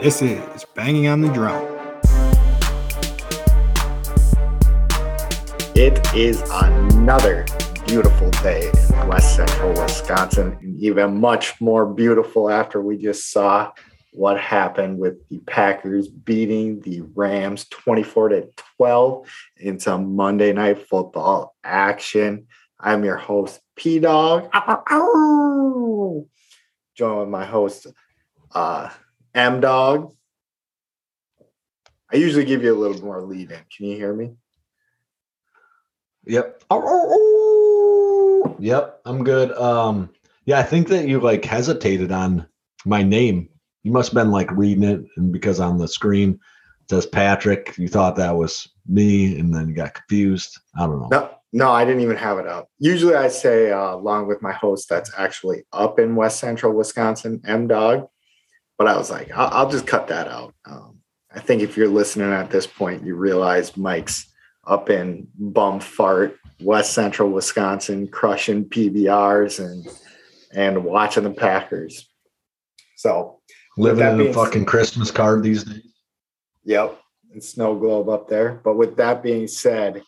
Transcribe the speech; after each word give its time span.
This 0.00 0.22
is 0.22 0.64
Banging 0.76 1.08
on 1.08 1.22
the 1.22 1.28
Drum. 1.32 1.60
It 5.74 6.14
is 6.14 6.40
another 6.52 7.44
beautiful 7.84 8.30
day 8.30 8.70
in 8.70 9.08
West 9.08 9.34
Central 9.34 9.70
Wisconsin, 9.70 10.56
and 10.62 10.78
even 10.80 11.18
much 11.20 11.60
more 11.60 11.84
beautiful 11.84 12.48
after 12.48 12.80
we 12.80 12.96
just 12.96 13.32
saw 13.32 13.72
what 14.12 14.38
happened 14.38 15.00
with 15.00 15.28
the 15.30 15.38
Packers 15.48 16.06
beating 16.06 16.78
the 16.82 17.00
Rams 17.16 17.66
24 17.68 18.28
to 18.28 18.48
12 18.76 19.28
in 19.56 19.80
some 19.80 20.14
Monday 20.14 20.52
night 20.52 20.86
football 20.86 21.56
action. 21.64 22.46
I'm 22.78 23.04
your 23.04 23.16
host, 23.16 23.60
P 23.74 23.98
Dog. 23.98 24.48
Joined 26.94 27.18
with 27.18 27.28
my 27.28 27.44
host, 27.44 27.88
uh, 28.52 28.90
M 29.38 29.60
Dog. 29.60 30.12
I 32.12 32.16
usually 32.16 32.44
give 32.44 32.64
you 32.64 32.74
a 32.74 32.78
little 32.78 33.00
more 33.04 33.22
lead 33.22 33.52
in. 33.52 33.60
Can 33.74 33.86
you 33.86 33.96
hear 33.96 34.12
me? 34.12 34.32
Yep. 36.26 36.64
Yep, 38.58 39.00
I'm 39.04 39.22
good. 39.22 39.52
Um, 39.52 40.10
yeah, 40.44 40.58
I 40.58 40.64
think 40.64 40.88
that 40.88 41.06
you 41.06 41.20
like 41.20 41.44
hesitated 41.44 42.10
on 42.10 42.48
my 42.84 43.04
name. 43.04 43.48
You 43.84 43.92
must 43.92 44.10
have 44.10 44.16
been 44.16 44.32
like 44.32 44.50
reading 44.50 44.82
it, 44.82 45.04
and 45.16 45.32
because 45.32 45.60
on 45.60 45.78
the 45.78 45.86
screen 45.86 46.30
it 46.82 46.90
says 46.90 47.06
Patrick, 47.06 47.78
you 47.78 47.86
thought 47.86 48.16
that 48.16 48.34
was 48.34 48.68
me, 48.88 49.38
and 49.38 49.54
then 49.54 49.68
you 49.68 49.74
got 49.74 49.94
confused. 49.94 50.58
I 50.76 50.86
don't 50.86 50.98
know. 50.98 51.08
No, 51.12 51.30
no, 51.52 51.70
I 51.70 51.84
didn't 51.84 52.00
even 52.00 52.16
have 52.16 52.38
it 52.38 52.48
up. 52.48 52.68
Usually 52.80 53.14
I 53.14 53.28
say, 53.28 53.70
uh, 53.70 53.94
along 53.94 54.26
with 54.26 54.42
my 54.42 54.52
host 54.52 54.88
that's 54.88 55.12
actually 55.16 55.62
up 55.72 56.00
in 56.00 56.16
West 56.16 56.40
Central 56.40 56.72
Wisconsin, 56.72 57.40
M 57.46 57.68
Dog. 57.68 58.08
But 58.78 58.86
I 58.86 58.96
was 58.96 59.10
like, 59.10 59.30
I'll, 59.32 59.48
I'll 59.48 59.70
just 59.70 59.86
cut 59.86 60.08
that 60.08 60.28
out. 60.28 60.54
Um, 60.64 61.00
I 61.34 61.40
think 61.40 61.62
if 61.62 61.76
you're 61.76 61.88
listening 61.88 62.32
at 62.32 62.50
this 62.50 62.66
point, 62.66 63.04
you 63.04 63.16
realize 63.16 63.76
Mike's 63.76 64.32
up 64.66 64.88
in 64.88 65.26
bumfart, 65.40 66.36
West 66.60 66.94
Central 66.94 67.30
Wisconsin, 67.30 68.08
crushing 68.08 68.64
PBRs 68.64 69.64
and 69.64 69.86
and 70.52 70.84
watching 70.84 71.24
the 71.24 71.30
Packers. 71.30 72.08
So 72.96 73.40
Living 73.76 74.20
in 74.20 74.28
a 74.28 74.32
fucking 74.32 74.64
Christmas 74.64 75.10
card 75.10 75.42
these 75.42 75.64
days. 75.64 75.82
Yep, 76.64 76.98
and 77.32 77.42
snow 77.42 77.76
globe 77.76 78.08
up 78.08 78.28
there. 78.28 78.60
But 78.64 78.76
with 78.76 78.96
that 78.96 79.22
being 79.22 79.46
said, 79.46 80.02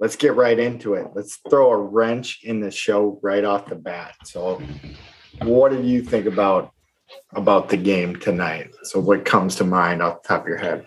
let's 0.00 0.16
get 0.16 0.34
right 0.34 0.58
into 0.58 0.94
it. 0.94 1.08
Let's 1.14 1.38
throw 1.48 1.70
a 1.70 1.78
wrench 1.78 2.40
in 2.42 2.60
the 2.60 2.72
show 2.72 3.20
right 3.22 3.44
off 3.44 3.68
the 3.68 3.76
bat. 3.76 4.14
So, 4.24 4.60
what 5.42 5.70
did 5.70 5.84
you 5.84 6.02
think 6.02 6.26
about 6.26 6.71
about 7.32 7.68
the 7.68 7.76
game 7.76 8.16
tonight? 8.16 8.70
So, 8.84 9.00
what 9.00 9.24
comes 9.24 9.56
to 9.56 9.64
mind 9.64 10.02
off 10.02 10.22
the 10.22 10.28
top 10.28 10.42
of 10.42 10.48
your 10.48 10.58
head? 10.58 10.86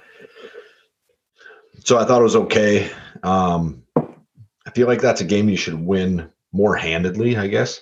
So 1.86 2.00
I 2.00 2.06
thought 2.06 2.22
it 2.22 2.23
was 2.23 2.36
okay. 2.36 2.90
Um, 3.22 3.84
I 3.95 4.72
feel 4.73 4.88
like 4.88 5.02
that's 5.02 5.22
a 5.22 5.26
game 5.26 5.48
you 5.48 5.56
should 5.56 5.86
win 5.86 6.32
more 6.52 6.76
handedly, 6.76 7.38
I 7.38 7.45
guess. 7.45 7.82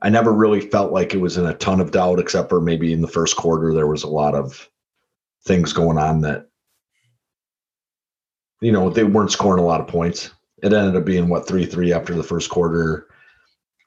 I 0.00 0.08
never 0.08 0.32
really 0.32 0.60
felt 0.60 0.92
like 0.92 1.14
it 1.14 1.20
was 1.20 1.36
in 1.36 1.46
a 1.46 1.54
ton 1.54 1.80
of 1.80 1.90
doubt, 1.90 2.20
except 2.20 2.48
for 2.48 2.60
maybe 2.60 2.92
in 2.92 3.00
the 3.02 3.08
first 3.08 3.36
quarter, 3.36 3.74
there 3.74 3.88
was 3.88 4.04
a 4.04 4.08
lot 4.08 4.34
of 4.36 4.68
things 5.46 5.72
going 5.72 5.98
on 5.98 6.20
that, 6.20 6.46
you 8.60 8.70
know, 8.70 8.88
they 8.88 9.04
weren't 9.04 9.32
scoring 9.32 9.62
a 9.62 9.66
lot 9.66 9.80
of 9.80 9.88
points. 9.88 10.30
It 10.62 10.72
ended 10.72 10.94
up 10.94 11.04
being 11.04 11.28
what, 11.28 11.48
3 11.48 11.66
3 11.66 11.92
after 11.92 12.14
the 12.14 12.22
first 12.22 12.50
quarter. 12.50 13.08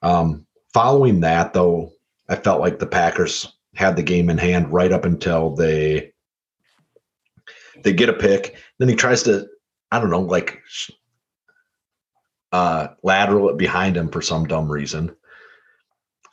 Um, 0.02 0.46
following 0.74 1.20
that, 1.20 1.54
though, 1.54 1.90
I 2.28 2.36
felt 2.36 2.60
like 2.60 2.78
the 2.78 2.86
Packers 2.86 3.52
had 3.74 3.96
the 3.96 4.02
game 4.02 4.30
in 4.30 4.38
hand 4.38 4.72
right 4.72 4.92
up 4.92 5.04
until 5.04 5.54
they 5.54 6.12
they 7.84 7.92
get 7.92 8.08
a 8.08 8.14
pick. 8.14 8.56
Then 8.78 8.88
he 8.88 8.96
tries 8.96 9.22
to, 9.24 9.48
I 9.92 10.00
don't 10.00 10.10
know, 10.10 10.20
like 10.20 10.62
uh 12.52 12.88
lateral 13.02 13.50
it 13.50 13.58
behind 13.58 13.96
him 13.96 14.08
for 14.08 14.22
some 14.22 14.46
dumb 14.46 14.70
reason. 14.70 15.14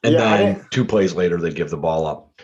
And 0.03 0.13
Yeah, 0.13 0.37
then 0.37 0.65
two 0.69 0.85
plays 0.85 1.13
later 1.13 1.39
they 1.39 1.51
give 1.51 1.69
the 1.69 1.77
ball 1.77 2.05
up. 2.05 2.41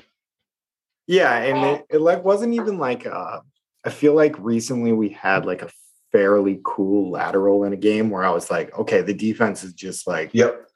Yeah, 1.07 1.35
and 1.37 1.65
it, 1.65 1.85
it 1.89 2.01
like 2.01 2.23
wasn't 2.23 2.53
even 2.53 2.77
like 2.77 3.05
uh 3.05 3.39
I 3.85 3.89
feel 3.89 4.13
like 4.13 4.35
recently 4.37 4.91
we 4.91 5.09
had 5.09 5.45
like 5.45 5.61
a 5.61 5.69
fairly 6.11 6.59
cool 6.63 7.11
lateral 7.11 7.63
in 7.63 7.73
a 7.73 7.77
game 7.77 8.09
where 8.09 8.23
I 8.23 8.31
was 8.31 8.49
like, 8.51 8.77
okay, 8.77 9.01
the 9.01 9.13
defense 9.13 9.63
is 9.63 9.73
just 9.73 10.07
like 10.07 10.31
Yep. 10.33 10.68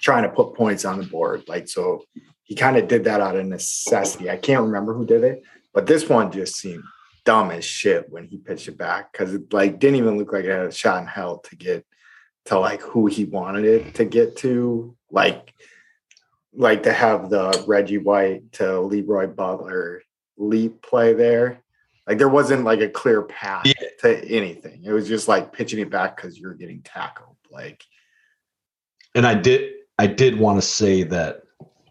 Trying 0.00 0.22
to 0.24 0.28
put 0.28 0.54
points 0.54 0.84
on 0.84 0.98
the 0.98 1.06
board. 1.06 1.44
Like, 1.48 1.68
so 1.68 2.04
he 2.42 2.54
kind 2.54 2.76
of 2.76 2.88
did 2.88 3.04
that 3.04 3.20
out 3.20 3.36
of 3.36 3.46
necessity. 3.46 4.30
I 4.30 4.36
can't 4.36 4.62
remember 4.64 4.94
who 4.94 5.04
did 5.06 5.24
it, 5.24 5.42
but 5.74 5.86
this 5.86 6.08
one 6.08 6.32
just 6.32 6.56
seemed 6.56 6.82
dumb 7.24 7.50
as 7.50 7.64
shit 7.64 8.06
when 8.10 8.24
he 8.24 8.38
pitched 8.38 8.68
it 8.68 8.78
back 8.78 9.12
because 9.12 9.34
it 9.34 9.52
like 9.52 9.78
didn't 9.78 9.96
even 9.96 10.16
look 10.16 10.32
like 10.32 10.44
it 10.44 10.50
had 10.50 10.66
a 10.66 10.72
shot 10.72 11.02
in 11.02 11.06
hell 11.06 11.38
to 11.40 11.56
get 11.56 11.84
to 12.46 12.58
like 12.58 12.80
who 12.80 13.06
he 13.06 13.24
wanted 13.24 13.64
it 13.66 13.94
to 13.96 14.04
get 14.04 14.36
to. 14.36 14.96
Like, 15.10 15.52
like 16.54 16.84
to 16.84 16.92
have 16.92 17.28
the 17.30 17.64
Reggie 17.66 17.98
White 17.98 18.52
to 18.52 18.80
Leroy 18.80 19.26
Butler 19.26 20.02
leap 20.38 20.80
play 20.82 21.12
there. 21.12 21.62
Like 22.06 22.16
there 22.16 22.28
wasn't 22.28 22.64
like 22.64 22.80
a 22.80 22.88
clear 22.88 23.22
path 23.22 23.66
Yeah. 23.66 23.88
to 24.00 24.24
anything. 24.26 24.82
It 24.84 24.92
was 24.92 25.06
just 25.06 25.28
like 25.28 25.52
pitching 25.52 25.78
it 25.80 25.90
back 25.90 26.16
because 26.16 26.38
you're 26.38 26.54
getting 26.54 26.80
tackled. 26.80 27.36
Like, 27.50 27.84
And 29.14 29.26
I 29.26 29.34
did 29.34 29.74
I 29.98 30.06
did 30.06 30.38
want 30.38 30.58
to 30.60 30.66
say 30.66 31.02
that 31.04 31.42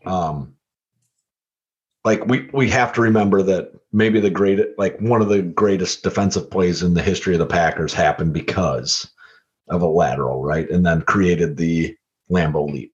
um 0.05 0.53
like 2.05 2.25
we 2.25 2.49
we 2.53 2.69
have 2.69 2.93
to 2.93 3.01
remember 3.01 3.43
that 3.43 3.71
maybe 3.91 4.19
the 4.19 4.29
great 4.29 4.59
like 4.77 4.97
one 4.99 5.21
of 5.21 5.29
the 5.29 5.41
greatest 5.41 6.03
defensive 6.03 6.49
plays 6.49 6.81
in 6.81 6.93
the 6.93 7.01
history 7.01 7.33
of 7.33 7.39
the 7.39 7.45
Packers 7.45 7.93
happened 7.93 8.33
because 8.33 9.09
of 9.69 9.81
a 9.81 9.87
lateral, 9.87 10.41
right? 10.43 10.69
And 10.69 10.85
then 10.85 11.01
created 11.01 11.57
the 11.57 11.95
Lambeau 12.31 12.71
leap. 12.71 12.93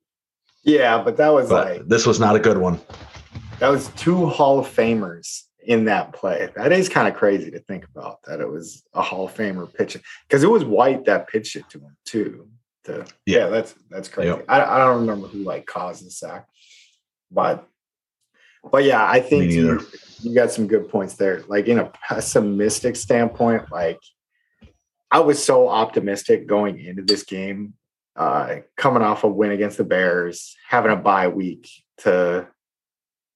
yeah, 0.64 1.02
but 1.04 1.18
that 1.18 1.30
was 1.30 1.50
But 1.50 1.68
like 1.68 1.88
this 1.88 2.08
was 2.08 2.20
not 2.20 2.36
a 2.36 2.40
good 2.40 2.58
one. 2.58 2.80
That 3.60 3.70
was 3.70 3.90
two 3.90 4.26
Hall 4.28 4.60
of 4.60 4.68
Famers 4.68 5.44
in 5.66 5.86
that 5.86 6.12
play. 6.14 6.50
That 6.56 6.72
is 6.72 6.90
kind 6.90 7.08
of 7.08 7.14
crazy 7.14 7.52
to 7.52 7.60
think 7.60 7.86
about 7.86 8.22
that 8.24 8.42
it 8.42 8.50
was 8.50 8.84
a 8.94 9.02
Hall 9.02 9.26
of 9.28 9.34
Famer 9.36 9.72
pitching 9.74 10.02
because 10.28 10.44
it 10.44 10.50
was 10.50 10.66
White 10.66 11.06
that 11.06 11.28
pitched 11.28 11.56
it 11.56 11.70
to 11.70 11.80
him 11.80 11.96
too. 12.04 12.48
To, 12.86 13.06
yeah. 13.26 13.40
Yeah. 13.40 13.48
that's 13.48 13.76
that's 13.90 14.10
crazy. 14.10 14.30
Yep. 14.30 14.46
I, 14.50 14.62
I 14.62 14.78
don't 14.80 15.02
remember 15.02 15.28
who 15.28 15.44
like 15.44 15.66
caused 15.66 16.06
the 16.06 16.12
sack, 16.12 16.48
but 17.32 17.68
but 18.72 18.84
yeah, 18.84 19.06
I 19.06 19.20
think 19.20 19.52
you, 19.52 19.86
you 20.22 20.34
got 20.34 20.52
some 20.52 20.68
good 20.68 20.90
points 20.90 21.16
there. 21.16 21.44
Like 21.48 21.68
in 21.68 21.80
a 21.80 21.92
pessimistic 22.08 22.96
standpoint, 22.96 23.72
like 23.72 24.00
I 25.12 25.20
was 25.20 25.44
so 25.44 25.68
optimistic 25.68 26.48
going 26.48 26.80
into 26.80 27.04
this 27.04 27.24
game, 27.24 27.74
uh, 28.16 28.58
coming 28.78 29.04
off 29.04 29.24
a 29.24 29.28
win 29.28 29.52
against 29.52 29.78
the 29.78 29.84
Bears, 29.84 30.56
having 30.68 30.92
a 30.92 30.96
bye 30.96 31.28
week 31.28 31.70
to 32.00 32.48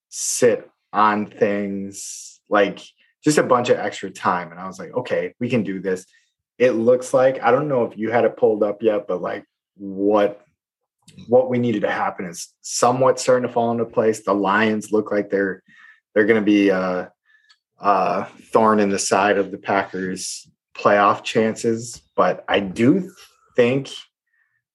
sit 0.09 0.69
on 0.94 1.28
things 1.28 2.40
like 2.50 2.80
just 3.24 3.38
a 3.38 3.44
bunch 3.44 3.69
of 3.69 3.78
extra 3.78 4.09
time. 4.09 4.52
And 4.52 4.59
I 4.59 4.68
was 4.68 4.80
like, 4.80 4.94
okay, 4.94 5.34
we 5.40 5.50
can 5.50 5.63
do 5.63 5.81
this. 5.81 6.06
It 6.57 6.72
looks 6.72 7.13
like 7.13 7.41
I 7.41 7.51
don't 7.51 7.68
know 7.68 7.85
if 7.85 7.97
you 7.97 8.12
had 8.12 8.25
it 8.25 8.38
pulled 8.38 8.63
up 8.63 8.81
yet, 8.81 9.07
but 9.07 9.22
like 9.22 9.45
what 9.75 10.41
what 11.28 11.50
we 11.50 11.57
needed 11.57 11.81
to 11.81 11.91
happen 11.91 12.25
is 12.25 12.53
somewhat 12.62 13.19
starting 13.19 13.47
to 13.47 13.53
fall 13.53 13.72
into 13.72 13.85
place. 13.85 14.23
The 14.23 14.34
Lions 14.34 14.91
look 14.91 15.12
like 15.12 15.29
they're 15.29 15.63
they're 16.13 16.25
going 16.25 16.41
to 16.41 16.45
be 16.45 16.69
a, 16.69 17.12
a 17.79 18.25
thorn 18.51 18.79
in 18.79 18.90
the 18.90 19.00
side 19.00 19.38
of 19.38 19.51
the 19.51 19.57
Packers' 19.57 20.50
playoff 20.75 21.23
chances. 21.23 22.01
But 22.16 22.44
I 22.47 22.59
do 22.59 23.12
think 23.56 23.91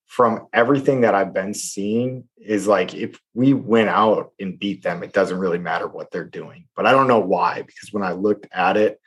from 0.06 0.47
everything 0.53 1.00
that 1.00 1.14
I've 1.14 1.35
been 1.35 1.55
seeing 1.55 2.28
is 2.38 2.69
like 2.69 2.94
if 2.94 3.19
we 3.35 3.55
win 3.55 3.88
out 3.88 4.32
and 4.38 4.58
beat 4.58 4.82
them, 4.82 5.02
it 5.02 5.12
doesn't 5.12 5.38
really 5.38 5.58
matter 5.58 5.88
what 5.88 6.11
they're 6.11 6.25
doing. 6.25 6.67
But 6.76 6.87
I 6.87 6.93
don't 6.93 7.08
know 7.08 7.19
why 7.19 7.62
because 7.62 7.93
when 7.93 8.02
I 8.02 8.12
looked 8.12 8.46
at 8.52 8.76
it, 8.76 9.00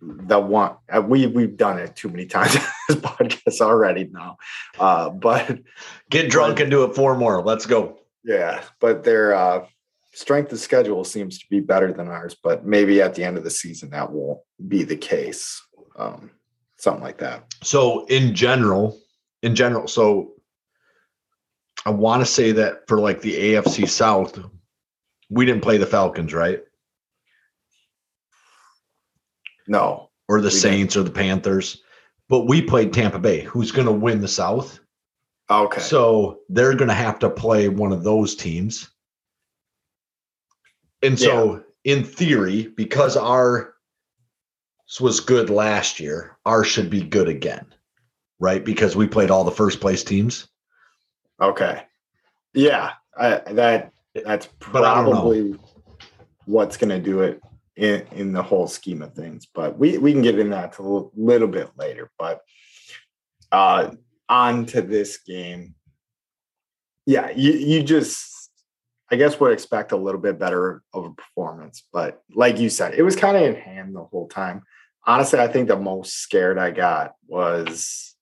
the 0.00 0.38
one 0.38 0.76
uh, 0.92 1.00
we 1.00 1.26
we've 1.26 1.56
done 1.56 1.78
it 1.78 1.94
too 1.96 2.08
many 2.08 2.26
times 2.26 2.54
this 2.88 2.98
podcast 2.98 3.60
already 3.60 4.08
now. 4.12 4.36
Uh, 4.78 5.10
but 5.10 5.58
Get 6.10 6.30
drunk 6.30 6.60
and 6.60 6.70
do 6.70 6.84
it 6.84 6.94
four 6.94 7.16
more. 7.16 7.42
Let's 7.42 7.66
go. 7.66 7.98
yeah, 8.24 8.62
but 8.80 9.04
their 9.04 9.34
uh, 9.34 9.66
strength 10.12 10.52
of 10.52 10.58
schedule 10.58 11.04
seems 11.04 11.38
to 11.38 11.46
be 11.50 11.60
better 11.60 11.92
than 11.92 12.08
ours. 12.08 12.36
But 12.42 12.64
maybe 12.64 13.02
at 13.02 13.14
the 13.14 13.24
end 13.24 13.36
of 13.38 13.44
the 13.44 13.50
season 13.50 13.90
that 13.90 14.10
won't 14.12 14.40
be 14.68 14.82
the 14.82 14.96
case. 14.96 15.62
Um, 15.98 16.30
something 16.78 17.02
like 17.02 17.18
that. 17.18 17.44
So 17.62 18.04
in 18.06 18.34
general, 18.34 18.98
in 19.42 19.54
general, 19.54 19.88
so 19.88 20.32
I 21.84 21.90
want 21.90 22.20
to 22.20 22.26
say 22.26 22.52
that 22.52 22.86
for 22.86 22.98
like 23.00 23.20
the 23.22 23.54
AFC 23.54 23.88
South, 23.88 24.38
we 25.30 25.44
didn't 25.46 25.62
play 25.62 25.78
the 25.78 25.86
Falcons, 25.86 26.34
right? 26.34 26.60
No, 29.68 30.10
Or 30.28 30.40
the 30.40 30.46
We 30.46 30.50
didn't. 30.50 30.62
Saints 30.62 30.96
or 30.96 31.02
the 31.02 31.10
Panthers. 31.10 31.82
But 32.28 32.46
we 32.46 32.60
played 32.60 32.92
Tampa 32.92 33.18
Bay, 33.18 33.42
who's 33.42 33.70
going 33.70 33.86
to 33.86 33.92
win 33.92 34.20
the 34.20 34.28
South. 34.28 34.80
okay. 35.48 35.80
So 35.80 36.40
they're 36.48 36.74
going 36.74 36.88
to 36.88 36.94
have 36.94 37.18
to 37.20 37.30
play 37.30 37.68
one 37.68 37.92
of 37.92 38.02
those 38.02 38.34
teams. 38.34 38.90
And 41.02 41.18
so 41.18 41.62
in 41.84 42.02
theory, 42.04 42.72
because 42.76 43.16
our 43.16 43.74
was 45.00 45.20
good 45.20 45.50
last 45.50 46.00
year, 46.00 46.36
ours 46.44 46.66
should 46.66 46.90
be 46.90 47.02
good 47.02 47.28
again, 47.28 47.66
right? 48.40 48.64
Because 48.64 48.96
we 48.96 49.06
played 49.06 49.30
all 49.30 49.44
the 49.44 49.50
first 49.50 49.80
place 49.80 50.02
teams. 50.02 50.48
Okay. 51.40 51.82
Yeah, 52.54 52.92
I, 53.16 53.38
that 53.52 53.92
that's 54.24 54.48
probably 54.58 55.54
what's 56.46 56.76
going 56.76 56.90
to 56.90 56.98
do 56.98 57.20
it 57.20 57.40
in 57.76 58.06
in 58.12 58.32
the 58.32 58.42
whole 58.42 58.66
scheme 58.66 59.02
of 59.02 59.14
things. 59.14 59.46
But 59.52 59.78
we 59.78 59.98
we 59.98 60.12
can 60.12 60.22
get 60.22 60.38
into 60.38 60.50
that 60.50 60.78
a 60.78 60.82
little, 60.82 61.12
little 61.14 61.48
bit 61.48 61.70
later. 61.76 62.10
But 62.18 62.40
uh 63.52 63.90
on 64.28 64.66
to 64.66 64.82
this 64.82 65.18
game. 65.18 65.74
Yeah, 67.04 67.30
you 67.30 67.52
you 67.52 67.82
just 67.82 68.50
I 69.10 69.16
guess 69.16 69.38
would 69.38 69.52
expect 69.52 69.92
a 69.92 69.96
little 69.96 70.20
bit 70.20 70.38
better 70.38 70.82
of 70.92 71.04
a 71.04 71.10
performance, 71.10 71.86
but 71.92 72.22
like 72.34 72.58
you 72.58 72.68
said, 72.68 72.94
it 72.94 73.02
was 73.02 73.14
kind 73.14 73.36
of 73.36 73.42
in 73.44 73.54
hand 73.54 73.94
the 73.94 74.02
whole 74.02 74.26
time. 74.26 74.62
Honestly, 75.06 75.38
I 75.38 75.46
think 75.46 75.68
the 75.68 75.76
most 75.76 76.14
scared 76.14 76.58
I 76.58 76.72
got 76.72 77.14
was 77.28 78.16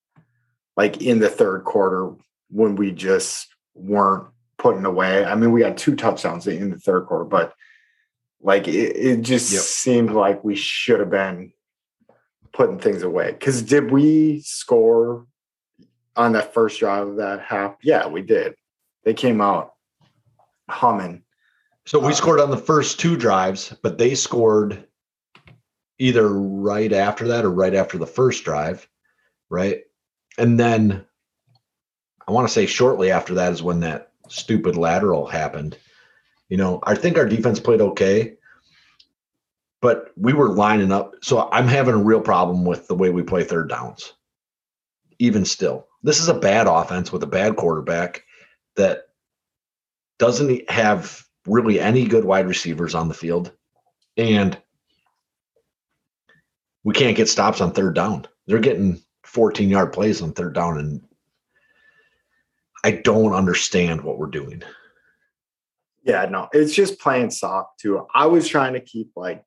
like 0.77 1.01
in 1.01 1.21
the 1.21 1.31
third 1.31 1.65
quarter 1.65 2.13
when 2.51 2.77
we 2.77 2.93
just 2.93 3.49
weren't 3.75 4.27
putting 4.59 4.85
away. 4.85 5.25
I 5.25 5.35
mean, 5.35 5.53
we 5.53 5.63
had 5.63 5.79
two 5.79 5.97
touchdowns 5.97 6.47
in 6.47 6.71
the 6.71 6.79
third 6.79 7.07
quarter, 7.07 7.25
but 7.25 7.55
like 8.45 8.69
it, 8.69 8.95
it 8.97 9.21
just 9.23 9.51
Yep. 9.53 9.63
seemed 9.63 10.11
like 10.13 10.45
we 10.45 10.55
should 10.55 11.01
have 11.01 11.11
been 11.11 11.53
putting 12.53 12.79
things 12.79 13.03
away. 13.03 13.33
Because 13.33 13.63
did 13.63 13.91
we 13.91 14.43
score 14.43 15.27
on 16.15 16.33
that 16.33 16.55
first 16.55 16.79
drive 16.79 17.09
of 17.09 17.17
that 17.17 17.41
half? 17.41 17.77
Yeah, 17.83 18.07
we 18.07 18.23
did. 18.23 18.55
They 19.03 19.15
came 19.15 19.41
out 19.41 19.73
humming. 20.69 21.25
So 21.87 21.99
we 21.99 22.13
Uh, 22.13 22.17
scored 22.17 22.41
on 22.41 22.51
the 22.51 22.57
first 22.57 23.01
two 23.01 23.17
drives, 23.17 23.75
but 23.83 23.99
they 23.99 24.15
scored 24.15 24.87
either 25.99 26.29
right 26.29 26.93
after 26.93 27.29
that 27.29 27.45
or 27.45 27.51
right 27.51 27.75
after 27.75 27.99
the 27.99 28.07
first 28.07 28.45
drive, 28.45 28.87
right? 29.49 29.83
And 30.39 30.61
then 30.61 31.07
I 32.27 32.33
want 32.33 32.47
to 32.47 32.53
say 32.53 32.67
shortly 32.67 33.11
after 33.11 33.35
that 33.35 33.53
is 33.53 33.63
when 33.63 33.81
that 33.81 34.13
stupid 34.29 34.77
lateral 34.77 35.27
happened. 35.27 35.79
You 36.49 36.57
know, 36.57 36.81
I 36.83 36.95
think 36.95 37.17
our 37.17 37.27
defense 37.27 37.59
played 37.59 37.81
okay, 37.81 38.35
but 39.81 40.13
we 40.17 40.33
were 40.33 40.51
lining 40.51 40.93
up. 40.93 41.15
So 41.23 41.49
I'm 41.51 41.69
having 41.69 41.95
a 41.95 42.03
real 42.03 42.21
problem 42.21 42.65
with 42.65 42.87
the 42.87 42.95
way 42.95 43.11
we 43.11 43.23
play 43.23 43.45
third 43.45 43.69
downs. 43.69 44.15
Even 45.19 45.45
still, 45.45 45.87
this 46.03 46.21
is 46.21 46.29
a 46.29 46.35
bad 46.35 46.67
offense 46.67 47.13
with 47.13 47.23
a 47.23 47.27
bad 47.27 47.57
quarterback 47.57 48.25
that 48.77 49.09
doesn't 50.19 50.71
have 50.71 51.25
really 51.47 51.81
any 51.81 52.07
good 52.07 52.25
wide 52.25 52.47
receivers 52.47 52.95
on 52.95 53.09
the 53.09 53.15
field. 53.15 53.53
And 54.17 54.57
we 56.83 56.95
can't 56.95 57.17
get 57.17 57.29
stops 57.29 57.61
on 57.61 57.73
third 57.73 57.95
down. 57.95 58.27
They're 58.47 58.59
getting 58.59 59.01
14 59.25 59.69
yard 59.69 59.93
plays 59.93 60.23
on 60.23 60.33
third 60.33 60.55
down. 60.55 60.79
And 60.79 61.03
I 62.85 62.93
don't 62.93 63.35
understand 63.35 64.03
what 64.03 64.19
we're 64.19 64.27
doing. 64.27 64.63
Yeah, 66.05 66.27
no, 66.27 66.49
it's 66.53 66.75
just 66.75 67.01
playing 67.01 67.31
soft 67.31 67.81
too. 67.81 68.07
I 68.15 68.27
was 68.27 68.47
trying 68.47 68.75
to 68.75 68.81
keep 68.81 69.11
like 69.17 69.43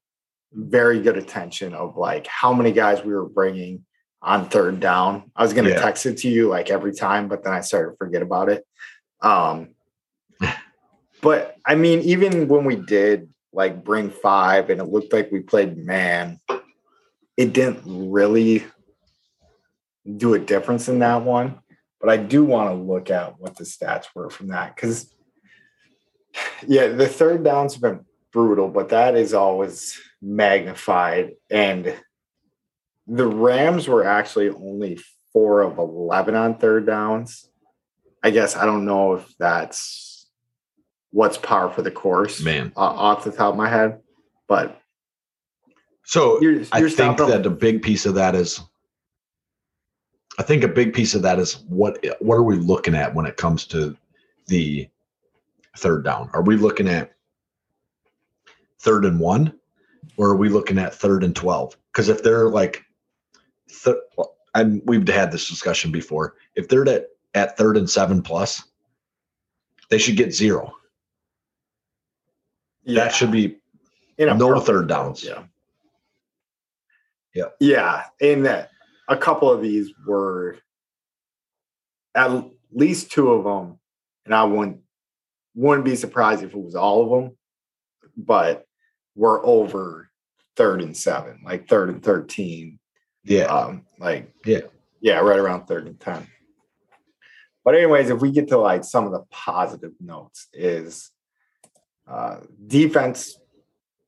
very 0.51 0.99
good 1.01 1.17
attention 1.17 1.73
of 1.73 1.97
like 1.97 2.25
how 2.25 2.51
many 2.51 2.71
guys 2.71 3.03
we 3.03 3.13
were 3.13 3.29
bringing 3.29 3.85
on 4.23 4.49
third 4.49 4.79
down. 4.79 5.31
I 5.35 5.43
was 5.43 5.53
going 5.53 5.65
to 5.65 5.71
Yeah. 5.71 5.81
text 5.81 6.05
it 6.07 6.17
to 6.19 6.29
you 6.29 6.47
like 6.47 6.71
every 6.71 6.93
time, 6.93 7.27
but 7.27 7.43
then 7.43 7.53
I 7.53 7.61
started 7.61 7.91
to 7.91 7.97
forget 7.97 8.23
about 8.23 8.49
it. 8.49 8.65
Um, 9.21 9.75
but 11.21 11.55
I 11.65 11.75
mean, 11.75 11.99
even 12.01 12.47
when 12.47 12.65
we 12.65 12.75
did 12.75 13.29
like 13.53 13.83
bring 13.83 14.09
five 14.09 14.71
and 14.71 14.81
it 14.81 14.85
looked 14.85 15.13
like 15.13 15.31
we 15.31 15.41
played 15.41 15.77
man, 15.77 16.39
it 17.37 17.53
didn't 17.53 17.81
really 17.85 18.65
do 20.15 20.33
a 20.33 20.39
difference 20.39 20.89
in 20.89 20.99
that 20.99 21.21
one. 21.23 21.59
But 22.01 22.09
I 22.09 22.17
do 22.17 22.43
want 22.43 22.69
to 22.71 22.75
look 22.75 23.11
at 23.11 23.39
what 23.39 23.55
the 23.55 23.63
stats 23.63 24.05
were 24.15 24.29
from 24.29 24.47
that 24.47 24.75
because 24.75 25.13
yeah, 26.67 26.87
the 26.87 27.07
third 27.07 27.43
downs 27.43 27.73
have 27.73 27.81
been 27.81 28.05
brutal, 28.31 28.67
but 28.69 28.89
that 28.89 29.15
is 29.15 29.33
always 29.33 29.99
magnified. 30.21 31.31
And 31.49 31.95
the 33.07 33.27
Rams 33.27 33.87
were 33.87 34.03
actually 34.05 34.49
only 34.49 34.99
four 35.33 35.61
of 35.61 35.77
11 35.77 36.35
on 36.35 36.57
third 36.57 36.85
downs. 36.85 37.49
I 38.23 38.31
guess 38.31 38.55
I 38.55 38.65
don't 38.65 38.85
know 38.85 39.13
if 39.13 39.33
that's 39.37 40.27
what's 41.11 41.37
par 41.37 41.69
for 41.71 41.81
the 41.81 41.91
course, 41.91 42.41
Man. 42.43 42.73
uh, 42.75 42.79
off 42.81 43.23
the 43.23 43.31
top 43.31 43.51
of 43.53 43.57
my 43.57 43.69
head, 43.69 43.99
but 44.47 44.79
So 46.03 46.41
you're, 46.41 46.63
I 46.71 46.79
you're 46.79 46.89
think 46.89 47.17
stopping- 47.17 47.27
that 47.29 47.45
a 47.45 47.49
big 47.49 47.81
piece 47.81 48.05
of 48.05 48.15
that 48.15 48.35
is 48.35 48.59
I 50.39 50.43
think 50.43 50.63
a 50.63 50.67
big 50.67 50.93
piece 50.93 51.15
of 51.15 51.23
that 51.23 51.39
is 51.39 51.63
what 51.67 52.03
what 52.19 52.35
are 52.35 52.43
we 52.43 52.57
looking 52.57 52.93
at 52.93 53.15
when 53.15 53.25
it 53.25 53.37
comes 53.37 53.65
to 53.67 53.95
the 54.47 54.87
third 55.77 56.03
down? 56.03 56.29
Are 56.33 56.41
we 56.41 56.55
looking 56.57 56.87
at 56.87 57.13
third 58.79 59.05
and 59.05 59.19
one, 59.19 59.53
or 60.17 60.29
are 60.29 60.35
we 60.35 60.49
looking 60.49 60.77
at 60.77 60.93
third 60.93 61.23
and 61.23 61.35
twelve? 61.35 61.77
Because 61.91 62.09
if 62.09 62.23
they're 62.23 62.49
like, 62.49 62.83
th- 63.83 63.95
and 64.55 64.81
we've 64.85 65.07
had 65.07 65.31
this 65.31 65.47
discussion 65.49 65.91
before, 65.91 66.35
if 66.55 66.67
they're 66.67 66.87
at 66.89 67.07
at 67.33 67.57
third 67.57 67.77
and 67.77 67.89
seven 67.89 68.21
plus, 68.21 68.63
they 69.89 69.97
should 69.97 70.17
get 70.17 70.33
zero. 70.33 70.73
yeah, 72.83 73.03
That 73.03 73.13
should 73.13 73.31
be 73.31 73.57
in 74.17 74.29
a 74.29 74.33
no 74.35 74.49
perfect 74.49 74.67
third 74.67 74.87
downs. 74.87 75.23
Yeah. 75.23 75.43
Yeah. 77.33 77.45
Yeah. 77.59 78.03
And 78.19 78.45
that 78.45 78.71
a 79.07 79.15
couple 79.17 79.51
of 79.51 79.61
these 79.61 79.91
were 80.07 80.57
at 82.15 82.45
least 82.71 83.11
two 83.11 83.31
of 83.31 83.43
them, 83.43 83.77
and 84.25 84.33
I 84.33 84.43
wouldn't 84.43 84.79
wouldn't 85.57 85.85
be 85.85 85.95
surprised 85.95 86.43
if 86.43 86.53
it 86.53 86.59
was 86.59 86.75
all 86.75 87.03
of 87.03 87.09
them, 87.09 87.37
but 88.15 88.65
we're 89.15 89.43
over 89.43 90.09
third 90.55 90.81
and 90.81 90.95
seven, 90.95 91.41
like 91.43 91.67
third 91.67 91.89
and 91.89 92.03
thirteen. 92.03 92.79
yeah. 93.23 93.45
Um, 93.45 93.85
like 93.99 94.31
Yeah. 94.45 94.61
yeah, 95.01 95.19
right 95.19 95.39
around 95.39 95.65
third 95.65 95.87
and 95.87 95.99
ten. 95.99 96.27
But 97.65 97.75
anyways, 97.75 98.09
if 98.11 98.21
we 98.21 98.31
get 98.31 98.49
to 98.49 98.57
like 98.57 98.83
some 98.83 99.05
of 99.05 99.11
the 99.11 99.23
positive 99.31 99.93
notes, 99.99 100.47
is 100.53 101.11
uh, 102.07 102.37
defense 102.65 103.37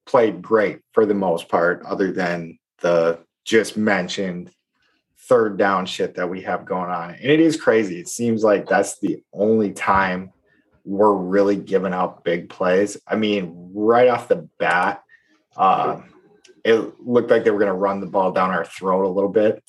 played 0.05 0.41
great 0.41 0.79
for 0.93 1.05
the 1.05 1.13
most 1.15 1.49
part, 1.49 1.83
other 1.85 2.11
than 2.11 2.59
the 2.81 3.19
just 3.43 3.75
mentioned 3.75 4.51
third 5.27 5.57
down 5.57 5.85
shit 5.85 6.15
that 6.15 6.29
we 6.29 6.41
have 6.41 6.65
going 6.65 6.89
on. 6.89 7.09
And 7.11 7.25
it 7.25 7.39
is 7.39 7.59
crazy. 7.59 7.99
It 7.99 8.07
seems 8.07 8.43
like 8.43 8.67
that's 8.67 8.99
the 8.99 9.21
only 9.33 9.71
time 9.73 10.31
we're 10.83 11.13
really 11.13 11.55
giving 11.55 11.93
out 11.93 12.23
big 12.23 12.49
plays. 12.49 12.97
I 13.07 13.15
mean, 13.15 13.71
right 13.73 14.07
off 14.07 14.27
the 14.27 14.47
bat, 14.57 15.03
um, 15.55 16.09
it 16.63 16.99
looked 16.99 17.31
like 17.31 17.43
they 17.43 17.51
were 17.51 17.59
going 17.59 17.71
to 17.71 17.73
run 17.73 17.99
the 17.99 18.07
ball 18.07 18.31
down 18.31 18.51
our 18.51 18.65
throat 18.65 19.05
a 19.05 19.09
little 19.09 19.29
bit. 19.29 19.63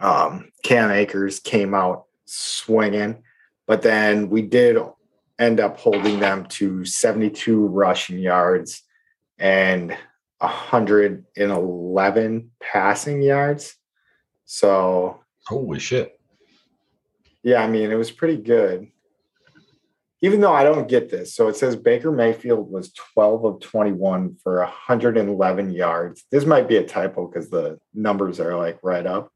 Um, 0.00 0.50
Cam 0.62 0.90
Akers 0.90 1.40
came 1.40 1.74
out 1.74 2.04
swinging, 2.24 3.22
but 3.66 3.82
then 3.82 4.30
we 4.30 4.42
did 4.42 4.78
end 5.38 5.60
up 5.60 5.78
holding 5.78 6.18
them 6.20 6.46
to 6.46 6.84
72 6.84 7.66
rushing 7.66 8.18
yards 8.18 8.82
and 9.38 9.96
111 10.38 12.50
passing 12.60 13.22
yards. 13.22 13.76
So, 14.44 15.20
Holy 15.46 15.78
shit. 15.78 16.18
yeah, 17.42 17.62
I 17.62 17.68
mean, 17.68 17.90
it 17.90 17.96
was 17.96 18.10
pretty 18.10 18.36
good. 18.36 18.88
Even 20.24 20.40
though 20.40 20.54
I 20.54 20.64
don't 20.64 20.88
get 20.88 21.10
this. 21.10 21.34
So 21.34 21.48
it 21.48 21.56
says 21.56 21.76
Baker 21.76 22.10
Mayfield 22.10 22.70
was 22.70 22.94
12 23.12 23.44
of 23.44 23.60
21 23.60 24.36
for 24.42 24.60
111 24.60 25.70
yards. 25.70 26.24
This 26.30 26.46
might 26.46 26.66
be 26.66 26.78
a 26.78 26.82
typo 26.82 27.26
because 27.26 27.50
the 27.50 27.78
numbers 27.92 28.40
are 28.40 28.56
like 28.56 28.78
right 28.82 29.06
up, 29.06 29.30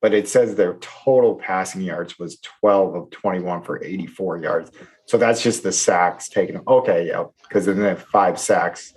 but 0.00 0.14
it 0.14 0.28
says 0.28 0.54
their 0.54 0.74
total 0.74 1.34
passing 1.34 1.80
yards 1.80 2.16
was 2.16 2.38
12 2.60 2.94
of 2.94 3.10
21 3.10 3.64
for 3.64 3.82
84 3.82 4.36
yards. 4.38 4.70
So 5.06 5.18
that's 5.18 5.42
just 5.42 5.64
the 5.64 5.72
sacks 5.72 6.28
taken. 6.28 6.60
Okay, 6.68 7.08
yeah, 7.08 7.24
because 7.48 7.66
then 7.66 7.80
they 7.80 7.88
have 7.88 8.04
five 8.04 8.38
sacks 8.38 8.94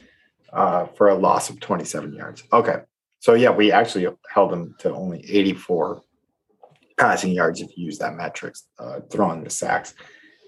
uh, 0.53 0.85
for 0.85 1.09
a 1.09 1.15
loss 1.15 1.49
of 1.49 1.59
27 1.59 2.13
yards. 2.13 2.43
Okay. 2.53 2.75
So 3.21 3.33
yeah, 3.33 3.49
we 3.49 3.71
actually 3.71 4.07
held 4.29 4.51
them 4.51 4.75
to 4.81 4.93
only 4.93 5.25
84 5.27 6.03
passing 6.95 7.31
yards 7.31 7.59
if 7.59 7.75
you 7.75 7.85
use 7.85 7.97
that 7.97 8.13
metrics, 8.13 8.67
uh, 8.77 8.99
throwing 9.09 9.43
the 9.43 9.49
sacks 9.49 9.95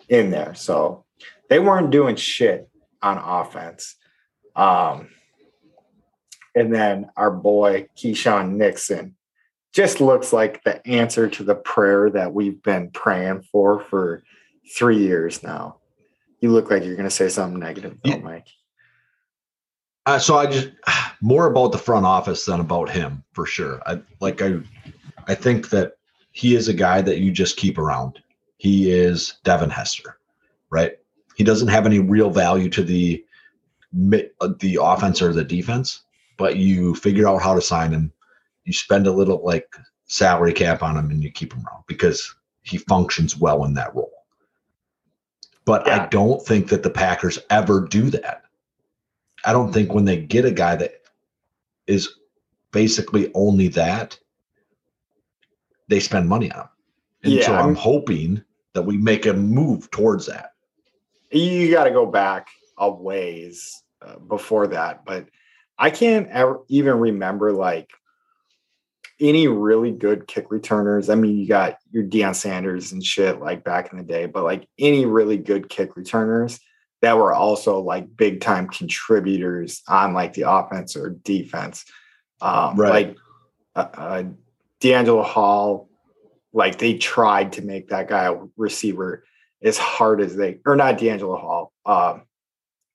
in 0.10 0.32
there. 0.32 0.54
So 0.56 1.06
they 1.50 1.60
weren't 1.60 1.92
doing 1.92 2.16
shit 2.16 2.70
on 3.02 3.18
offense. 3.18 3.96
Um, 4.56 5.10
and 6.56 6.74
then 6.74 7.10
our 7.18 7.32
boy 7.32 7.88
Keisean 7.98 8.52
Nixon 8.54 9.16
just 9.74 10.00
looks 10.00 10.32
like 10.32 10.64
the 10.64 10.86
answer 10.88 11.28
to 11.28 11.44
the 11.44 11.56
prayer 11.56 12.10
that 12.12 12.34
we've 12.34 12.62
been 12.64 12.90
praying 12.92 13.44
for 13.52 13.82
for 13.82 14.24
three 14.74 14.98
years 14.98 15.44
now. 15.44 15.78
You 16.40 16.52
look 16.52 16.72
like 16.72 16.84
you're 16.84 16.96
going 16.96 17.10
to 17.10 17.14
say 17.16 17.28
something 17.28 17.60
negative, 17.60 17.98
though, 18.04 18.12
Yeah. 18.12 18.18
Mike. 18.18 18.48
Uh, 20.06 20.20
so 20.20 20.38
I 20.38 20.46
just 20.46 20.70
more 21.22 21.48
about 21.48 21.72
the 21.72 21.78
front 21.78 22.06
office 22.06 22.46
than 22.46 22.60
about 22.60 22.90
him 22.90 23.24
for 23.34 23.46
sure. 23.46 23.82
I 23.86 24.00
like 24.22 24.42
I 24.42 24.60
I 25.28 25.36
think 25.36 25.70
that 25.72 25.94
he 26.32 26.56
is 26.56 26.68
a 26.68 26.74
guy 26.74 27.02
that 27.02 27.20
you 27.20 27.32
just 27.32 27.58
keep 27.58 27.78
around. 27.78 28.20
He 28.58 28.92
is 28.92 29.36
Devin 29.44 29.70
Hester, 29.70 30.18
right? 30.70 30.98
He 31.36 31.44
doesn't 31.44 31.68
have 31.68 31.86
any 31.86 32.00
real 32.00 32.30
value 32.30 32.70
to 32.70 32.84
the 32.84 33.24
uh, 34.42 34.50
the 34.60 34.80
offense 34.82 35.22
or 35.22 35.34
the 35.34 35.44
defense, 35.44 36.04
but 36.38 36.58
you 36.58 36.96
figure 36.96 37.28
out 37.28 37.42
how 37.42 37.54
to 37.54 37.62
sign 37.62 37.92
him. 37.92 38.12
You 38.64 38.74
spend 38.74 39.08
a 39.08 39.12
little 39.12 39.44
like 39.44 39.76
salary 40.06 40.54
cap 40.54 40.84
on 40.84 40.98
him 40.98 41.10
and 41.12 41.24
you 41.24 41.32
keep 41.32 41.54
him 41.54 41.66
around 41.66 41.84
because 41.88 42.34
he 42.64 42.78
functions 42.78 43.38
well 43.38 43.64
in 43.66 43.74
that 43.76 43.94
role. 43.96 44.12
But 45.66 45.86
yeah. 45.88 46.04
I 46.04 46.08
don't 46.08 46.46
think 46.46 46.70
that 46.70 46.84
the 46.84 46.90
Packers 46.90 47.40
ever 47.50 47.82
do 47.82 48.10
that. 48.12 48.44
I 49.46 49.52
don't 49.52 49.72
think 49.72 49.94
when 49.94 50.06
they 50.06 50.18
get 50.18 50.46
a 50.46 50.52
guy 50.52 50.76
that 50.76 51.02
is 51.88 52.10
basically 52.72 53.32
only 53.34 53.68
that, 53.70 54.18
they 55.88 56.00
spend 56.00 56.28
money 56.28 56.52
on 56.52 56.62
him. 56.62 56.70
And 57.26 57.34
yeah, 57.34 57.48
so 57.48 57.56
I'm, 57.56 57.70
I'm 57.70 57.76
hoping 57.76 58.44
that 58.74 58.84
we 58.84 58.98
make 58.98 59.26
a 59.26 59.34
move 59.34 59.90
towards 59.92 60.28
that. 60.28 60.52
You 61.32 61.72
got 61.72 61.86
to 61.86 61.92
go 61.92 62.06
back 62.06 62.48
a 62.78 62.90
ways 62.90 63.84
uh, 64.02 64.20
before 64.20 64.68
that, 64.68 65.04
but 65.06 65.28
I 65.78 65.90
can't 65.90 66.30
ever 66.30 66.62
even 66.70 67.00
remember 67.00 67.52
like 67.52 67.90
any 69.20 69.48
really 69.48 69.92
good 69.92 70.28
kick 70.28 70.52
returners. 70.52 71.10
I 71.10 71.16
mean, 71.16 71.38
you 71.38 71.48
got 71.48 71.78
your 71.92 72.04
Deion 72.04 72.36
Sanders 72.36 72.92
and 72.92 73.04
shit 73.04 73.40
like 73.40 73.64
back 73.64 73.92
in 73.92 73.98
the 73.98 74.04
day, 74.04 74.26
but 74.26 74.44
like 74.44 74.68
any 74.78 75.06
really 75.06 75.38
good 75.38 75.70
kick 75.70 75.96
returners 75.96 76.60
that 77.02 77.18
were 77.18 77.34
also 77.34 77.80
like 77.80 78.16
big 78.16 78.42
time 78.42 78.68
contributors 78.68 79.82
on 79.88 80.14
like 80.14 80.34
the 80.34 80.50
offense 80.50 80.96
or 80.96 81.12
defense. 81.24 81.86
Um, 82.42 82.76
right. 82.76 82.90
Like 82.90 83.18
uh, 83.76 83.88
uh, 83.94 84.24
DeAngelo 84.82 85.24
Hall, 85.24 85.90
like 86.56 86.80
they 86.80 86.98
tried 86.98 87.54
to 87.54 87.62
make 87.62 87.90
that 87.90 88.08
guy 88.08 88.26
a 88.26 88.36
receiver 88.58 89.24
as 89.62 89.78
hard 89.78 90.22
as 90.22 90.36
they, 90.36 90.60
or 90.66 90.76
not 90.76 90.98
DeAngelo 90.98 91.40
Hall, 91.40 91.72
uh, 91.86 92.20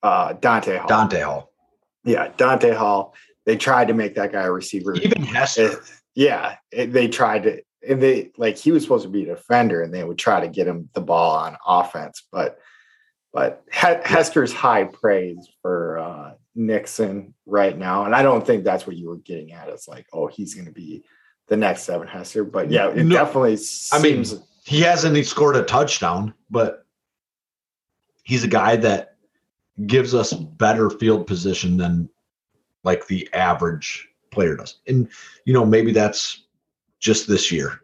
uh, 0.03 0.33
Dante 0.33 0.79
Hall. 0.79 0.89
Dante 0.89 1.21
Hall. 1.21 1.53
Yeah, 2.05 2.33
Dante 2.37 2.73
Hall. 2.73 3.15
They 3.47 3.57
tried 3.57 3.89
to 3.89 3.95
make 3.95 4.15
that 4.17 4.33
guy 4.33 4.43
a 4.43 4.51
receiver. 4.51 4.95
Even 4.95 5.23
Hester 5.23 5.81
yeah, 6.15 6.57
it, 6.73 6.93
they 6.93 7.09
tried 7.09 7.45
to, 7.45 7.63
and 7.89 8.03
they 8.03 8.31
like 8.37 8.57
he 8.57 8.73
was 8.73 8.83
supposed 8.83 9.05
to 9.05 9.11
be 9.11 9.23
a 9.23 9.35
defender, 9.35 9.83
and 9.83 9.93
they 9.93 10.05
would 10.05 10.19
try 10.19 10.41
to 10.41 10.49
get 10.49 10.67
him 10.67 10.89
the 10.95 11.01
ball 11.01 11.37
on 11.37 11.57
offense, 11.67 12.27
but 12.33 12.59
but 13.33 13.63
he- 13.73 14.03
Hester's 14.05 14.53
high 14.53 14.85
praise 14.85 15.49
for 15.63 15.99
uh, 15.99 16.33
Nixon 16.55 17.35
right 17.47 17.77
now, 17.77 18.05
and 18.05 18.15
I 18.15 18.23
don't 18.23 18.45
think 18.45 18.65
that's 18.65 18.87
what 18.87 18.97
you 18.97 19.09
were 19.09 19.19
getting 19.19 19.53
at. 19.53 19.69
It's 19.69 19.87
like, 19.87 20.07
oh, 20.13 20.27
he's 20.27 20.55
going 20.55 20.67
to 20.67 20.73
be 20.73 21.05
the 21.51 21.57
next 21.57 21.85
Devin 21.87 22.07
Hester, 22.07 22.45
but 22.45 22.71
yeah, 22.71 22.89
it 22.91 23.05
no, 23.05 23.17
definitely. 23.17 23.57
Seems, 23.57 23.93
I 23.93 24.03
mean, 24.03 24.43
he 24.65 24.81
hasn't 24.81 25.27
scored 25.27 25.57
a 25.57 25.65
touchdown, 25.65 26.33
but 26.49 26.87
he's 28.23 28.45
a 28.45 28.49
guy 28.49 28.77
that 28.77 29.17
gives 29.87 30.15
us 30.15 30.33
better 30.33 30.89
field 30.89 31.27
position 31.27 31.77
than 31.77 32.09
like 32.85 33.07
the 33.09 33.29
average 33.33 34.09
player 34.31 34.55
does. 34.55 34.79
And 34.87 35.09
you 35.45 35.53
know, 35.53 35.67
maybe 35.67 35.93
that's 35.93 36.45
just 37.01 37.29
this 37.29 37.51
year. 37.51 37.81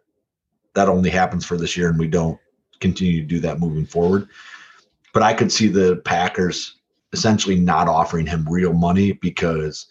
That 0.74 0.88
only 0.88 1.10
happens 1.10 1.44
for 1.44 1.56
this 1.56 1.76
year, 1.76 1.90
and 1.90 1.98
we 1.98 2.06
don't 2.06 2.38
continue 2.78 3.20
to 3.20 3.26
do 3.26 3.40
that 3.40 3.58
moving 3.58 3.86
forward. 3.86 4.28
But 5.12 5.24
I 5.24 5.34
could 5.34 5.50
see 5.50 5.66
the 5.66 5.96
Packers 6.04 6.76
essentially 7.12 7.58
not 7.58 7.88
offering 7.88 8.26
him 8.26 8.46
real 8.48 8.74
money 8.74 9.12
because 9.12 9.88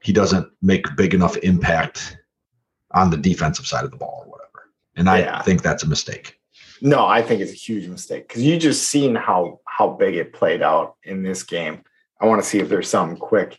he 0.00 0.12
doesn't 0.12 0.48
make 0.62 0.86
big 0.96 1.12
enough 1.12 1.36
impact 1.38 2.16
on 2.96 3.10
the 3.10 3.16
defensive 3.16 3.66
side 3.66 3.84
of 3.84 3.90
the 3.90 3.96
ball 3.96 4.24
or 4.24 4.30
whatever. 4.30 4.70
And 4.96 5.08
I 5.08 5.42
think 5.42 5.62
that's 5.62 5.82
a 5.82 5.88
mistake. 5.88 6.40
No, 6.80 7.06
I 7.06 7.22
think 7.22 7.40
it's 7.40 7.52
a 7.52 7.54
huge 7.54 7.86
mistake 7.86 8.26
because 8.26 8.42
you 8.42 8.58
just 8.58 8.88
seen 8.88 9.14
how 9.14 9.60
how 9.66 9.90
big 9.90 10.16
it 10.16 10.32
played 10.32 10.62
out 10.62 10.96
in 11.04 11.22
this 11.22 11.42
game. 11.42 11.82
I 12.20 12.26
want 12.26 12.42
to 12.42 12.48
see 12.48 12.58
if 12.58 12.68
there's 12.68 12.88
something 12.88 13.18
quick 13.18 13.58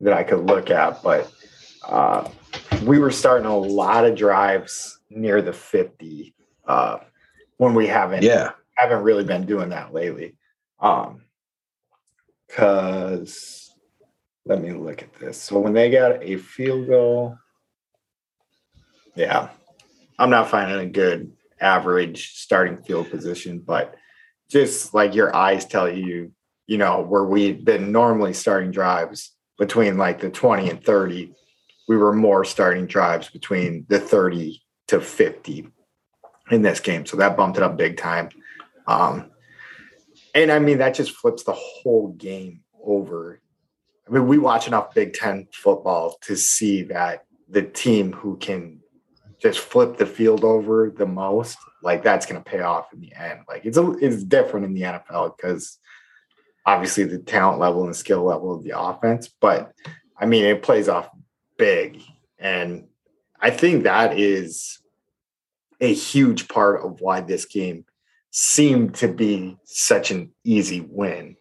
that 0.00 0.12
I 0.12 0.22
could 0.22 0.46
look 0.46 0.70
at, 0.70 1.02
but 1.02 1.32
uh, 1.86 2.28
we 2.84 2.98
were 2.98 3.10
starting 3.10 3.46
a 3.46 3.56
lot 3.56 4.04
of 4.04 4.14
drives 4.14 4.98
near 5.08 5.40
the 5.40 5.52
50 5.52 6.34
uh, 6.66 6.98
when 7.56 7.74
we 7.74 7.86
haven't 7.86 8.22
yeah 8.22 8.52
haven't 8.76 9.02
really 9.02 9.24
been 9.24 9.46
doing 9.46 9.70
that 9.70 9.94
lately. 9.94 10.36
Um, 10.80 11.22
cause 12.50 13.70
let 14.44 14.60
me 14.60 14.72
look 14.72 15.02
at 15.02 15.14
this. 15.14 15.40
So 15.40 15.58
when 15.58 15.72
they 15.72 15.90
got 15.90 16.22
a 16.22 16.36
field 16.36 16.88
goal, 16.88 17.38
yeah, 19.14 19.50
I'm 20.18 20.30
not 20.30 20.50
finding 20.50 20.78
a 20.78 20.90
good 20.90 21.32
average 21.60 22.34
starting 22.34 22.82
field 22.82 23.10
position, 23.10 23.60
but 23.60 23.94
just 24.50 24.94
like 24.94 25.14
your 25.14 25.34
eyes 25.34 25.64
tell 25.64 25.88
you, 25.88 26.32
you 26.66 26.78
know, 26.78 27.02
where 27.02 27.24
we've 27.24 27.64
been 27.64 27.92
normally 27.92 28.32
starting 28.32 28.70
drives 28.70 29.32
between 29.58 29.96
like 29.96 30.20
the 30.20 30.30
20 30.30 30.70
and 30.70 30.84
30, 30.84 31.32
we 31.88 31.96
were 31.96 32.12
more 32.12 32.44
starting 32.44 32.86
drives 32.86 33.28
between 33.30 33.86
the 33.88 33.98
30 33.98 34.62
to 34.88 35.00
50 35.00 35.68
in 36.50 36.62
this 36.62 36.80
game. 36.80 37.06
So 37.06 37.16
that 37.16 37.36
bumped 37.36 37.56
it 37.56 37.62
up 37.62 37.76
big 37.76 37.96
time. 37.96 38.30
Um, 38.86 39.30
and 40.34 40.50
I 40.50 40.58
mean, 40.58 40.78
that 40.78 40.94
just 40.94 41.12
flips 41.12 41.44
the 41.44 41.52
whole 41.52 42.08
game 42.08 42.62
over. 42.82 43.40
I 44.06 44.10
mean, 44.12 44.26
we 44.26 44.38
watch 44.38 44.66
enough 44.66 44.94
Big 44.94 45.14
Ten 45.14 45.48
football 45.52 46.18
to 46.22 46.36
see 46.36 46.82
that 46.84 47.24
the 47.48 47.62
team 47.62 48.12
who 48.12 48.36
can 48.36 48.80
just 49.44 49.58
flip 49.58 49.98
the 49.98 50.06
field 50.06 50.42
over 50.42 50.90
the 50.96 51.04
most, 51.04 51.58
like 51.82 52.02
that's 52.02 52.24
going 52.24 52.42
to 52.42 52.50
pay 52.50 52.60
off 52.60 52.94
in 52.94 53.00
the 53.00 53.12
end. 53.14 53.40
Like 53.46 53.66
it's 53.66 53.76
a, 53.76 53.90
it's 53.98 54.24
different 54.24 54.64
in 54.64 54.72
the 54.72 54.82
NFL 54.82 55.36
because 55.36 55.78
obviously 56.64 57.04
the 57.04 57.18
talent 57.18 57.60
level 57.60 57.82
and 57.82 57.90
the 57.90 57.94
skill 57.94 58.24
level 58.24 58.54
of 58.54 58.64
the 58.64 58.78
offense, 58.78 59.28
but 59.28 59.72
I 60.16 60.24
mean, 60.24 60.46
it 60.46 60.62
plays 60.62 60.88
off 60.88 61.10
big. 61.58 62.00
And 62.38 62.86
I 63.38 63.50
think 63.50 63.84
that 63.84 64.18
is 64.18 64.78
a 65.78 65.92
huge 65.92 66.48
part 66.48 66.82
of 66.82 67.02
why 67.02 67.20
this 67.20 67.44
game 67.44 67.84
seemed 68.30 68.94
to 68.94 69.08
be 69.08 69.58
such 69.64 70.10
an 70.10 70.32
easy 70.42 70.80
win. 70.80 71.36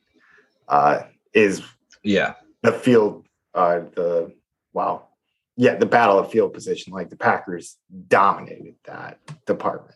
Uh, 0.67 1.03
is 1.33 1.61
yeah 2.03 2.33
the 2.61 2.71
field 2.71 3.25
uh, 3.53 3.79
the 3.95 4.33
wow 4.73 5.07
yeah 5.55 5.75
the 5.75 5.85
battle 5.85 6.19
of 6.19 6.31
field 6.31 6.53
position 6.53 6.93
like 6.93 7.09
the 7.09 7.15
Packers 7.15 7.77
dominated 8.07 8.75
that 8.85 9.19
department. 9.45 9.95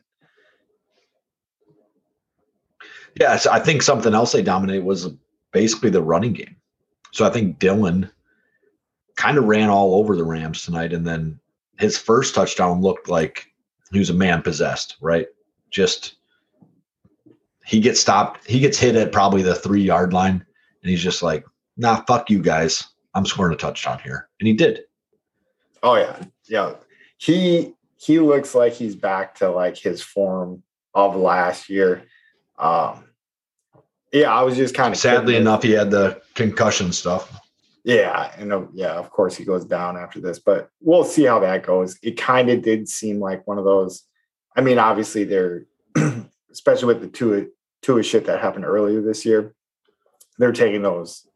Yeah, 3.19 3.35
so 3.37 3.51
I 3.51 3.59
think 3.59 3.81
something 3.81 4.13
else 4.13 4.31
they 4.31 4.43
dominated 4.43 4.83
was 4.83 5.09
basically 5.51 5.89
the 5.89 6.03
running 6.03 6.33
game. 6.33 6.55
So 7.13 7.25
I 7.25 7.31
think 7.31 7.57
Dillon 7.57 8.11
kind 9.15 9.37
of 9.37 9.45
ran 9.45 9.69
all 9.69 9.95
over 9.95 10.15
the 10.15 10.23
Rams 10.23 10.63
tonight, 10.63 10.93
and 10.93 11.05
then 11.05 11.39
his 11.79 11.97
first 11.97 12.35
touchdown 12.35 12.81
looked 12.81 13.09
like 13.09 13.47
he 13.91 13.99
was 13.99 14.09
a 14.09 14.13
man 14.13 14.41
possessed, 14.41 14.97
right? 15.01 15.27
Just 15.71 16.15
he 17.65 17.79
gets 17.79 17.99
stopped, 17.99 18.47
he 18.47 18.59
gets 18.59 18.77
hit 18.77 18.95
at 18.95 19.11
probably 19.11 19.41
the 19.41 19.55
three 19.55 19.81
yard 19.81 20.13
line, 20.13 20.45
and 20.81 20.89
he's 20.89 21.03
just 21.03 21.23
like, 21.23 21.43
"Nah, 21.75 22.03
fuck 22.07 22.29
you 22.29 22.41
guys, 22.41 22.87
I'm 23.13 23.25
scoring 23.25 23.53
a 23.53 23.57
touchdown 23.57 23.99
here," 24.03 24.29
and 24.39 24.47
he 24.47 24.53
did. 24.53 24.81
Oh 25.83 25.95
yeah, 25.95 26.23
yeah. 26.47 26.75
He 27.17 27.73
he 27.97 28.19
looks 28.19 28.53
like 28.53 28.73
he's 28.73 28.95
back 28.95 29.35
to 29.35 29.49
like 29.49 29.77
his 29.77 30.01
form 30.01 30.63
of 30.93 31.15
last 31.15 31.69
year. 31.69 32.03
Um, 32.57 33.05
yeah, 34.11 34.33
I 34.33 34.43
was 34.43 34.55
just 34.55 34.75
kind 34.75 34.93
of 34.93 34.99
sadly 34.99 35.35
enough, 35.35 35.63
he 35.63 35.71
had 35.71 35.91
the 35.91 36.21
concussion 36.33 36.91
stuff. 36.91 37.39
Yeah, 37.83 38.31
and 38.37 38.51
uh, 38.51 38.65
yeah, 38.73 38.93
of 38.93 39.09
course 39.09 39.35
he 39.35 39.45
goes 39.45 39.65
down 39.65 39.97
after 39.97 40.19
this, 40.19 40.39
but 40.39 40.69
we'll 40.81 41.03
see 41.03 41.23
how 41.23 41.39
that 41.39 41.63
goes. 41.63 41.97
It 42.03 42.17
kind 42.17 42.49
of 42.49 42.61
did 42.61 42.89
seem 42.89 43.19
like 43.19 43.47
one 43.47 43.57
of 43.57 43.65
those. 43.65 44.03
I 44.55 44.61
mean, 44.61 44.79
obviously 44.79 45.23
they're 45.23 45.65
especially 46.51 46.87
with 46.87 47.01
the 47.01 47.07
two 47.07 47.51
two 47.81 48.01
shit 48.03 48.25
that 48.25 48.41
happened 48.41 48.65
earlier 48.65 49.01
this 49.01 49.25
year, 49.25 49.53
they're 50.37 50.51
taking 50.51 50.81
those 50.81 51.27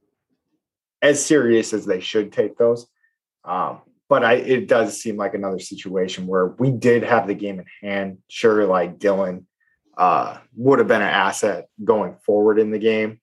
as 1.02 1.24
serious 1.24 1.74
as 1.74 1.86
they 1.86 2.00
should 2.00 2.32
take 2.32 2.58
those. 2.58 2.88
Um, 3.44 3.82
but 4.12 4.25
I, 4.25 4.34
it 4.34 4.68
does 4.68 5.01
seem 5.01 5.15
like 5.15 5.36
another 5.36 5.58
situation 5.58 6.27
where 6.27 6.48
we 6.48 6.70
did 6.70 7.01
have 7.03 7.27
the 7.27 7.34
game 7.34 7.60
in 7.60 7.65
hand. 7.82 8.18
Sure, 8.27 8.65
like 8.65 9.00
Dillon 9.00 9.48
uh, 9.98 10.38
would 10.53 10.80
have 10.80 10.89
been 10.89 11.01
an 11.01 11.08
asset 11.08 11.70
going 11.82 12.18
forward 12.25 12.60
in 12.60 12.72
the 12.72 12.77
game. 12.77 13.22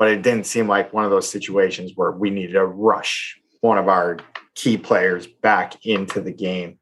But 0.00 0.08
it 0.08 0.22
didn't 0.22 0.46
seem 0.46 0.66
like 0.66 0.92
one 0.92 1.04
of 1.04 1.12
those 1.12 1.30
situations 1.30 1.92
where 1.94 2.10
we 2.10 2.30
needed 2.30 2.54
to 2.54 2.66
rush 2.66 3.40
one 3.60 3.78
of 3.78 3.86
our 3.86 4.18
key 4.56 4.76
players 4.76 5.28
back 5.28 5.76
into 5.86 6.20
the 6.20 6.32
game 6.32 6.80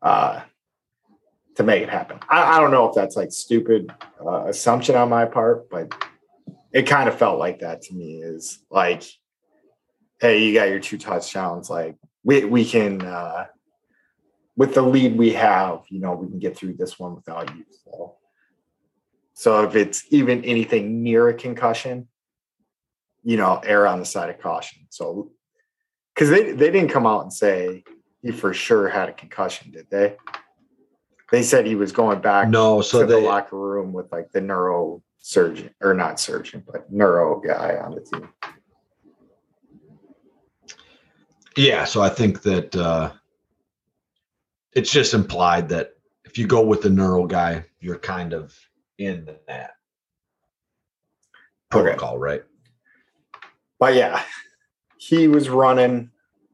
uh, 0.00 0.40
to 1.56 1.62
make 1.64 1.82
it 1.82 1.90
happen. 1.90 2.18
I, 2.30 2.56
I, 2.56 2.60
don't 2.60 2.70
know 2.70 2.88
if 2.88 2.94
that's 2.94 3.14
like 3.14 3.30
stupid 3.30 3.92
uh, 4.24 4.46
assumption 4.46 4.96
on 4.96 5.10
my 5.10 5.26
part, 5.26 5.68
but 5.68 5.92
it 6.72 6.84
kind 6.84 7.10
of 7.10 7.18
felt 7.18 7.38
like 7.38 7.58
that 7.58 7.82
to 7.82 7.94
me. 7.94 8.22
Is 8.22 8.58
like 8.70 9.04
hey, 10.18 10.42
you 10.42 10.54
got 10.54 10.70
your 10.70 10.80
two 10.80 10.96
touchdowns. 10.96 11.68
Like 11.68 11.96
we 12.26 12.44
we 12.44 12.64
can 12.64 13.00
uh 13.02 13.46
with 14.56 14.74
the 14.74 14.82
lead 14.82 15.16
we 15.16 15.32
have, 15.34 15.84
you 15.90 16.00
know, 16.00 16.14
we 16.14 16.28
can 16.28 16.38
get 16.38 16.56
through 16.56 16.74
this 16.74 16.98
one 16.98 17.14
without 17.14 17.54
you. 17.54 17.64
So, 17.84 18.16
so 19.34 19.64
if 19.64 19.76
it's 19.76 20.04
even 20.10 20.44
anything 20.44 21.02
near 21.02 21.28
a 21.28 21.34
concussion, 21.34 22.08
you 23.22 23.36
know, 23.36 23.60
err 23.64 23.86
on 23.86 24.00
the 24.00 24.06
side 24.06 24.30
of 24.30 24.40
caution. 24.40 24.86
So 24.90 25.30
because 26.14 26.28
they 26.30 26.52
they 26.52 26.70
didn't 26.70 26.90
come 26.90 27.06
out 27.06 27.22
and 27.22 27.32
say 27.32 27.84
he 28.22 28.32
for 28.32 28.52
sure 28.52 28.88
had 28.88 29.08
a 29.08 29.12
concussion, 29.12 29.70
did 29.70 29.86
they? 29.88 30.16
They 31.30 31.42
said 31.42 31.64
he 31.66 31.76
was 31.76 31.92
going 31.92 32.20
back 32.20 32.48
No, 32.48 32.80
so 32.80 33.00
to 33.00 33.06
the 33.06 33.18
locker 33.18 33.58
room 33.58 33.92
with 33.92 34.10
like 34.10 34.32
the 34.32 34.40
neuro 34.40 35.02
surgeon 35.18 35.70
or 35.80 35.94
not 35.94 36.18
surgeon, 36.18 36.64
but 36.66 36.90
neuro 36.90 37.40
guy 37.40 37.76
on 37.76 37.94
the 37.94 38.00
team. 38.00 38.28
Yeah, 41.56 41.84
so 41.84 42.02
I 42.02 42.08
think 42.08 42.42
that 42.42 42.74
uh 42.76 43.12
it's 44.72 44.92
just 44.92 45.14
implied 45.14 45.70
that 45.70 45.94
if 46.24 46.36
you 46.36 46.46
go 46.46 46.64
with 46.64 46.82
the 46.82 46.90
neural 46.90 47.26
guy, 47.26 47.64
you're 47.80 47.98
kind 47.98 48.34
of 48.34 48.54
in 48.98 49.28
that 49.48 49.70
protocol, 51.70 52.18
right? 52.18 52.42
But 53.78 53.94
yeah, 53.94 54.22
he 54.98 55.28
was 55.28 55.48
running 55.48 56.10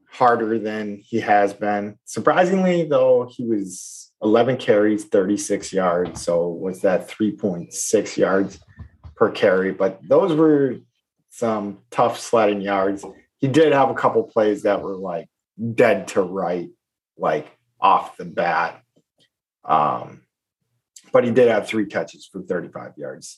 harder 0.09 0.59
than 0.59 0.97
he 0.97 1.19
has 1.19 1.53
been. 1.53 1.97
Surprisingly, 2.05 2.85
though, 2.85 3.29
he 3.29 3.43
was 3.43 4.11
11 4.21 4.57
carries, 4.57 5.05
36 5.05 5.73
yards. 5.73 6.21
So 6.21 6.47
was 6.47 6.81
that 6.81 7.09
3.6 7.09 8.17
yards 8.17 8.59
per 9.15 9.31
carry? 9.31 9.71
But 9.71 9.99
those 10.07 10.35
were 10.35 10.77
some 11.29 11.79
tough 11.89 12.19
sledding 12.19 12.61
yards. 12.61 13.03
He 13.43 13.49
did 13.49 13.73
have 13.73 13.89
a 13.89 13.93
couple 13.93 14.23
plays 14.23 14.63
that 14.63 14.81
were 14.81 14.95
like 14.95 15.27
dead 15.75 16.07
to 16.07 16.21
right, 16.21 16.69
like 17.17 17.51
off 17.77 18.15
the 18.15 18.23
bat. 18.23 18.81
Um, 19.65 20.21
but 21.11 21.25
he 21.25 21.31
did 21.31 21.49
have 21.49 21.67
three 21.67 21.85
catches 21.85 22.25
for 22.25 22.41
35 22.41 22.93
yards 22.95 23.37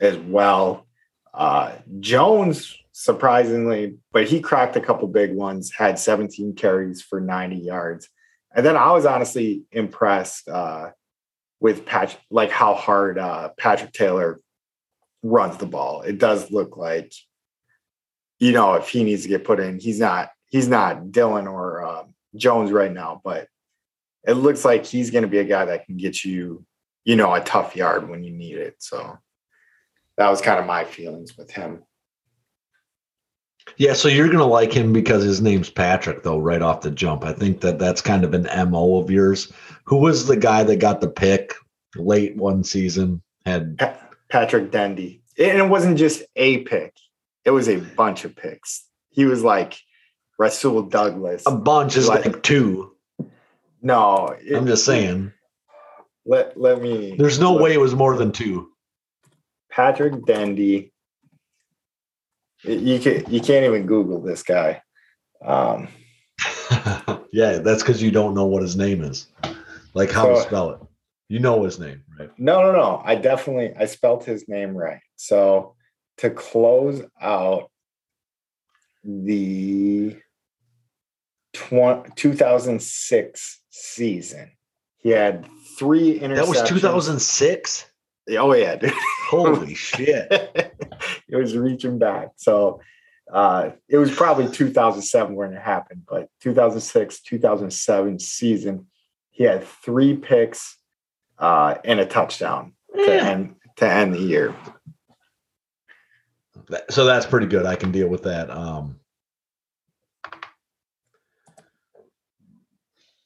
as 0.00 0.16
well. 0.16 0.86
Uh, 1.34 1.72
Jones, 2.00 2.74
surprisingly, 2.92 3.98
but 4.10 4.26
he 4.26 4.40
cracked 4.40 4.76
a 4.76 4.80
couple 4.80 5.06
big 5.06 5.34
ones, 5.34 5.70
had 5.70 5.98
17 5.98 6.54
carries 6.54 7.02
for 7.02 7.20
90 7.20 7.56
yards. 7.56 8.08
And 8.56 8.64
then 8.64 8.78
I 8.78 8.92
was 8.92 9.04
honestly 9.04 9.64
impressed 9.70 10.48
uh, 10.48 10.92
with 11.60 11.84
Patrick, 11.84 12.22
like 12.30 12.50
how 12.50 12.72
hard 12.72 13.18
uh, 13.18 13.50
Patrick 13.58 13.92
Taylor 13.92 14.40
runs 15.22 15.58
the 15.58 15.66
ball. 15.66 16.00
It 16.00 16.16
does 16.16 16.50
look 16.50 16.78
like, 16.78 17.12
you 18.42 18.50
know, 18.50 18.74
if 18.74 18.88
he 18.88 19.04
needs 19.04 19.22
to 19.22 19.28
get 19.28 19.44
put 19.44 19.60
in, 19.60 19.78
he's 19.78 20.00
not 20.00 20.30
he's 20.48 20.66
not 20.66 21.12
Dillon 21.12 21.46
or 21.46 21.86
uh, 21.86 22.02
Jones 22.34 22.72
right 22.72 22.92
now, 22.92 23.20
but 23.22 23.46
it 24.26 24.32
looks 24.32 24.64
like 24.64 24.84
he's 24.84 25.12
going 25.12 25.22
to 25.22 25.28
be 25.28 25.38
a 25.38 25.44
guy 25.44 25.64
that 25.64 25.86
can 25.86 25.96
get 25.96 26.24
you, 26.24 26.64
you 27.04 27.14
know, 27.14 27.32
a 27.32 27.40
tough 27.40 27.76
yard 27.76 28.08
when 28.08 28.24
you 28.24 28.32
need 28.32 28.56
it. 28.56 28.74
So 28.80 29.16
that 30.16 30.28
was 30.28 30.40
kind 30.40 30.58
of 30.58 30.66
my 30.66 30.82
feelings 30.82 31.38
with 31.38 31.52
him. 31.52 31.84
Yeah, 33.76 33.92
so 33.92 34.08
you're 34.08 34.28
gonna 34.28 34.44
like 34.44 34.72
him 34.72 34.92
because 34.92 35.22
his 35.22 35.40
name's 35.40 35.70
Patrick, 35.70 36.24
though, 36.24 36.40
right 36.40 36.62
off 36.62 36.80
the 36.80 36.90
jump. 36.90 37.24
I 37.24 37.32
think 37.32 37.60
that 37.60 37.78
that's 37.78 38.00
kind 38.00 38.24
of 38.24 38.34
an 38.34 38.48
mo 38.70 38.96
of 38.96 39.08
yours. 39.08 39.52
Who 39.84 39.98
was 39.98 40.26
the 40.26 40.36
guy 40.36 40.64
that 40.64 40.80
got 40.80 41.00
the 41.00 41.08
pick 41.08 41.54
late 41.94 42.36
one 42.36 42.64
season? 42.64 43.22
Had 43.46 43.78
Patrick 44.28 44.72
Dendy. 44.72 45.22
And 45.38 45.58
it 45.58 45.68
wasn't 45.68 45.96
just 45.96 46.24
a 46.34 46.58
pick, 46.64 46.96
it 47.44 47.50
was 47.50 47.68
a 47.68 47.76
bunch 47.76 48.24
of 48.24 48.34
picks. 48.36 48.86
He 49.10 49.24
was 49.24 49.42
like 49.42 49.78
Rasul 50.38 50.82
Douglas. 50.82 51.42
a 51.46 51.54
bunch 51.56 51.96
is 51.96 52.08
Like- 52.08 52.24
like 52.24 52.42
two. 52.42 52.94
no, 53.80 54.34
it- 54.40 54.56
I'm 54.56 54.66
just 54.66 54.84
saying. 54.84 55.32
Let, 56.24 56.58
let 56.58 56.80
me. 56.80 57.16
There's 57.18 57.40
no 57.40 57.54
way 57.54 57.72
it 57.72 57.80
was 57.80 57.94
more 57.96 58.16
than 58.16 58.30
two. 58.30 58.68
Patrick 59.70 60.24
Dendy. 60.24 60.92
You 62.64 63.00
can 63.00 63.24
you 63.28 63.40
can't 63.40 63.64
even 63.64 63.86
Google 63.86 64.20
this 64.22 64.44
guy. 64.44 64.82
Um, 65.44 65.88
yeah, 67.32 67.58
that's 67.58 67.82
because 67.82 68.00
you 68.00 68.12
don't 68.12 68.34
know 68.34 68.44
what 68.44 68.62
his 68.62 68.76
name 68.76 69.02
is, 69.02 69.26
like 69.94 70.12
how 70.12 70.26
to 70.28 70.40
spell 70.42 70.70
it. 70.70 70.80
You 71.28 71.40
know 71.40 71.64
his 71.64 71.80
name, 71.80 72.02
right? 72.20 72.30
No, 72.38 72.62
no, 72.62 72.70
no. 72.70 73.02
I 73.04 73.16
definitely 73.16 73.72
I 73.76 73.86
spelt 73.86 74.24
his 74.24 74.46
name 74.48 74.76
right. 74.76 75.00
So 75.16 75.74
to 76.18 76.30
close 76.30 77.02
out 77.20 77.70
the 79.04 80.16
tw- 81.52 82.16
2006 82.16 83.60
season, 83.70 84.52
he 84.98 85.10
had 85.10 85.46
three 85.78 86.18
interceptions. 86.18 86.36
That 86.36 86.48
was 86.48 86.62
2006. 86.62 87.86
Oh 88.30 88.54
yeah, 88.54 88.76
dude. 88.76 88.92
Holy 89.28 89.74
shit! 89.74 90.28
it 91.28 91.36
was 91.36 91.56
reaching 91.56 91.98
back. 91.98 92.28
So 92.36 92.80
uh, 93.32 93.70
it 93.88 93.96
was 93.96 94.14
probably 94.14 94.48
2007 94.50 95.34
when 95.34 95.52
it 95.54 95.60
happened, 95.60 96.02
but 96.08 96.28
2006, 96.40 97.22
2007 97.22 98.18
season, 98.18 98.86
he 99.30 99.44
had 99.44 99.64
three 99.64 100.16
picks 100.16 100.76
uh, 101.38 101.76
and 101.84 101.98
a 101.98 102.06
touchdown 102.06 102.74
to 102.94 103.22
end 103.22 103.56
to 103.76 103.90
end 103.90 104.14
the 104.14 104.20
year. 104.20 104.54
So 106.90 107.04
that's 107.04 107.26
pretty 107.26 107.46
good. 107.46 107.66
I 107.66 107.76
can 107.76 107.90
deal 107.92 108.08
with 108.08 108.22
that. 108.24 108.50
Um, 108.50 108.98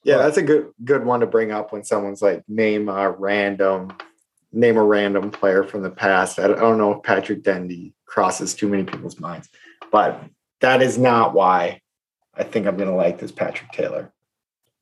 Yeah, 0.05 0.19
that's 0.19 0.37
a 0.37 0.43
good 0.43 0.71
good 0.85 1.05
one 1.05 1.19
to 1.19 1.27
bring 1.27 1.51
up 1.51 1.73
when 1.73 1.83
someone's 1.83 2.23
like 2.23 2.45
name 2.49 2.89
a 2.89 3.11
random 3.11 3.93
name 4.53 4.77
a 4.77 4.85
random 4.85 5.33
player 5.33 5.65
from 5.65 5.83
the 5.83 5.91
past. 5.91 6.39
I 6.39 6.47
don't- 6.47 6.59
I 6.59 6.61
don't 6.61 6.79
know 6.79 6.93
if 6.93 7.03
Patrick 7.03 7.43
Dendy 7.43 7.93
crosses 8.07 8.55
too 8.55 8.69
many 8.69 8.85
people's 8.85 9.19
minds, 9.19 9.49
but 9.91 10.23
that 10.61 10.81
is 10.81 10.97
not 10.97 11.35
why 11.35 11.83
I 12.35 12.45
think 12.45 12.67
I'm 12.67 12.77
going 12.77 12.89
to 12.89 12.95
like 12.95 13.19
this 13.19 13.33
Patrick 13.33 13.73
Taylor. 13.73 14.13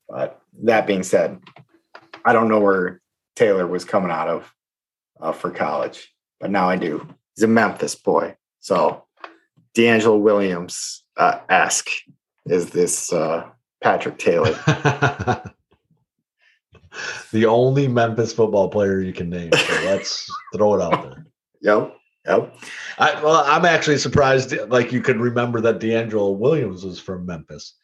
But 0.08 0.40
that 0.64 0.86
being 0.86 1.02
said, 1.02 1.40
I 2.24 2.34
don't 2.34 2.48
know 2.48 2.60
where 2.60 3.00
Taylor 3.34 3.66
was 3.66 3.84
coming 3.86 4.10
out 4.10 4.28
of 4.28 4.52
uh, 5.20 5.32
for 5.32 5.50
college, 5.50 6.14
but 6.38 6.50
now 6.50 6.68
I 6.68 6.76
do. 6.76 7.08
He's 7.34 7.44
a 7.44 7.48
Memphis 7.48 7.94
boy, 7.94 8.36
so 8.64 9.04
DeAngelo 9.76 10.18
Williams 10.18 11.04
uh, 11.18 11.40
esque 11.50 11.90
is 12.46 12.70
this 12.70 13.12
uh, 13.12 13.46
Patrick 13.82 14.16
Taylor. 14.16 14.52
the 17.32 17.44
only 17.44 17.88
Memphis 17.88 18.32
football 18.32 18.70
player 18.70 19.00
you 19.00 19.12
can 19.12 19.28
name. 19.28 19.52
So 19.52 19.74
let's 19.84 20.26
throw 20.54 20.76
it 20.76 20.80
out 20.80 21.02
there. 21.02 21.26
Yep. 21.60 21.94
Yep. 22.26 22.54
I, 22.98 23.22
well, 23.22 23.44
I'm 23.46 23.66
actually 23.66 23.98
surprised. 23.98 24.54
Like 24.68 24.92
you 24.92 25.02
could 25.02 25.18
remember 25.18 25.60
that 25.60 25.78
DeAngelo 25.78 26.34
Williams 26.38 26.86
was 26.86 26.98
from 26.98 27.26
Memphis. 27.26 27.74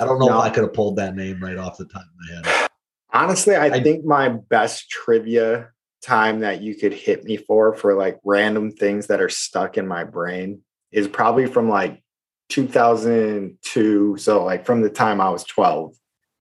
I 0.00 0.06
don't 0.06 0.18
know 0.20 0.28
No. 0.28 0.38
if 0.38 0.44
I 0.44 0.48
could 0.48 0.62
have 0.62 0.72
pulled 0.72 0.96
that 0.96 1.14
name 1.14 1.38
right 1.44 1.58
off 1.58 1.76
the 1.76 1.84
top 1.84 2.00
of 2.02 2.08
my 2.44 2.48
head. 2.50 2.68
Honestly, 3.12 3.56
I, 3.56 3.66
I- 3.66 3.82
think 3.82 4.06
my 4.06 4.30
best 4.30 4.88
trivia 4.88 5.68
time 6.02 6.40
that 6.40 6.62
you 6.62 6.74
could 6.74 6.92
hit 6.92 7.24
me 7.24 7.36
for 7.36 7.74
for 7.74 7.94
like 7.94 8.18
random 8.24 8.70
things 8.70 9.06
that 9.08 9.20
are 9.20 9.28
stuck 9.28 9.76
in 9.76 9.86
my 9.86 10.04
brain 10.04 10.62
is 10.92 11.06
probably 11.08 11.46
from 11.46 11.68
like 11.68 12.02
2002. 12.48 14.16
So 14.18 14.44
like 14.44 14.66
from 14.66 14.82
the 14.82 14.90
time 14.90 15.20
I 15.20 15.30
was 15.30 15.44
12 15.44 15.94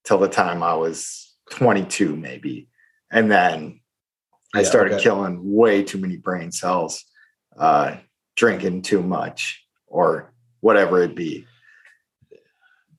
till 0.03 0.17
the 0.17 0.27
time 0.27 0.63
I 0.63 0.73
was 0.75 1.35
22, 1.51 2.15
maybe. 2.15 2.67
And 3.11 3.29
then 3.31 3.81
I 4.53 4.61
Yeah, 4.61 4.69
started 4.69 4.93
okay. 4.95 5.03
killing 5.03 5.39
way 5.43 5.83
too 5.83 5.99
many 5.99 6.17
brain 6.17 6.51
cells, 6.51 7.05
uh, 7.57 7.97
drinking 8.35 8.83
too 8.83 9.03
much 9.03 9.63
or 9.87 10.33
whatever 10.61 11.03
it 11.03 11.15
be. 11.15 11.45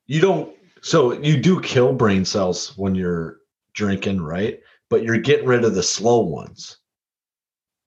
You 0.07 0.20
don't. 0.20 0.57
So 0.83 1.12
you 1.12 1.40
do 1.40 1.61
kill 1.61 1.92
brain 1.92 2.25
cells 2.25 2.77
when 2.77 2.94
you're 2.94 3.38
drinking, 3.75 4.20
right? 4.20 4.61
But 4.90 5.03
you're 5.03 5.18
getting 5.18 5.46
rid 5.46 5.64
of 5.64 5.74
the 5.74 5.83
slow 5.83 6.20
ones. 6.20 6.79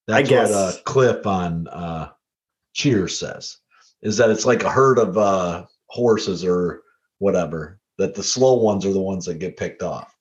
I 0.10 0.22
That's 0.22 0.30
guess. 0.30 0.50
what 0.50 0.58
uh, 0.58 0.72
Cliff 0.86 1.28
on 1.28 1.68
uh, 1.68 2.10
Cheers 2.74 3.20
says. 3.20 3.58
Is 4.02 4.18
that 4.18 4.30
it's 4.30 4.46
like 4.46 4.64
a 4.64 4.70
herd 4.70 4.98
of 4.98 5.18
uh, 5.18 5.66
horses 5.88 6.44
or 6.44 6.82
whatever. 7.20 7.80
That 8.00 8.16
the 8.16 8.24
slow 8.24 8.56
ones 8.56 8.86
are 8.86 8.94
the 8.94 9.00
ones 9.00 9.26
that 9.26 9.40
get 9.40 9.58
picked 9.58 9.84
off. 9.84 10.14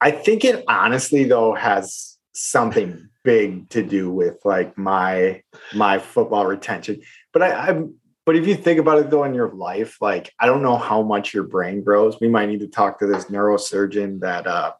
I 0.00 0.10
think 0.10 0.44
it 0.44 0.64
honestly 0.66 1.24
though 1.24 1.54
has 1.54 2.16
something 2.32 3.08
big 3.22 3.68
to 3.70 3.82
do 3.82 4.10
with 4.10 4.38
like 4.44 4.76
my 4.78 5.42
my 5.74 5.98
football 5.98 6.46
retention. 6.46 7.02
But 7.32 7.42
I, 7.42 7.68
I'm 7.68 7.94
but 8.24 8.36
if 8.36 8.46
you 8.46 8.54
think 8.54 8.78
about 8.78 8.98
it 8.98 9.10
though 9.10 9.24
in 9.24 9.34
your 9.34 9.50
life, 9.50 9.98
like 10.00 10.32
I 10.40 10.46
don't 10.46 10.62
know 10.62 10.76
how 10.76 11.02
much 11.02 11.34
your 11.34 11.44
brain 11.44 11.82
grows. 11.82 12.18
We 12.20 12.28
might 12.28 12.48
need 12.48 12.60
to 12.60 12.68
talk 12.68 12.98
to 13.00 13.06
this 13.06 13.26
neurosurgeon 13.26 14.20
that 14.20 14.46
uh 14.46 14.72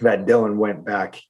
that 0.00 0.26
Dillon 0.26 0.58
went 0.58 0.84
back 0.84 1.20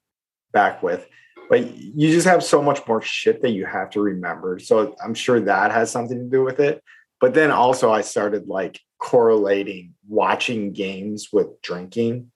back 0.52 0.82
with. 0.82 1.06
But 1.48 1.74
you 1.76 2.12
just 2.12 2.26
have 2.26 2.44
so 2.44 2.62
much 2.62 2.86
more 2.86 3.02
shit 3.02 3.42
that 3.42 3.50
you 3.50 3.66
have 3.66 3.90
to 3.90 4.00
remember. 4.00 4.58
So 4.60 4.94
I'm 5.02 5.14
sure 5.14 5.40
that 5.40 5.72
has 5.72 5.90
something 5.90 6.18
to 6.18 6.30
do 6.30 6.44
with 6.44 6.60
it. 6.60 6.82
But 7.20 7.34
then 7.34 7.50
also 7.50 7.90
I 7.90 8.02
started 8.02 8.46
like 8.46 8.80
correlating 8.98 9.94
watching 10.08 10.72
games 10.72 11.28
with 11.32 11.60
drinking, 11.62 12.30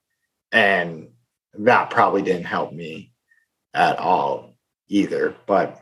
and 0.52 1.10
that 1.54 1.90
probably 1.90 2.22
didn't 2.22 2.44
help 2.44 2.72
me 2.72 3.12
at 3.72 3.98
all 3.98 4.56
either. 4.88 5.36
But 5.46 5.80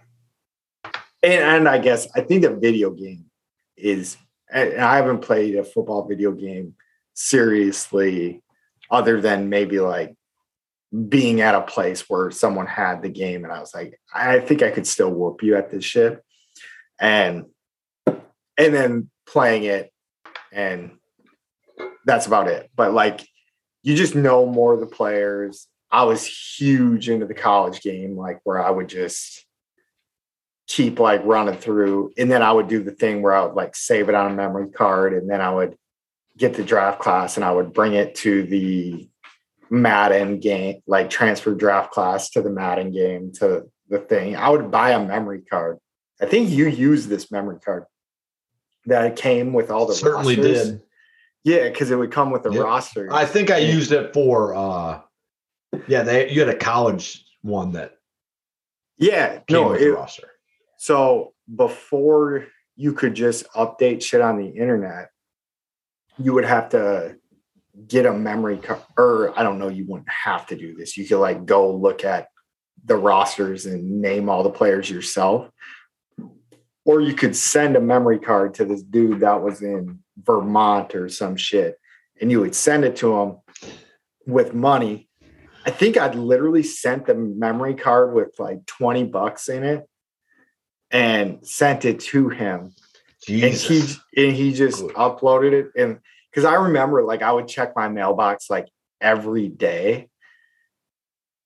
and, 1.23 1.43
and 1.43 1.69
I 1.69 1.79
guess 1.79 2.09
I 2.15 2.21
think 2.21 2.43
the 2.43 2.55
video 2.55 2.91
game 2.91 3.27
is 3.77 4.17
and 4.53 4.79
I 4.79 4.97
haven't 4.97 5.21
played 5.21 5.57
a 5.57 5.65
football 5.65 6.07
video 6.07 6.33
game 6.33 6.75
seriously 7.15 8.43
other 8.91 9.21
than 9.21 9.49
maybe 9.49 9.81
like 9.81 10.15
being 11.09 11.41
at 11.41 11.55
a 11.55 11.63
place 11.63 12.09
where 12.09 12.31
someone 12.31 12.67
had 12.67 13.03
the 13.03 13.09
game 13.09 13.45
and 13.45 13.53
I 13.53 13.61
was 13.61 13.75
like, 13.75 13.99
I 14.13 14.41
think 14.41 14.63
I 14.63 14.71
could 14.71 14.87
still 14.87 15.11
whoop 15.11 15.43
you 15.43 15.57
at 15.57 15.71
this 15.71 15.85
shit. 15.85 16.23
And 17.01 17.47
and 18.07 18.75
then 18.75 19.11
playing 19.27 19.65
it 19.65 19.91
and 20.53 20.93
that's 22.05 22.27
about 22.27 22.49
it. 22.49 22.71
But 22.77 22.93
like 22.93 23.27
you 23.83 23.97
just 23.97 24.15
know 24.15 24.47
more 24.47 24.75
of 24.75 24.81
the 24.81 24.87
players. 24.87 25.67
I 25.91 26.05
was 26.05 26.27
huge 26.27 27.09
into 27.09 27.27
the 27.27 27.35
college 27.35 27.81
game, 27.81 28.17
like 28.17 28.41
where 28.45 28.63
I 28.63 28.71
would 28.71 28.89
just 28.89 29.45
keep 30.69 30.99
like 30.99 31.23
running 31.25 31.57
through. 31.57 32.13
And 32.17 32.31
then 32.31 32.43
I 32.43 32.53
would 32.53 32.69
do 32.69 32.83
the 32.83 32.93
thing 32.93 33.23
where 33.23 33.35
I 33.35 33.45
would 33.45 33.55
like 33.55 33.77
save 33.77 34.09
it 34.09 34.15
on 34.15 34.31
a 34.31 34.35
memory 34.35 34.69
card 34.69 35.13
and 35.15 35.29
then 35.29 35.41
I 35.41 35.53
would 35.53 35.77
get 36.37 36.55
the 36.55 36.65
draft 36.65 37.01
class 37.01 37.37
and 37.37 37.45
I 37.45 37.53
would 37.53 37.73
bring 37.73 37.93
it 37.95 38.15
to 38.17 38.43
the 38.45 39.09
Madden 39.73 40.39
game, 40.39 40.83
like 40.87 41.09
transfer 41.09 41.55
draft 41.55 41.93
class 41.93 42.29
to 42.31 42.43
the 42.43 42.51
Madden 42.51 42.93
game 42.93 43.33
to 43.37 43.65
the 43.89 43.99
thing. 43.99 44.37
I 44.37 44.51
would 44.51 44.71
buy 44.71 44.91
a 44.91 45.03
memory 45.03 45.41
card. 45.41 45.79
I 46.21 46.27
think 46.27 46.51
you 46.51 46.69
used 46.69 47.09
this 47.09 47.33
memory 47.33 47.59
card 47.59 47.85
that 48.85 49.17
came 49.17 49.55
with 49.55 49.71
all 49.71 49.87
the 49.87 49.95
Certainly 49.95 50.37
rosters. 50.37 50.71
did. 50.73 50.83
Yeah, 51.45 51.69
because 51.71 51.91
it 51.91 51.97
would 51.97 52.13
come 52.13 52.31
with 52.31 52.43
the 52.43 52.53
Yep. 52.53 52.63
roster. 52.65 53.09
I 53.11 53.25
think 53.25 53.51
I 53.51 53.59
used 53.59 53.93
it 53.93 54.13
for 54.13 54.55
uh 54.55 55.01
yeah, 55.89 56.03
they 56.03 56.31
you 56.31 56.41
had 56.41 56.51
a 56.51 56.59
college 56.59 57.25
one 57.41 57.73
that 57.73 57.95
yeah, 58.99 59.39
came 59.39 59.63
no, 59.63 59.71
with 59.71 59.81
it, 59.81 59.87
the 59.87 59.93
roster. 59.95 60.29
So 60.77 61.33
before 61.57 62.47
you 62.77 62.93
could 62.93 63.15
just 63.15 63.51
update 63.55 64.03
shit 64.03 64.21
on 64.21 64.37
the 64.37 64.49
internet, 64.49 65.09
you 66.19 66.35
would 66.35 66.45
have 66.45 66.69
to 66.71 67.17
get 67.87 68.07
a 68.07 68.13
memory 68.13 68.59
card, 68.59 68.81
or 68.97 69.39
I 69.39 69.43
don't 69.43 69.59
know, 69.59 69.69
you 69.69 69.87
wouldn't 69.87 70.09
have 70.09 70.47
to 70.49 70.57
do 70.57 70.75
this. 70.75 70.97
You 70.97 71.07
could 71.07 71.21
like 71.21 71.47
go 71.47 71.75
look 71.75 72.05
at 72.05 72.29
the 72.85 72.97
rosters 72.97 73.67
and 73.67 74.03
name 74.03 74.29
all 74.29 74.43
the 74.43 74.51
players 74.51 74.91
yourself. 74.91 75.49
Or 76.85 77.01
you 77.01 77.15
could 77.15 77.37
send 77.37 77.77
a 77.77 77.81
memory 77.81 78.19
card 78.19 78.55
to 78.55 78.65
this 78.65 78.83
dude 78.83 79.21
that 79.21 79.41
was 79.41 79.63
in 79.63 80.01
Vermont 80.17 80.95
or 80.95 81.09
some 81.09 81.37
shit, 81.37 81.79
and 82.21 82.31
you 82.31 82.41
would 82.41 82.55
send 82.55 82.85
it 82.85 82.97
to 82.97 83.17
him 83.21 83.37
with 84.27 84.53
money. 84.53 85.09
I 85.65 85.71
think 85.71 85.97
I'd 85.97 86.17
literally 86.17 86.65
sent 86.65 87.07
the 87.07 87.15
memory 87.15 87.75
card 87.75 88.15
with 88.15 88.35
like 88.39 88.67
20 88.67 89.05
bucks 89.05 89.49
in 89.49 89.63
it 89.63 89.87
and 90.91 91.47
sent 91.47 91.85
it 91.85 92.01
to 92.01 92.29
him 92.29 92.75
Jesus. 93.25 93.71
and 93.71 93.89
he 94.17 94.27
and 94.27 94.37
he 94.37 94.53
just 94.53 94.81
Good. 94.81 94.95
uploaded 94.95 95.53
it 95.53 95.67
and 95.77 96.01
because 96.33 96.45
i 96.45 96.55
remember 96.55 97.03
like 97.03 97.23
i 97.23 97.31
would 97.31 97.49
check 97.49 97.75
my 97.77 97.89
mailbox 97.89 98.49
like 98.51 98.69
every 99.01 99.49
day 99.49 100.09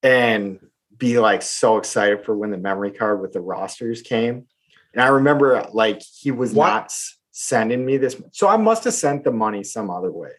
and 0.03 0.59
be 0.97 1.19
like 1.19 1.41
so 1.41 1.77
excited 1.77 2.23
for 2.23 2.35
when 2.35 2.51
the 2.51 2.57
memory 2.57 2.91
card 2.91 3.21
with 3.21 3.33
the 3.33 3.41
rosters 3.41 4.01
came 4.01 4.45
and 4.93 5.01
i 5.01 5.07
remember 5.07 5.67
like 5.73 6.01
he 6.01 6.31
was 6.31 6.53
What? 6.53 6.67
not 6.67 6.93
sending 7.31 7.85
me 7.85 7.97
this 7.97 8.19
so 8.31 8.47
i 8.47 8.57
must 8.57 8.83
have 8.85 8.93
sent 8.93 9.23
the 9.23 9.31
money 9.31 9.63
some 9.63 9.89
other 9.89 10.11
way 10.11 10.31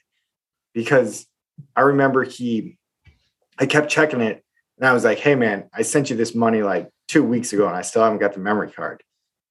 because 0.74 1.26
i 1.76 1.82
remember 1.82 2.24
he 2.24 2.76
i 3.58 3.66
kept 3.66 3.90
checking 3.90 4.20
it 4.20 4.44
and 4.78 4.88
i 4.88 4.92
was 4.92 5.04
like 5.04 5.18
hey 5.18 5.34
man 5.34 5.68
i 5.72 5.82
sent 5.82 6.11
you 6.11 6.16
this 6.16 6.34
money 6.34 6.62
like 6.62 6.88
two 7.06 7.22
weeks 7.22 7.52
ago 7.52 7.66
and 7.66 7.76
i 7.76 7.82
still 7.82 8.02
haven't 8.02 8.18
got 8.18 8.32
the 8.32 8.40
memory 8.40 8.70
card 8.70 9.02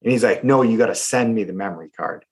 and 0.01 0.11
he's 0.11 0.23
like, 0.23 0.43
no, 0.43 0.61
you 0.61 0.77
got 0.77 0.87
to 0.87 0.95
send 0.95 1.33
me 1.33 1.43
the 1.43 1.53
memory 1.53 1.89
card. 1.89 2.25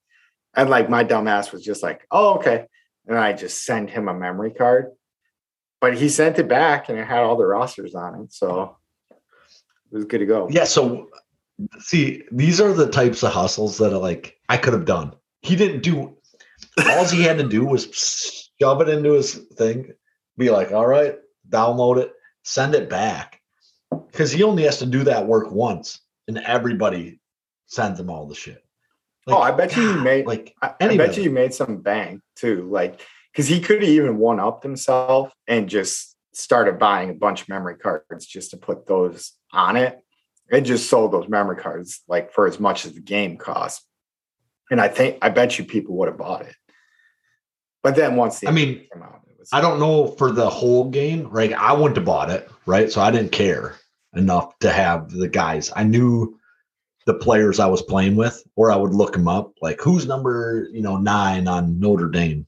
And 0.56 0.70
like 0.70 0.90
my 0.90 1.04
dumbass 1.04 1.52
was 1.52 1.64
just 1.64 1.84
like, 1.84 2.06
oh, 2.12 2.36
okay. 2.36 2.66
And 3.08 3.18
I 3.18 3.34
just 3.34 3.64
sent 3.66 3.90
him 3.90 4.08
a 4.08 4.14
memory 4.14 4.52
card. 4.52 4.92
But 5.82 5.98
he 5.98 6.10
sent 6.10 6.40
it 6.40 6.48
back 6.48 6.90
and 6.90 6.98
it 6.98 7.06
had 7.06 7.20
all 7.20 7.36
the 7.36 7.46
rosters 7.46 7.94
on 7.94 8.22
it. 8.22 8.34
So 8.34 8.78
it 9.12 9.96
was 9.96 10.06
good 10.06 10.20
to 10.20 10.26
go. 10.26 10.48
Yeah, 10.50 10.64
so 10.64 11.10
see, 11.80 12.24
these 12.32 12.60
are 12.60 12.74
the 12.74 12.90
types 12.90 13.24
of 13.24 13.32
hustles 13.32 13.78
that 13.78 13.94
are 13.94 14.00
like 14.00 14.38
I 14.50 14.58
could 14.58 14.74
have 14.74 14.86
done. 14.86 15.14
He 15.42 15.56
didn't 15.56 15.84
do 15.84 16.18
all 16.90 17.06
he 17.06 17.24
had 17.24 17.38
to 17.38 17.48
do 17.48 17.66
was 17.66 18.52
shove 18.60 18.82
it 18.82 18.90
into 18.90 19.14
his 19.14 19.36
thing, 19.56 19.94
be 20.38 20.50
like, 20.50 20.72
all 20.72 20.88
right, 20.88 21.18
download 21.50 21.98
it, 21.98 22.12
send 22.44 22.76
it 22.76 22.90
back. 22.90 23.42
Because 24.12 24.32
he 24.32 24.44
only 24.44 24.64
has 24.64 24.80
to 24.80 24.86
do 24.86 25.04
that 25.04 25.28
work 25.28 25.52
once, 25.52 26.02
and 26.28 26.38
everybody 26.40 27.20
sends 27.68 28.00
him 28.00 28.10
all 28.10 28.28
the 28.28 28.36
shit. 28.36 28.65
Oh, 29.28 29.38
I 29.38 29.52
bet 29.52 29.76
you 29.76 29.96
he 29.96 30.02
made 30.02 30.26
like 30.26 30.56
I, 30.62 30.74
I 30.80 30.98
bet 30.98 31.18
you 31.18 31.30
made 31.32 31.54
some 31.54 31.78
bank 31.78 32.22
too. 32.36 32.68
Like, 32.70 33.02
because 33.32 33.48
he 33.48 33.60
could 33.60 33.82
have 33.82 33.90
even 33.90 34.18
one 34.18 34.40
upped 34.40 34.64
himself 34.64 35.34
and 35.48 35.68
just 35.70 36.16
started 36.34 36.78
buying 36.78 37.10
a 37.10 37.14
bunch 37.14 37.44
of 37.44 37.50
memory 37.50 37.78
cards 37.78 38.26
just 38.26 38.52
to 38.52 38.58
put 38.58 38.88
those 38.88 39.34
on 39.52 39.78
it 39.78 40.00
and 40.52 40.66
just 40.66 40.90
sold 40.90 41.12
those 41.12 41.28
memory 41.28 41.58
cards 41.58 42.02
like 42.08 42.32
for 42.32 42.48
as 42.48 42.60
much 42.60 42.86
as 42.86 42.94
the 42.94 43.02
game 43.02 43.38
cost. 43.38 43.82
And 44.70 44.82
I 44.82 44.88
think 44.88 45.18
I 45.22 45.30
bet 45.30 45.58
you 45.58 45.66
people 45.66 45.96
would 45.98 46.08
have 46.08 46.18
bought 46.18 46.42
it. 46.42 46.56
But 47.84 47.96
then 47.96 48.16
once 48.16 48.40
the 48.40 48.48
I 48.48 48.52
mean, 48.52 48.86
came 48.92 49.04
out, 49.04 49.22
it 49.28 49.38
was 49.38 49.50
I 49.54 49.62
don't 49.62 49.80
know 49.80 50.08
for 50.08 50.32
the 50.32 50.50
whole 50.50 50.90
game, 50.90 51.28
right? 51.30 51.54
I 51.54 51.74
wouldn't 51.74 51.98
have 51.98 52.06
bought 52.06 52.30
it, 52.30 52.50
right? 52.66 52.92
So 52.92 53.02
I 53.02 53.12
didn't 53.12 53.32
care 53.32 53.76
enough 54.16 54.58
to 54.60 54.72
have 54.72 55.12
the 55.12 55.28
guys. 55.28 55.72
I 55.76 55.84
knew 55.84 56.40
the 57.06 57.14
players 57.14 57.60
I 57.60 57.68
was 57.68 57.82
playing 57.84 58.16
with, 58.16 58.44
or 58.56 58.72
I 58.72 58.76
would 58.76 58.94
look 58.94 59.14
them 59.14 59.28
up, 59.28 59.54
like 59.62 59.80
who's 59.82 60.06
number, 60.08 60.68
you 60.72 60.82
know, 60.82 60.98
nine 60.98 61.48
on 61.48 61.80
Notre 61.80 62.10
Dame 62.10 62.46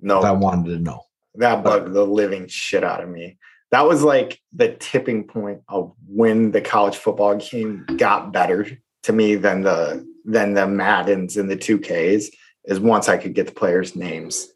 no 0.00 0.18
if 0.18 0.24
I 0.24 0.32
wanted 0.32 0.70
to 0.70 0.78
know. 0.78 1.02
that 1.36 1.64
bugged 1.64 1.92
the 1.92 2.04
living 2.04 2.46
shit 2.48 2.84
out 2.84 3.02
of 3.02 3.08
me. 3.08 3.38
That 3.70 3.86
was 3.86 4.02
like 4.02 4.40
the 4.54 4.74
tipping 4.78 5.24
point 5.24 5.60
of 5.68 5.92
when 6.06 6.52
the 6.52 6.60
college 6.60 6.96
football 6.96 7.36
game 7.36 7.84
got 7.96 8.32
better 8.32 8.66
to 9.02 9.12
me 9.12 9.34
than 9.34 9.62
the 9.62 10.06
than 10.24 10.54
the 10.54 10.66
Maddens 10.66 11.36
and 11.36 11.50
the 11.50 11.56
2Ks 11.56 12.26
is 12.64 12.80
once 12.80 13.08
I 13.08 13.16
could 13.16 13.34
get 13.34 13.46
the 13.46 13.52
players' 13.52 13.96
names 13.96 14.48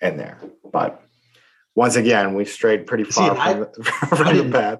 in 0.00 0.16
there. 0.16 0.38
But 0.72 1.00
once 1.74 1.96
again, 1.96 2.34
we 2.34 2.44
strayed 2.44 2.86
pretty 2.86 3.04
See, 3.04 3.12
far 3.20 3.36
I- 3.36 3.52
from, 3.52 3.60
the, 3.60 3.84
from 4.16 4.36
the 4.36 4.50
path. 4.50 4.78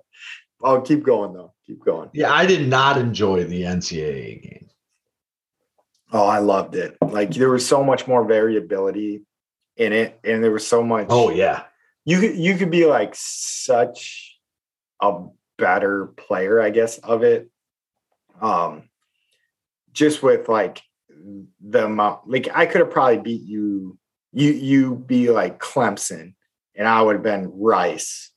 Oh, 0.62 0.81
keep 0.81 1.03
going 1.03 1.33
though. 1.35 1.54
Keep 1.66 1.85
going. 1.85 2.11
Yeah, 2.12 2.33
I 2.33 2.46
did 2.46 2.68
not 2.68 2.98
enjoy 2.98 3.44
the 3.44 3.62
NCAA 3.62 4.42
game. 4.42 4.68
Oh, 6.12 6.27
I 6.27 6.38
loved 6.38 6.74
it. 6.74 6.96
Like 7.00 7.31
there 7.31 7.50
was 7.50 7.66
so 7.66 7.83
much 7.83 8.07
more 8.07 8.24
variability 8.24 9.22
in 9.77 9.92
it, 9.92 10.20
and 10.22 10.44
there 10.44 10.53
was 10.53 10.66
so 10.66 10.83
much. 10.83 11.07
Oh 11.09 11.31
yeah, 11.31 11.64
you 12.05 12.20
could 12.20 12.37
you 12.37 12.57
could 12.57 12.70
be 12.70 12.87
like 12.87 13.14
such 13.14 14.38
a 15.00 15.24
better 15.59 16.07
player, 16.07 16.61
I 16.61 16.70
guess, 16.70 16.98
of 16.98 17.22
it. 17.22 17.50
Um, 18.40 18.88
just 19.92 20.22
with 20.22 20.48
like 20.48 20.83
the 21.61 21.87
amount, 21.87 22.29
like 22.29 22.48
I 22.55 22.66
could 22.66 22.81
have 22.81 22.90
probably 22.90 23.18
beat 23.18 23.42
you. 23.42 23.98
You 24.33 24.50
you 24.50 24.94
be 24.96 25.31
like 25.31 25.61
Clemson, 25.61 26.35
and 26.74 26.87
I 26.87 27.00
would 27.03 27.14
have 27.16 27.22
been 27.22 27.50
Rice, 27.55 28.31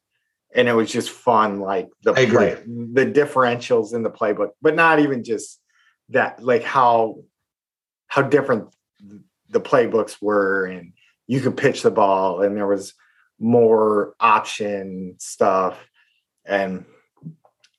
and 0.57 0.67
it 0.67 0.73
was 0.73 0.91
just 0.91 1.11
fun. 1.11 1.59
Like 1.59 1.87
the 2.03 2.13
play, 2.13 2.55
the 2.65 3.05
differentials 3.05 3.93
in 3.93 4.03
the 4.03 4.09
playbook, 4.09 4.49
but 4.61 4.75
not 4.75 4.99
even 4.99 5.23
just 5.23 5.61
that. 6.09 6.43
Like 6.43 6.63
how 6.63 7.19
how 8.07 8.23
different 8.23 8.75
the 9.49 9.61
playbooks 9.61 10.17
were, 10.19 10.65
and 10.65 10.93
you 11.27 11.39
could 11.39 11.55
pitch 11.55 11.83
the 11.83 11.91
ball, 11.91 12.41
and 12.41 12.57
there 12.57 12.67
was 12.67 12.93
more 13.39 14.15
option 14.19 15.15
stuff. 15.19 15.77
And 16.43 16.85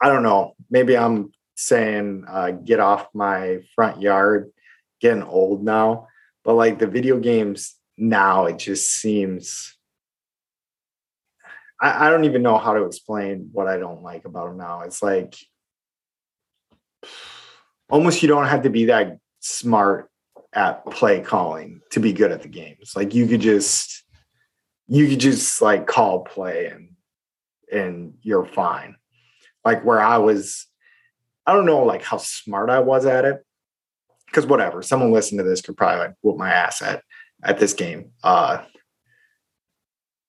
I 0.01 0.09
don't 0.09 0.23
know, 0.23 0.55
maybe 0.71 0.97
I'm 0.97 1.33
saying 1.57 2.25
uh, 2.29 2.53
get 2.53 2.79
off 2.79 3.09
my 3.13 3.61
front 3.75 4.01
yard, 4.01 4.53
getting 5.01 5.25
old 5.25 5.65
now, 5.65 6.07
but 6.45 6.55
like 6.55 6.79
the 6.79 6.87
video 6.87 7.19
games 7.19 7.75
now, 7.97 8.47
it 8.47 8.59
just 8.59 8.93
seems. 8.93 9.75
I, 11.81 12.07
I 12.07 12.11
don't 12.11 12.25
even 12.25 12.43
know 12.43 12.59
how 12.59 12.75
to 12.75 12.85
explain 12.85 13.51
what 13.53 13.67
I 13.67 13.79
don't 13.79 14.03
like 14.03 14.25
about 14.25 14.51
him 14.51 14.59
now. 14.59 14.83
It's 14.83 15.03
like 15.03 15.37
almost 17.91 18.23
you 18.23 18.29
don't 18.29 18.47
have 18.47 18.63
to 18.63 18.71
be 18.71 18.87
that 18.87 19.19
smart 19.41 20.11
at 20.53 20.85
play 20.87 21.21
calling 21.21 21.81
to 21.91 22.01
be 22.01 22.13
good 22.13 22.33
at 22.33 22.43
the 22.43 22.49
games. 22.49 22.95
Like 22.97 23.15
you 23.15 23.27
could 23.27 23.41
just 23.41 24.05
you 24.87 25.09
could 25.09 25.21
just 25.21 25.61
like 25.61 25.87
call 25.87 26.21
play 26.21 26.67
and 26.67 26.91
and 27.71 28.15
you're 28.23 28.47
fine. 28.47 28.97
Like 29.65 29.85
where 29.85 30.01
I 30.01 30.19
was, 30.19 30.67
I 31.47 31.53
don't 31.53 31.67
know 31.67 31.85
like 31.85 32.03
how 32.03 32.17
smart 32.17 32.71
I 32.71 32.81
was 32.81 33.05
at 33.05 33.27
it, 33.27 33.45
because 34.27 34.47
whatever, 34.47 34.83
someone 34.83 35.13
listening 35.13 35.45
to 35.45 35.49
this 35.49 35.61
could 35.61 35.77
probably 35.77 36.07
like 36.07 36.15
whoop 36.23 36.39
my 36.39 36.51
ass 36.51 36.81
at 36.81 37.03
at 37.45 37.59
this 37.59 37.75
game. 37.75 38.13
Uh, 38.25 38.65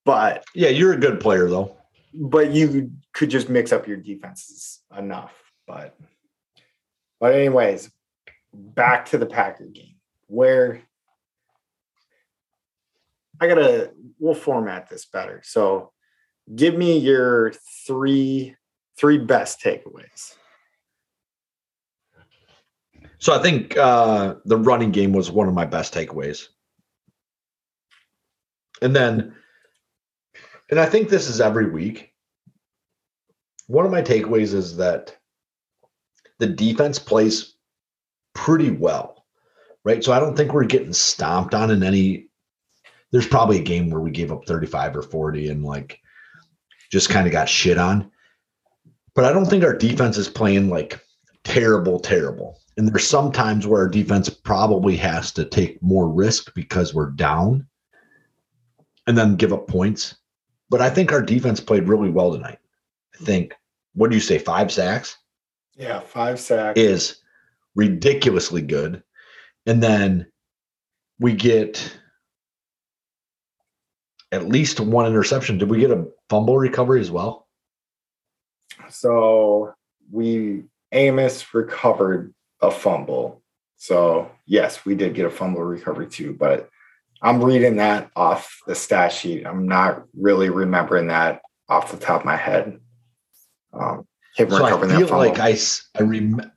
but 0.10 0.44
Yeah, 0.56 0.70
you're 0.70 0.94
a 0.94 0.98
good 0.98 1.20
player 1.20 1.48
though. 1.48 1.78
but 2.16 2.52
you 2.52 2.90
could 3.14 3.30
just 3.30 3.48
mix 3.48 3.72
up 3.72 3.88
your 3.88 3.98
defenses 3.98 4.82
enough. 4.98 5.34
But 5.68 5.96
but 7.20 7.36
anyways, 7.36 7.92
back 8.52 9.06
to 9.08 9.20
the 9.20 9.28
Packer 9.28 9.66
game 9.68 9.98
where 10.26 10.82
I 13.40 13.48
gotta 13.48 13.92
we'll 14.18 14.34
format 14.34 14.90
this 14.90 15.06
better. 15.06 15.42
So 15.44 15.92
give 16.56 16.76
me 16.76 16.98
your 16.98 17.54
three 17.86 18.56
three 18.98 19.20
best 19.20 19.62
takeaways. 19.62 20.34
So 23.20 23.38
I 23.38 23.42
think 23.44 23.78
uh, 23.78 24.36
the 24.46 24.58
running 24.58 24.90
game 24.90 25.14
was 25.14 25.30
one 25.30 25.48
of 25.48 25.54
my 25.54 25.66
best 25.66 25.94
takeaways. 25.94 26.48
And 28.82 28.96
then, 28.96 29.36
and 30.70 30.80
I 30.80 30.86
think 30.86 31.10
this 31.10 31.28
is 31.28 31.42
every 31.42 31.70
week. 31.70 32.14
One 33.68 33.86
of 33.86 33.92
my 33.92 34.02
takeaways 34.02 34.54
is 34.54 34.78
that 34.78 35.16
the 36.40 36.48
defense 36.48 36.98
plays 36.98 37.56
pretty 38.34 38.72
well, 38.72 39.26
right? 39.84 40.04
So 40.04 40.12
I 40.12 40.20
don't 40.20 40.36
think 40.36 40.54
we're 40.54 40.64
getting 40.66 40.94
stomped 40.94 41.54
on 41.54 41.70
in 41.72 41.84
any. 41.84 42.28
There's 43.12 43.28
probably 43.28 43.58
a 43.60 43.64
game 43.64 43.90
where 43.90 44.02
we 44.02 44.12
gave 44.12 44.32
up 44.32 44.46
35 44.46 44.96
or 44.98 45.02
40 45.02 45.50
and 45.50 45.64
like 45.64 46.00
just 46.92 47.10
kind 47.10 47.28
of 47.28 47.34
got 47.34 47.50
shit 47.50 47.78
on. 47.78 48.10
But 49.16 49.26
I 49.26 49.34
don't 49.34 49.46
think 49.46 49.64
our 49.64 49.76
defense 49.76 50.18
is 50.18 50.30
playing 50.30 50.70
like 50.70 51.00
terrible, 51.44 52.00
terrible. 52.00 52.60
And 52.78 52.88
there's 52.88 53.08
some 53.08 53.32
times 53.32 53.68
where 53.68 53.82
our 53.82 53.90
defense 53.90 54.30
probably 54.30 54.96
has 54.98 55.32
to 55.34 55.44
take 55.44 55.82
more 55.84 56.08
risk 56.08 56.54
because 56.54 56.94
we're 56.94 57.12
down 57.12 57.68
and 59.06 59.18
then 59.18 59.36
give 59.36 59.52
up 59.52 59.68
points. 59.68 60.16
But 60.70 60.82
I 60.82 60.90
think 60.90 61.12
our 61.12 61.22
defense 61.22 61.60
played 61.60 61.88
really 61.88 62.10
well 62.10 62.32
tonight. 62.32 62.60
I 63.14 63.18
mm-hmm. 63.18 63.26
think, 63.26 63.54
what 63.94 64.10
do 64.10 64.16
you 64.16 64.22
say, 64.22 64.38
five 64.38 64.72
sacks 64.72 65.18
Yeah, 65.76 66.00
five 66.00 66.40
sacks. 66.40 66.80
is 66.80 67.22
ridiculously 67.76 68.62
good. 68.62 69.04
And 69.66 69.82
then 69.82 70.28
we 71.20 71.34
get 71.34 71.98
at 74.32 74.48
least 74.48 74.80
one 74.80 75.08
interception. 75.08 75.58
Did 75.58 75.70
we 75.70 75.80
get 75.80 75.92
a 75.92 76.08
fumble 76.30 76.58
recovery 76.58 77.02
as 77.02 77.12
well? 77.12 77.48
So 78.90 79.74
we 80.12 80.64
Amos 80.92 81.54
recovered 81.54 82.34
a 82.62 82.72
fumble. 82.72 83.42
So 83.78 84.30
yes, 84.46 84.86
we 84.86 84.96
did 84.96 85.14
get 85.14 85.26
a 85.26 85.30
fumble 85.30 85.64
recovery 85.64 86.08
too, 86.08 86.34
but 86.34 86.70
I'm 87.22 87.44
reading 87.44 87.76
that 87.78 88.12
off 88.16 88.60
the 88.66 88.76
stat 88.76 89.12
sheet. 89.12 89.46
I'm 89.46 89.68
not 89.68 90.04
really 90.18 90.50
remembering 90.50 91.08
that 91.08 91.42
off 91.68 91.92
the 91.92 91.98
top 91.98 92.22
of 92.22 92.26
my 92.26 92.38
head. 92.38 92.80
Um, 93.74 94.08
So 94.38 94.46
I 94.66 94.80
feel 95.06 95.18
like 95.18 95.40
I 95.40 95.58
I 95.98 96.02
rem- 96.04 96.52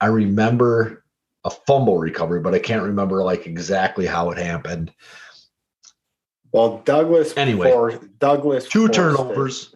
I 0.00 0.06
remember 0.06 1.04
a 1.44 1.50
fumble 1.50 1.98
recovery, 1.98 2.40
but 2.40 2.54
I 2.54 2.58
can't 2.58 2.82
remember 2.82 3.22
like 3.22 3.46
exactly 3.46 4.06
how 4.06 4.30
it 4.30 4.38
happened. 4.38 4.92
well, 6.52 6.78
Douglas 6.84 7.36
Anyway, 7.36 7.70
for 7.70 7.98
Douglas 8.18 8.68
Two 8.68 8.86
forced 8.86 8.92
it. 8.92 8.94
turnovers, 8.96 9.74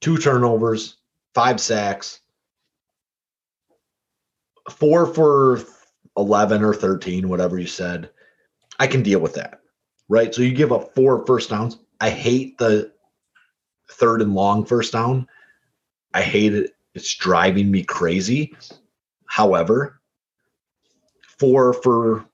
two 0.00 0.16
turnovers, 0.18 0.96
five 1.34 1.60
sacks, 1.60 2.20
four 4.70 5.06
for 5.06 5.60
eleven 6.16 6.62
or 6.62 6.74
thirteen, 6.74 7.28
whatever 7.28 7.58
you 7.58 7.66
said. 7.66 8.10
I 8.78 8.86
can 8.86 9.02
deal 9.02 9.20
with 9.20 9.34
that, 9.34 9.60
right? 10.08 10.34
So 10.34 10.42
you 10.42 10.52
give 10.52 10.72
up 10.72 10.94
four 10.94 11.24
first 11.26 11.50
downs. 11.50 11.78
I 12.00 12.10
hate 12.10 12.58
the 12.58 12.92
third 13.90 14.22
and 14.22 14.34
long 14.34 14.64
first 14.64 14.92
down. 14.92 15.28
I 16.14 16.22
hate 16.22 16.54
it. 16.54 16.72
It's 16.94 17.14
driving 17.14 17.70
me 17.70 17.82
crazy. 17.84 18.54
However, 19.26 20.00
four 21.38 21.72
for 21.72 22.24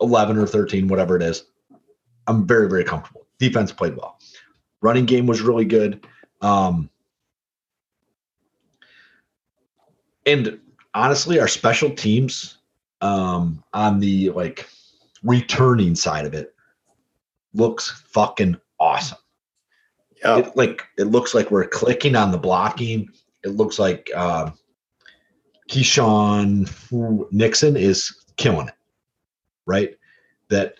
11 0.00 0.36
or 0.36 0.46
13, 0.46 0.88
whatever 0.88 1.16
it 1.16 1.22
is, 1.22 1.44
I'm 2.26 2.46
very, 2.46 2.68
very 2.68 2.84
comfortable. 2.84 3.26
Defense 3.38 3.72
played 3.72 3.96
well. 3.96 4.18
Running 4.82 5.06
game 5.06 5.26
was 5.26 5.40
really 5.40 5.64
good. 5.64 6.06
Um, 6.42 6.90
and 10.26 10.58
honestly, 10.94 11.40
our 11.40 11.48
special 11.48 11.90
teams 11.90 12.58
um, 13.04 13.62
on 13.74 14.00
the 14.00 14.30
like 14.30 14.66
returning 15.22 15.94
side 15.94 16.24
of 16.24 16.32
it 16.32 16.54
looks 17.52 17.90
fucking 18.08 18.56
awesome. 18.80 19.18
Yep. 20.24 20.46
It, 20.46 20.56
like 20.56 20.86
it 20.96 21.04
looks 21.04 21.34
like 21.34 21.50
we're 21.50 21.68
clicking 21.68 22.16
on 22.16 22.30
the 22.30 22.38
blocking. 22.38 23.10
It 23.44 23.50
looks 23.50 23.78
like 23.78 24.10
uh, 24.16 24.50
Keisean 25.70 26.66
Nixon 27.30 27.76
is 27.76 28.24
killing 28.36 28.68
it, 28.68 28.74
right? 29.66 29.94
That 30.48 30.76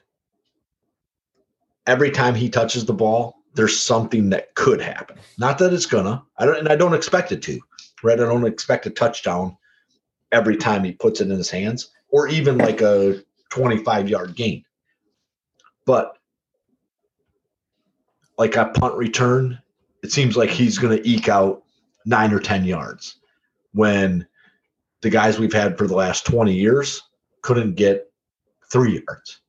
every 1.87 2.11
time 2.11 2.35
he 2.35 2.49
touches 2.49 2.87
the 2.87 2.95
ball, 2.95 3.37
there's 3.53 3.79
something 3.79 4.31
that 4.31 4.55
could 4.55 4.81
happen. 4.81 5.19
Not 5.37 5.59
that 5.59 5.75
it's 5.75 5.85
gonna. 5.85 6.23
I 6.39 6.47
don't, 6.47 6.57
and 6.57 6.69
I 6.71 6.77
don't 6.77 6.95
expect 6.95 7.33
it 7.33 7.43
to. 7.43 7.61
Right? 8.03 8.19
I 8.19 8.25
don't 8.25 8.47
expect 8.47 8.87
a 8.87 8.91
touchdown 8.91 9.59
every 10.33 10.57
time 10.57 10.85
he 10.85 10.93
puts 10.93 11.21
it 11.21 11.31
in 11.31 11.37
his 11.37 11.51
hands, 11.51 11.91
or 12.15 12.29
even 12.29 12.57
like 12.57 12.81
a 12.81 13.21
25 13.51 14.09
yard 14.09 14.37
gain. 14.37 14.65
But 15.85 16.17
like 18.39 18.55
a 18.55 18.67
punt 18.67 18.95
return, 18.95 19.59
it 20.05 20.13
seems 20.13 20.37
like 20.37 20.49
he's 20.49 20.79
going 20.79 20.97
to 20.97 21.09
eke 21.09 21.29
out 21.29 21.65
nine 22.07 22.33
or 22.33 22.39
10 22.39 22.67
yards 22.67 23.17
when 23.73 24.25
the 25.03 25.11
guys 25.11 25.41
we've 25.41 25.53
had 25.53 25.77
for 25.77 25.89
the 25.89 25.97
last 25.97 26.25
20 26.25 26.55
years 26.55 27.03
couldn't 27.43 27.75
get 27.75 28.09
three 28.71 29.03
yards. 29.05 29.41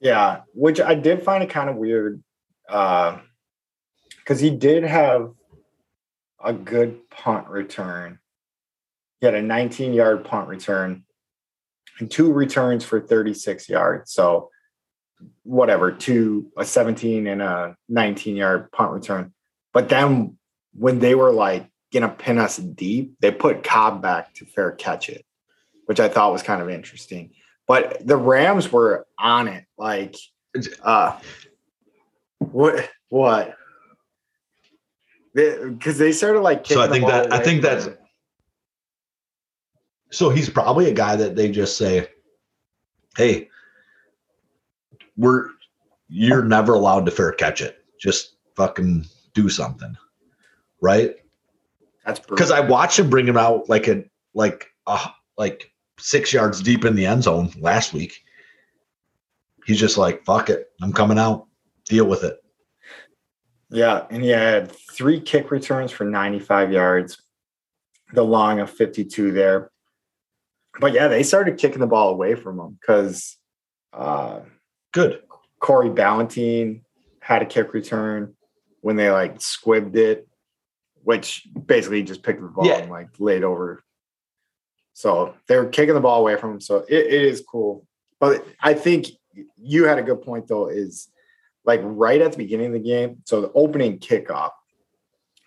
Yeah, 0.00 0.40
which 0.54 0.80
I 0.80 0.94
did 0.94 1.22
find 1.22 1.44
it 1.44 1.50
kind 1.50 1.68
of 1.68 1.76
weird 1.76 2.22
uh, 2.66 3.18
because 4.16 4.40
he 4.40 4.48
did 4.48 4.84
have 4.84 5.34
a 6.42 6.54
good 6.54 7.10
punt 7.10 7.46
return. 7.48 8.20
He 9.20 9.26
had 9.26 9.34
a 9.34 9.42
19 9.42 9.92
yard 9.92 10.24
punt 10.24 10.48
return 10.48 11.04
two 12.08 12.32
returns 12.32 12.84
for 12.84 13.00
36 13.00 13.68
yards. 13.68 14.12
So, 14.12 14.50
whatever, 15.44 15.92
two, 15.92 16.50
a 16.56 16.64
17 16.64 17.26
and 17.26 17.42
a 17.42 17.76
19 17.88 18.36
yard 18.36 18.72
punt 18.72 18.90
return. 18.92 19.32
But 19.72 19.88
then 19.88 20.36
when 20.74 20.98
they 20.98 21.14
were 21.14 21.32
like 21.32 21.68
to 21.92 22.08
pin 22.08 22.38
us 22.38 22.56
deep, 22.56 23.14
they 23.20 23.30
put 23.30 23.62
Cobb 23.62 24.02
back 24.02 24.34
to 24.34 24.46
fair 24.46 24.72
catch 24.72 25.08
it, 25.08 25.24
which 25.86 26.00
I 26.00 26.08
thought 26.08 26.32
was 26.32 26.42
kind 26.42 26.62
of 26.62 26.70
interesting. 26.70 27.32
But 27.68 28.06
the 28.06 28.16
Rams 28.16 28.70
were 28.72 29.06
on 29.18 29.48
it. 29.48 29.64
Like, 29.78 30.16
uh, 30.82 31.18
what, 32.38 32.88
what? 33.08 33.56
Because 35.34 35.98
they, 35.98 36.12
started 36.12 36.40
like, 36.40 36.66
So 36.66 36.80
I 36.82 36.88
think 36.88 37.06
that- 37.06 37.32
I 37.32 37.38
think 37.38 37.62
that's-. 37.62 37.88
So 40.12 40.28
he's 40.28 40.50
probably 40.50 40.88
a 40.88 40.94
guy 40.94 41.16
that 41.16 41.34
they 41.36 41.50
just 41.50 41.76
say, 41.76 42.08
"Hey, 43.16 43.48
we're 45.16 45.48
you're 46.08 46.44
never 46.44 46.74
allowed 46.74 47.06
to 47.06 47.10
fair 47.10 47.32
catch 47.32 47.60
it. 47.60 47.84
Just 47.98 48.36
fucking 48.54 49.06
do 49.34 49.48
something." 49.48 49.96
Right? 50.80 51.16
that's 52.04 52.20
Because 52.20 52.50
I 52.50 52.60
watched 52.60 52.98
him 52.98 53.10
bring 53.10 53.26
him 53.26 53.36
out 53.36 53.68
like 53.68 53.88
a 53.88 54.04
like 54.34 54.68
uh 54.86 55.08
like 55.38 55.72
six 55.98 56.32
yards 56.32 56.60
deep 56.60 56.84
in 56.84 56.94
the 56.94 57.06
end 57.06 57.24
zone 57.24 57.50
last 57.58 57.92
week. 57.92 58.22
He's 59.66 59.80
just 59.80 59.96
like, 59.96 60.24
"Fuck 60.24 60.50
it, 60.50 60.70
I'm 60.82 60.92
coming 60.92 61.18
out. 61.18 61.46
Deal 61.86 62.06
with 62.06 62.22
it." 62.24 62.42
Yeah, 63.70 64.06
and 64.10 64.22
he 64.22 64.28
had 64.28 64.70
three 64.70 65.18
kick 65.18 65.50
returns 65.50 65.90
for 65.90 66.04
95 66.04 66.72
yards, 66.72 67.22
the 68.12 68.22
long 68.22 68.60
of 68.60 68.70
52 68.70 69.32
there. 69.32 69.71
But 70.80 70.92
yeah, 70.92 71.08
they 71.08 71.22
started 71.22 71.58
kicking 71.58 71.80
the 71.80 71.86
ball 71.86 72.10
away 72.10 72.34
from 72.34 72.58
him 72.58 72.78
because 72.80 73.36
uh, 73.92 74.40
Good. 74.92 75.22
Corey 75.60 75.90
Ballentine 75.90 76.82
had 77.20 77.42
a 77.42 77.46
kick 77.46 77.72
return 77.72 78.34
when 78.80 78.96
they 78.96 79.10
like 79.10 79.38
squibbed 79.38 79.96
it, 79.96 80.26
which 81.04 81.46
basically 81.66 82.02
just 82.02 82.22
picked 82.22 82.40
the 82.40 82.48
ball 82.48 82.66
Yeah. 82.66 82.78
and 82.78 82.90
like 82.90 83.08
laid 83.18 83.44
over. 83.44 83.82
So 84.94 85.34
they 85.46 85.56
were 85.56 85.66
kicking 85.66 85.94
the 85.94 86.00
ball 86.00 86.20
away 86.20 86.36
from 86.36 86.52
him. 86.52 86.60
So 86.60 86.78
it, 86.88 87.06
it 87.06 87.22
is 87.22 87.42
cool. 87.46 87.86
But 88.20 88.44
I 88.60 88.74
think 88.74 89.06
you 89.56 89.84
had 89.84 89.98
a 89.98 90.02
good 90.02 90.22
point 90.22 90.48
though, 90.48 90.68
is 90.68 91.08
like 91.64 91.80
right 91.82 92.20
at 92.20 92.32
the 92.32 92.38
beginning 92.38 92.66
of 92.68 92.72
the 92.72 92.78
game. 92.80 93.18
So 93.24 93.40
the 93.40 93.52
opening 93.54 93.98
kickoff, 93.98 94.50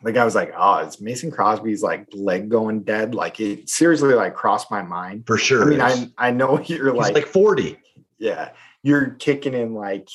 the 0.04 0.12
guy 0.12 0.24
was 0.26 0.36
like, 0.36 0.54
"Oh, 0.58 0.80
is 0.80 1.00
Mason 1.02 1.32
Crosby's 1.32 1.82
like 1.82 2.08
leg 2.14 2.50
going 2.50 2.84
dead?" 2.84 3.16
Like 3.16 3.40
it 3.40 3.70
seriously 3.70 4.14
like 4.14 4.36
crossed 4.36 4.70
my 4.70 4.82
mind. 4.82 5.26
For 5.26 5.38
sure. 5.38 5.64
I 5.64 5.66
mean. 5.66 5.82
I 5.82 6.28
I 6.28 6.32
know 6.32 6.60
you're 6.66 6.92
He's 6.94 7.00
like, 7.00 7.14
like 7.16 7.26
40. 7.28 7.78
yeah, 8.20 8.52
you're 8.84 9.12
kicking 9.12 9.54
in 9.54 9.74
like 9.74 10.08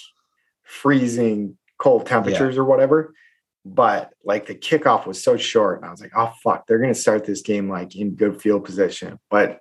freezing 0.62 1.56
cold 1.78 2.06
temperatures 2.06 2.58
or 2.58 2.64
whatever. 2.64 3.14
But 3.64 4.12
like 4.24 4.46
the 4.46 4.54
kickoff 4.54 5.06
was 5.06 5.22
so 5.22 5.36
short, 5.36 5.78
and 5.78 5.86
I 5.86 5.90
was 5.90 6.00
like, 6.00 6.12
"Oh 6.16 6.32
fuck, 6.42 6.66
they're 6.66 6.78
gonna 6.78 6.94
start 6.94 7.24
this 7.24 7.42
game 7.42 7.68
like 7.68 7.94
in 7.94 8.14
good 8.14 8.40
field 8.40 8.64
position." 8.64 9.18
But 9.30 9.60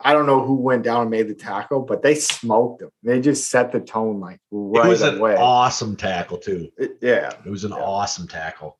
I 0.00 0.12
don't 0.12 0.26
know 0.26 0.44
who 0.44 0.54
went 0.54 0.82
down 0.84 1.02
and 1.02 1.10
made 1.10 1.28
the 1.28 1.34
tackle, 1.34 1.82
but 1.82 2.02
they 2.02 2.14
smoked 2.16 2.80
them. 2.80 2.90
They 3.04 3.20
just 3.20 3.48
set 3.50 3.70
the 3.72 3.80
tone 3.80 4.18
like 4.20 4.40
right 4.50 4.80
away. 4.80 4.86
it 4.86 4.90
was 4.90 5.02
an 5.02 5.20
awesome 5.38 5.96
tackle, 5.96 6.38
too. 6.38 6.68
It- 6.78 6.98
yeah, 7.00 7.32
It 7.44 7.50
was 7.50 7.64
an 7.64 7.72
Yeah. 7.72 7.78
awesome 7.82 8.26
tackle. 8.28 8.78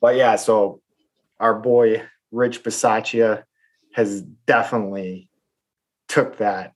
But 0.00 0.16
yeah, 0.16 0.36
so 0.36 0.80
our 1.40 1.58
boy 1.58 2.02
Rich 2.30 2.62
Bisaccia 2.62 3.44
has 3.94 4.22
definitely 4.46 5.28
took 6.08 6.38
that. 6.38 6.72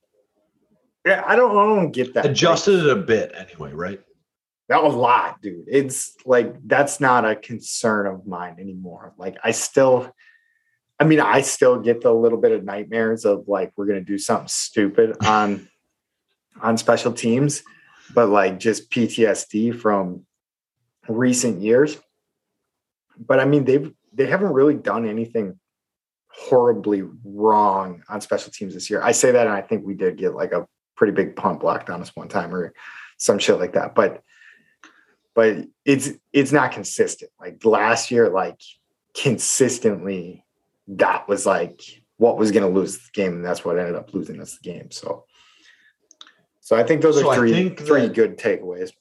Yeah, 1.05 1.23
I 1.25 1.35
don't, 1.35 1.51
I 1.51 1.75
don't 1.75 1.91
get 1.91 2.13
that. 2.13 2.25
Adjusted 2.25 2.85
it 2.85 2.89
a 2.89 2.95
bit 2.95 3.33
anyway, 3.35 3.73
right? 3.73 3.99
that 4.69 4.83
was 4.83 4.95
a 4.95 4.97
lot, 4.97 5.41
dude. 5.41 5.65
It's 5.67 6.15
like 6.25 6.55
that's 6.65 6.99
not 6.99 7.29
a 7.29 7.35
concern 7.35 8.07
of 8.07 8.25
mine 8.25 8.55
anymore. 8.59 9.13
Like 9.17 9.37
I 9.43 9.51
still, 9.51 10.11
I 10.99 11.03
mean, 11.03 11.19
I 11.19 11.41
still 11.41 11.79
get 11.79 12.01
the 12.01 12.13
little 12.13 12.39
bit 12.39 12.53
of 12.53 12.63
nightmares 12.63 13.25
of 13.25 13.47
like 13.47 13.73
we're 13.75 13.85
gonna 13.85 14.01
do 14.01 14.17
something 14.17 14.47
stupid 14.47 15.17
on 15.25 15.67
on 16.61 16.77
special 16.77 17.11
teams, 17.11 17.63
but 18.15 18.29
like 18.29 18.59
just 18.59 18.89
PTSD 18.89 19.79
from 19.79 20.25
recent 21.07 21.61
years. 21.61 21.97
But 23.27 23.39
I 23.39 23.45
mean, 23.45 23.65
they've 23.65 23.91
they 24.13 24.27
haven't 24.27 24.53
really 24.53 24.75
done 24.75 25.07
anything 25.07 25.59
horribly 26.29 27.03
wrong 27.23 28.03
on 28.09 28.21
special 28.21 28.51
teams 28.51 28.73
this 28.73 28.89
year. 28.89 29.01
I 29.01 29.11
say 29.11 29.31
that, 29.31 29.47
and 29.47 29.55
I 29.55 29.61
think 29.61 29.85
we 29.85 29.93
did 29.93 30.17
get 30.17 30.33
like 30.35 30.51
a 30.51 30.67
pretty 30.95 31.13
big 31.13 31.35
punt 31.35 31.59
blocked 31.59 31.89
on 31.89 32.01
us 32.01 32.11
one 32.15 32.27
time 32.27 32.53
or 32.53 32.73
some 33.17 33.39
shit 33.39 33.59
like 33.59 33.73
that. 33.73 33.95
But 33.95 34.21
but 35.35 35.65
it's 35.85 36.09
it's 36.31 36.51
not 36.51 36.71
consistent. 36.71 37.31
Like 37.39 37.63
last 37.65 38.11
year, 38.11 38.29
like 38.29 38.59
consistently, 39.15 40.45
that 40.87 41.27
was 41.27 41.45
like 41.45 41.81
what 42.17 42.37
was 42.37 42.51
going 42.51 42.63
to 42.63 42.79
lose 42.79 42.97
the 42.97 43.09
game, 43.13 43.33
and 43.33 43.45
that's 43.45 43.65
what 43.65 43.77
ended 43.77 43.95
up 43.95 44.13
losing 44.13 44.41
us 44.41 44.57
the 44.57 44.69
game. 44.69 44.91
So, 44.91 45.25
so 46.61 46.75
I 46.75 46.83
think 46.83 47.01
those 47.01 47.19
So 47.19 47.29
are 47.29 47.35
three 47.35 47.69
three 47.69 48.01
that- 48.01 48.13
good 48.13 48.37
takeaways. 48.37 48.91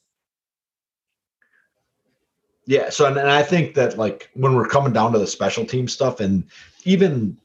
Yeah. 2.66 2.90
So, 2.90 3.06
and, 3.06 3.16
and 3.16 3.30
I 3.30 3.42
think 3.42 3.74
that 3.74 3.98
like 3.98 4.30
when 4.34 4.54
we're 4.54 4.68
coming 4.68 4.92
down 4.92 5.12
to 5.12 5.18
the 5.18 5.26
special 5.26 5.64
team 5.64 5.88
stuff 5.88 6.20
and 6.20 6.44
even 6.84 7.38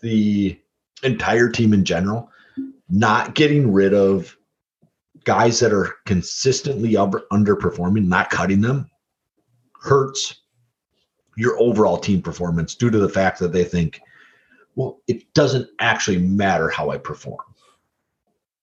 the 0.00 0.58
entire 1.02 1.48
team 1.48 1.72
in 1.72 1.84
general, 1.84 2.30
not 2.88 3.34
getting 3.34 3.72
rid 3.72 3.94
of 3.94 4.36
guys 5.24 5.60
that 5.60 5.72
are 5.72 5.94
consistently 6.04 6.96
under, 6.96 7.22
underperforming, 7.32 8.06
not 8.06 8.30
cutting 8.30 8.60
them 8.60 8.90
hurts 9.80 10.42
your 11.36 11.58
overall 11.58 11.96
team 11.96 12.20
performance 12.20 12.74
due 12.74 12.90
to 12.90 12.98
the 12.98 13.08
fact 13.08 13.38
that 13.38 13.52
they 13.52 13.64
think, 13.64 14.00
well, 14.74 15.00
it 15.08 15.32
doesn't 15.34 15.68
actually 15.80 16.18
matter 16.18 16.68
how 16.68 16.90
I 16.90 16.98
perform 16.98 17.40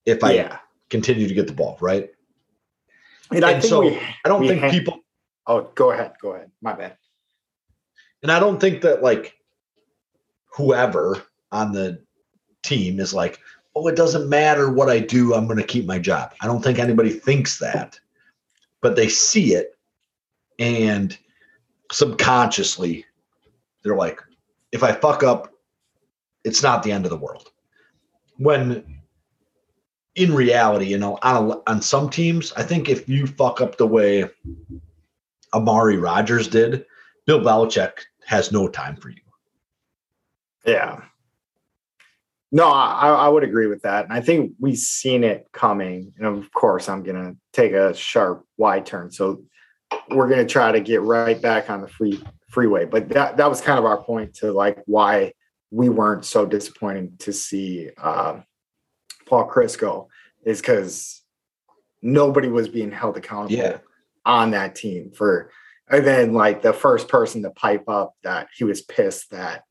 if 0.05 0.23
I 0.23 0.33
yeah, 0.33 0.59
continue 0.89 1.27
to 1.27 1.33
get 1.33 1.47
the 1.47 1.53
ball, 1.53 1.77
right? 1.81 2.09
and 3.31 3.45
I 3.45 3.53
think 3.53 3.65
so 3.65 3.81
we. 3.81 3.99
I 4.25 4.29
don't 4.29 4.47
think 4.47 4.61
ha- 4.61 4.71
people 4.71 4.99
Oh, 5.49 5.69
go 5.73 5.91
ahead, 5.91 6.13
go 6.21 6.35
ahead. 6.35 6.51
My 6.61 6.73
bad. 6.73 6.95
And 8.21 8.31
I 8.31 8.39
don't 8.39 8.59
think 8.59 8.81
that 8.81 9.01
like 9.01 9.35
whoever 10.53 11.23
on 11.51 11.71
the 11.71 12.01
team 12.63 12.99
is 12.99 13.13
like, 13.13 13.39
oh, 13.75 13.87
it 13.87 13.95
doesn't 13.95 14.29
matter 14.29 14.69
what 14.69 14.89
I 14.89 14.99
do, 14.99 15.33
I'm 15.33 15.47
going 15.47 15.57
to 15.57 15.63
keep 15.63 15.85
my 15.85 15.97
job. 15.97 16.33
I 16.41 16.45
don't 16.45 16.63
think 16.63 16.77
anybody 16.77 17.09
thinks 17.09 17.57
that, 17.59 17.99
but 18.81 18.95
they 18.95 19.09
see 19.09 19.55
it 19.55 19.75
and 20.59 21.17
subconsciously 21.91 23.05
they're 23.83 23.95
like, 23.95 24.21
if 24.71 24.83
I 24.83 24.91
fuck 24.91 25.23
up, 25.23 25.51
it's 26.43 26.61
not 26.61 26.83
the 26.83 26.91
end 26.91 27.05
of 27.05 27.09
the 27.09 27.17
world. 27.17 27.51
When 28.37 29.01
in 30.15 30.33
reality, 30.33 30.85
you 30.85 30.97
know, 30.97 31.17
on 31.23 31.51
a, 31.51 31.71
on 31.71 31.81
some 31.81 32.09
teams, 32.09 32.51
I 32.53 32.63
think 32.63 32.89
if 32.89 33.07
you 33.07 33.25
fuck 33.25 33.61
up 33.61 33.77
the 33.77 33.87
way 33.87 34.29
Amari 35.53 35.97
Rodgers 35.97 36.47
did, 36.47 36.85
Bill 37.25 37.39
Belichick 37.39 37.91
has 38.25 38.51
no 38.51 38.67
time 38.67 38.95
for 38.95 39.09
you. 39.09 39.21
Yeah. 40.65 41.01
No, 42.51 42.67
I, 42.67 43.09
I 43.09 43.27
would 43.27 43.43
agree 43.43 43.67
with 43.67 43.83
that. 43.83 44.05
And 44.05 44.13
I 44.13 44.21
think 44.21 44.53
we've 44.59 44.77
seen 44.77 45.23
it 45.23 45.47
coming. 45.51 46.13
And 46.17 46.25
of 46.25 46.51
course, 46.51 46.89
I'm 46.89 47.03
going 47.03 47.23
to 47.23 47.37
take 47.53 47.73
a 47.73 47.93
sharp 47.93 48.45
Y 48.57 48.79
turn. 48.79 49.11
So 49.11 49.43
we're 50.09 50.27
going 50.27 50.45
to 50.45 50.51
try 50.51 50.71
to 50.71 50.79
get 50.79 51.01
right 51.01 51.39
back 51.39 51.69
on 51.69 51.81
the 51.81 51.87
free 51.87 52.23
freeway. 52.49 52.85
But 52.85 53.09
that, 53.09 53.37
that 53.37 53.49
was 53.49 53.61
kind 53.61 53.77
of 53.77 53.85
our 53.85 54.01
point 54.01 54.35
to 54.35 54.51
like 54.51 54.79
why 54.85 55.33
we 55.71 55.89
weren't 55.89 56.25
so 56.25 56.45
disappointed 56.45 57.19
to 57.19 57.33
see 57.33 57.91
um, 58.01 58.43
Paul 59.27 59.47
Chryst 59.47 59.77
go 59.77 60.09
is 60.43 60.59
because 60.59 61.21
nobody 62.01 62.47
was 62.47 62.67
being 62.67 62.91
held 62.91 63.17
accountable 63.17 63.55
Yeah. 63.55 63.77
On 64.25 64.51
that 64.51 64.75
team 64.75 65.11
for 65.11 65.51
and 65.89 66.05
then 66.05 66.33
like 66.33 66.61
the 66.61 66.73
first 66.73 67.07
person 67.07 67.41
to 67.43 67.49
pipe 67.51 67.87
up 67.87 68.13
that 68.23 68.47
he 68.55 68.63
was 68.63 68.81
pissed 68.81 69.31
that 69.31 69.63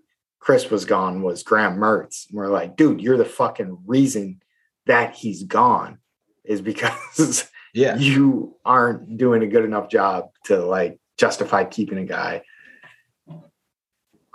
Chryst 0.43 0.71
was 0.71 0.85
gone 0.85 1.23
was 1.23 1.43
Graham 1.43 1.77
Mertz. 1.77 2.29
And 2.29 2.39
we're 2.39 2.49
like, 2.49 2.77
dude, 2.77 3.01
you're 3.01 3.17
the 3.19 3.25
fucking 3.25 3.79
reason 3.87 4.41
that 4.87 5.15
he's 5.15 5.45
gone 5.45 5.99
is 6.45 6.61
because 6.61 7.49
Yeah. 7.75 7.97
you 7.99 8.57
aren't 8.65 9.17
doing 9.19 9.43
a 9.43 9.47
good 9.47 9.65
enough 9.65 9.91
job 9.91 10.31
to 10.47 10.59
like 10.65 10.99
justify 11.19 11.65
keeping 11.65 11.99
a 11.99 12.05
guy. 12.05 12.43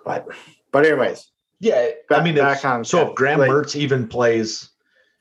But 0.06 0.28
but 0.71 0.86
anyways, 0.86 1.32
Yeah. 1.60 1.89
I 2.12 2.23
mean, 2.23 2.36
back 2.36 2.60
if, 2.60 2.65
on 2.65 2.84
so 2.86 3.10
if 3.10 3.15
Graham 3.15 3.39
Like- 3.39 3.49
Mertz 3.52 3.76
even 3.76 4.08
plays, 4.08 4.69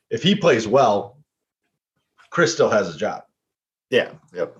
if 0.09 0.21
he 0.23 0.35
plays 0.35 0.67
well, 0.67 1.17
Chryst 2.31 2.53
still 2.53 2.69
has 2.69 2.93
a 2.93 2.97
job. 2.97 3.23
Yeah. 3.89 4.11
Yep. 4.33 4.57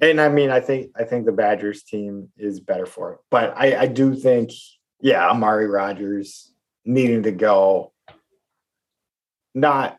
And 0.00 0.20
I 0.20 0.28
mean, 0.28 0.50
I 0.50 0.60
think 0.60 0.92
I 0.96 1.04
think 1.04 1.26
the 1.26 1.32
Badgers 1.32 1.82
team 1.82 2.28
is 2.36 2.60
better 2.60 2.86
for 2.86 3.12
it, 3.14 3.18
but 3.30 3.52
I, 3.56 3.82
I 3.82 3.86
do 3.86 4.14
think, 4.14 4.50
yeah, 5.00 5.28
Amari 5.28 5.66
Rodgers 5.66 6.52
needing 6.84 7.22
to 7.24 7.32
go, 7.32 7.92
not 9.54 9.98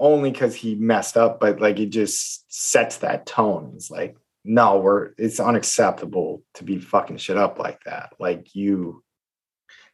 only 0.00 0.30
because 0.30 0.54
he 0.54 0.74
messed 0.74 1.16
up, 1.16 1.40
but 1.40 1.60
like 1.60 1.78
it 1.78 1.86
just 1.90 2.44
sets 2.52 2.98
that 2.98 3.26
tone. 3.26 3.72
It's 3.74 3.90
like, 3.90 4.16
no, 4.44 4.78
we're 4.78 5.10
it's 5.18 5.40
unacceptable 5.40 6.42
to 6.54 6.64
be 6.64 6.78
fucking 6.78 7.16
shit 7.16 7.36
up 7.36 7.58
like 7.58 7.82
that. 7.84 8.12
Like 8.18 8.54
you, 8.54 9.02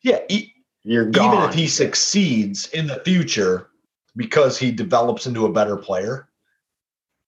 Yeah. 0.02 0.20
e- 0.28 0.52
you're 0.82 1.06
gone. 1.10 1.34
even 1.34 1.48
if 1.48 1.54
he 1.54 1.66
succeeds 1.66 2.68
in 2.70 2.86
the 2.86 3.00
future 3.04 3.68
because 4.16 4.58
he 4.58 4.70
develops 4.70 5.26
into 5.26 5.46
a 5.46 5.52
better 5.52 5.76
player, 5.76 6.28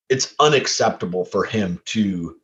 it's 0.09 0.35
unacceptable 0.39 1.25
for 1.25 1.45
him 1.45 1.81
to 1.87 2.37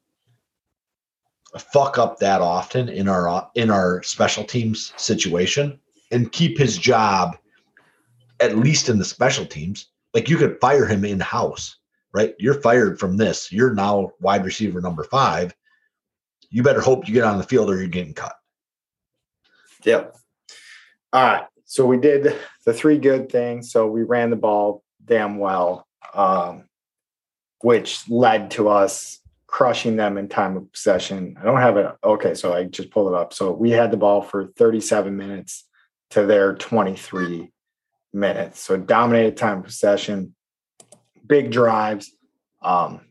fuck 1.59 1.99
up 1.99 2.19
that 2.19 2.41
often 2.41 2.89
in 2.89 3.09
our 3.09 3.51
in 3.55 3.71
our 3.71 4.03
special 4.03 4.45
teams 4.45 4.93
situation 4.97 5.79
and 6.11 6.33
keep 6.33 6.59
his 6.59 6.79
job 6.79 7.37
at 8.41 8.59
least 8.59 8.89
in 8.89 8.99
the 8.99 9.05
special 9.05 9.47
teams. 9.47 9.89
Like 10.15 10.29
you 10.29 10.37
could 10.37 10.61
fire 10.61 10.87
him 10.87 11.05
in 11.05 11.21
house, 11.21 11.77
right? 12.13 12.35
You're 12.39 12.61
fired 12.61 12.99
from 12.99 13.17
this. 13.17 13.53
You're 13.53 13.75
now 13.75 14.13
wide 14.21 14.45
receiver 14.45 14.81
number 14.81 15.05
five. 15.05 15.55
You 16.51 16.63
better 16.63 16.81
hope 16.81 17.09
you 17.09 17.15
get 17.15 17.25
on 17.25 17.39
the 17.39 17.45
field 17.45 17.71
or 17.71 17.79
you're 17.79 17.87
getting 17.87 18.15
cut. 18.15 18.35
Yep. 19.85 20.17
All 21.13 21.25
right. 21.25 21.45
So 21.65 21.87
we 21.87 21.97
did 21.97 22.37
the 22.67 22.75
three 22.75 22.99
good 22.99 23.31
things. 23.31 23.73
So 23.73 23.87
we 23.87 24.03
ran 24.03 24.31
the 24.31 24.37
ball 24.37 24.83
damn 25.05 25.39
well, 25.39 25.87
um, 26.15 26.65
which 27.63 28.09
led 28.09 28.51
to 28.53 28.69
us 28.69 29.21
crushing 29.47 29.97
them 29.97 30.17
in 30.17 30.29
time 30.29 30.57
of 30.57 30.73
possession. 30.73 31.37
I 31.41 31.45
don't 31.45 31.61
have 31.61 31.77
it. 31.77 31.87
Okay. 32.03 32.35
So 32.35 32.55
I 32.55 32.65
just 32.65 32.91
pulled 32.91 33.13
it 33.13 33.19
up. 33.19 33.33
So 33.33 33.53
we 33.53 33.71
had 33.71 33.91
the 33.91 33.97
ball 33.97 34.23
for 34.23 34.49
37 34.57 35.17
minutes 35.17 35.69
to 36.11 36.25
their 36.25 36.55
23 36.55 37.53
minutes. 38.13 38.61
So 38.61 38.77
dominated 38.77 39.37
time 39.37 39.59
of 39.59 39.65
possession, 39.65 40.35
big 41.27 41.51
drives. 41.51 42.13
Um, 42.63 43.03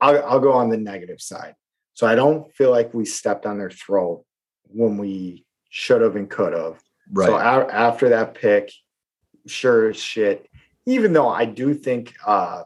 I'll, 0.00 0.24
I'll 0.24 0.40
go 0.40 0.52
on 0.52 0.68
the 0.68 0.76
negative 0.76 1.20
side. 1.20 1.54
So 1.94 2.06
I 2.06 2.14
don't 2.14 2.52
feel 2.54 2.70
like 2.70 2.92
we 2.92 3.06
stepped 3.06 3.46
on 3.46 3.58
their 3.58 3.70
throat 3.70 4.24
when 4.64 4.98
we 4.98 5.46
should 5.70 6.02
have 6.02 6.16
and 6.16 6.28
could 6.28 6.52
have. 6.52 6.78
Right. 7.10 7.26
So 7.26 7.38
after 7.38 8.10
that 8.10 8.34
pick, 8.34 8.70
sure 9.46 9.88
as 9.90 9.96
shit. 9.96 10.46
Even 10.84 11.12
though 11.12 11.28
I 11.28 11.46
do 11.46 11.72
think, 11.74 12.14
uh, 12.26 12.64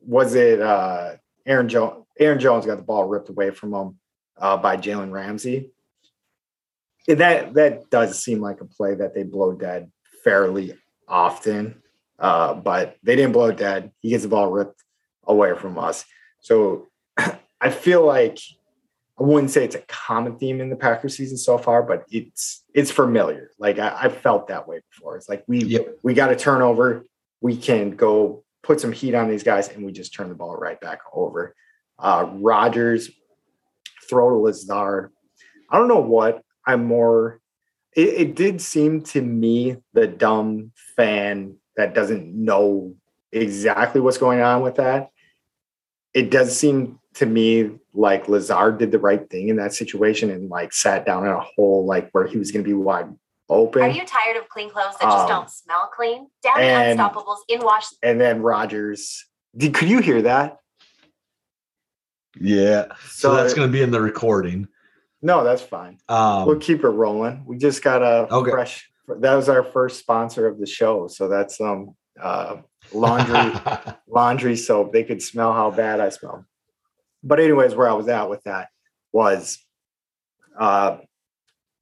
was 0.00 0.34
it 0.34 0.60
uh, 0.60 1.16
Aaron 1.46 1.68
Jones? 1.68 2.04
Aaron 2.18 2.38
Jones 2.38 2.66
got 2.66 2.76
the 2.76 2.82
ball 2.82 3.04
ripped 3.06 3.28
away 3.30 3.50
from 3.50 3.72
him. 3.74 3.98
uh, 4.38 4.56
by 4.56 4.76
Jalen 4.76 5.10
Ramsey. 5.10 5.70
And 7.08 7.18
that 7.20 7.54
that 7.54 7.90
does 7.90 8.22
seem 8.22 8.40
like 8.40 8.60
a 8.60 8.64
play 8.64 8.94
that 8.94 9.14
they 9.14 9.22
blow 9.22 9.52
dead 9.52 9.90
fairly 10.22 10.74
often, 11.08 11.82
uh, 12.18 12.54
but 12.54 12.96
they 13.02 13.16
didn't 13.16 13.32
blow 13.32 13.52
dead. 13.52 13.90
He 14.00 14.10
gets 14.10 14.22
the 14.22 14.28
ball 14.28 14.50
ripped 14.50 14.82
away 15.26 15.54
from 15.56 15.78
us. 15.78 16.04
So 16.40 16.88
I 17.60 17.70
feel 17.70 18.04
like 18.06 18.38
I 19.18 19.22
wouldn't 19.22 19.50
say 19.50 19.64
it's 19.64 19.74
a 19.74 19.82
common 19.88 20.38
theme 20.38 20.60
in 20.60 20.70
the 20.70 20.76
Packers 20.76 21.16
season 21.16 21.36
so 21.36 21.58
far, 21.58 21.82
but 21.82 22.04
it's 22.10 22.64
it's 22.74 22.90
familiar. 22.90 23.50
Like 23.58 23.78
I, 23.78 23.96
I 24.02 24.08
felt 24.08 24.48
that 24.48 24.68
way 24.68 24.80
before. 24.90 25.16
It's 25.16 25.28
like 25.28 25.42
we 25.48 25.64
Yep. 25.64 25.98
we 26.02 26.14
got 26.14 26.30
a 26.32 26.36
turnover, 26.36 27.06
we 27.40 27.56
can 27.56 27.90
go 27.96 28.44
put 28.62 28.80
some 28.80 28.92
heat 28.92 29.14
on 29.14 29.28
these 29.28 29.42
guys, 29.42 29.68
and 29.68 29.84
we 29.84 29.92
just 29.92 30.14
turn 30.14 30.28
the 30.28 30.34
ball 30.34 30.56
right 30.56 30.80
back 30.80 31.00
over. 31.12 31.54
Uh 31.98 32.26
Rodgers 32.32 33.10
throw 34.08 34.30
to 34.30 34.36
Lazard. 34.36 35.12
I 35.70 35.78
don't 35.78 35.88
know 35.88 36.00
what 36.00 36.42
I'm 36.66 36.84
more. 36.84 37.40
It, 37.94 38.08
it 38.08 38.34
did 38.34 38.60
seem 38.60 39.02
to 39.02 39.22
me 39.22 39.76
the 39.92 40.06
dumb 40.06 40.72
fan 40.96 41.56
that 41.76 41.94
doesn't 41.94 42.34
know 42.34 42.94
exactly 43.32 44.00
what's 44.00 44.18
going 44.18 44.40
on 44.40 44.62
with 44.62 44.76
that. 44.76 45.10
It 46.12 46.30
does 46.30 46.56
seem 46.56 46.98
to 47.14 47.26
me 47.26 47.70
like 47.92 48.28
Lazard 48.28 48.78
did 48.78 48.92
the 48.92 48.98
right 48.98 49.28
thing 49.30 49.48
in 49.48 49.56
that 49.56 49.74
situation 49.74 50.30
and 50.30 50.48
like 50.48 50.72
sat 50.72 51.06
down 51.06 51.24
in 51.26 51.32
a 51.32 51.40
hole 51.40 51.86
like 51.86 52.10
where 52.12 52.26
he 52.26 52.38
was 52.38 52.50
going 52.50 52.64
to 52.64 52.68
be 52.68 52.74
wide 52.74 53.08
open. 53.50 53.82
Are 53.82 53.88
you 53.88 54.04
tired 54.06 54.36
of 54.36 54.48
clean 54.48 54.70
clothes 54.70 54.94
that 55.00 55.06
just 55.10 55.24
Um, 55.24 55.28
don't 55.28 55.50
smell 55.50 55.90
clean? 55.94 56.28
Down 56.42 56.54
the 56.56 56.62
and- 56.62 56.98
Unstoppables 56.98 57.38
in 57.48 57.60
Wash. 57.60 57.86
and 58.02 58.20
then 58.20 58.40
Rodgers, 58.42 59.26
did 59.56 59.74
could 59.74 59.88
you 59.90 59.98
hear 60.00 60.22
that? 60.22 60.56
Yeah. 62.40 62.86
So, 63.08 63.34
that's 63.34 63.54
going 63.54 63.68
to 63.68 63.72
be 63.72 63.82
in 63.82 63.90
the 63.90 64.00
recording. 64.00 64.68
no, 65.22 65.44
that's 65.44 65.62
fine. 65.62 65.98
Um, 66.08 66.46
we'll 66.46 66.58
keep 66.60 66.82
it 66.84 66.88
rolling. 66.88 67.44
We 67.46 67.58
just 67.58 67.82
got 67.82 68.02
a 68.02 68.32
Okay. 68.32 68.50
fresh. 68.50 68.88
That 69.18 69.34
was 69.34 69.48
our 69.48 69.62
first 69.64 69.98
sponsor 69.98 70.46
of 70.46 70.58
the 70.60 70.66
show, 70.66 71.08
so 71.08 71.28
that's 71.28 71.60
um 71.60 71.94
uh, 72.22 72.58
laundry 72.92 73.52
laundry 74.08 74.56
soap. 74.56 74.92
They 74.92 75.02
could 75.04 75.20
smell 75.22 75.52
how 75.52 75.70
bad 75.72 76.00
I 76.00 76.10
smell. 76.10 76.44
But 77.22 77.40
anyways, 77.40 77.74
where 77.74 77.88
I 77.88 77.92
was 77.94 78.08
at 78.08 78.30
with 78.30 78.42
that 78.44 78.68
was, 79.12 79.58
uh, 80.58 80.98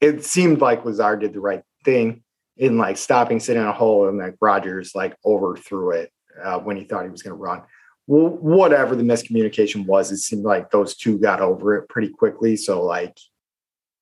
it 0.01 0.24
seemed 0.24 0.61
like 0.61 0.84
Lazard 0.84 1.20
did 1.20 1.32
the 1.32 1.40
right 1.40 1.62
thing 1.84 2.22
in 2.57 2.78
like 2.78 2.96
stopping, 2.96 3.40
sitting 3.40 3.62
in 3.62 3.68
a 3.68 3.72
hole, 3.72 4.09
and 4.09 4.18
like 4.18 4.36
Rodgers 4.40 4.92
like 4.94 5.16
overthrew 5.24 5.90
it 5.90 6.12
uh, 6.42 6.59
when 6.59 6.76
he 6.76 6.84
thought 6.84 7.05
he 7.05 7.11
was 7.11 7.22
going 7.22 7.36
to 7.36 7.42
run. 7.42 7.62
Well, 8.07 8.28
whatever 8.28 8.96
the 8.96 9.03
miscommunication 9.03 9.86
was, 9.86 10.11
it 10.11 10.18
seemed 10.18 10.44
like 10.44 10.70
those 10.70 10.96
two 10.96 11.18
got 11.18 11.40
over 11.40 11.76
it 11.76 11.88
pretty 11.88 12.09
quickly. 12.09 12.57
So 12.57 12.82
like, 12.82 13.18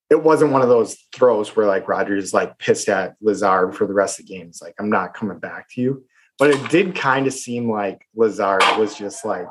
it 0.09 0.23
wasn't 0.23 0.53
one 0.53 0.63
of 0.63 0.69
those 0.69 0.97
throws 1.15 1.57
where 1.57 1.67
like 1.67 1.89
Rodgers 1.89 2.33
like 2.33 2.57
pissed 2.59 2.89
at 2.89 3.17
Lazard 3.21 3.75
for 3.75 3.87
the 3.87 3.95
rest 3.95 4.21
of 4.21 4.27
the 4.27 4.35
game. 4.35 4.47
It's 4.47 4.63
like 4.63 4.75
I'm 4.79 4.91
not 4.91 5.15
coming 5.15 5.41
back 5.41 5.69
to 5.71 5.81
you 5.81 6.05
but 6.39 6.51
it 6.51 6.71
did 6.71 6.95
kind 6.95 7.27
of 7.27 7.33
seem 7.33 7.71
like 7.71 8.07
Lazard 8.15 8.63
was 8.79 8.97
just 8.97 9.25
like, 9.25 9.47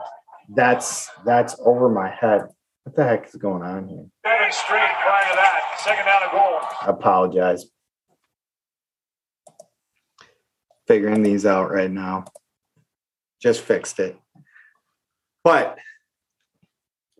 that's 0.55 1.09
that's 1.25 1.55
over 1.59 1.89
my 1.89 2.09
head. 2.09 2.43
What 2.83 2.95
the 2.95 3.03
heck 3.03 3.27
is 3.27 3.35
going 3.35 3.63
on 3.63 3.87
here? 3.87 4.05
Seven 4.25 4.51
straight 4.51 4.93
prior 5.01 5.29
to 5.29 5.35
that. 5.35 5.64
Second 5.85 6.05
down 6.05 6.23
and 6.23 6.31
goal. 6.31 6.59
I 6.81 6.87
apologize. 6.87 7.65
Figuring 10.87 11.21
these 11.21 11.45
out 11.45 11.71
right 11.71 11.91
now. 11.91 12.25
Just 13.39 13.61
fixed 13.61 13.99
it. 13.99 14.17
But 15.43 15.77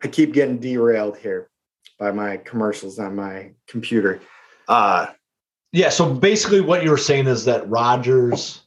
I 0.03 0.07
keep 0.07 0.33
getting 0.33 0.57
derailed 0.57 1.15
here 1.15 1.51
by 1.99 2.11
my 2.11 2.37
commercials 2.37 2.97
on 2.97 3.15
my 3.15 3.51
computer. 3.67 4.19
Uh 4.67 5.07
yeah. 5.71 5.89
So 5.89 6.11
basically, 6.11 6.61
what 6.61 6.83
you 6.83 6.89
were 6.89 6.97
saying 6.97 7.27
is 7.27 7.45
that 7.45 7.69
Rodgers, 7.69 8.61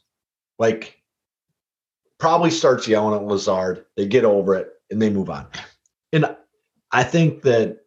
like, 0.59 0.95
probably 2.19 2.51
starts 2.51 2.87
yelling 2.87 3.19
at 3.19 3.27
Lazard. 3.27 3.83
They 3.97 4.05
get 4.05 4.23
over 4.23 4.55
it 4.55 4.69
and 4.91 5.01
they 5.01 5.09
move 5.09 5.29
on. 5.29 5.47
And 6.13 6.37
I 6.91 7.03
think 7.03 7.41
that 7.41 7.79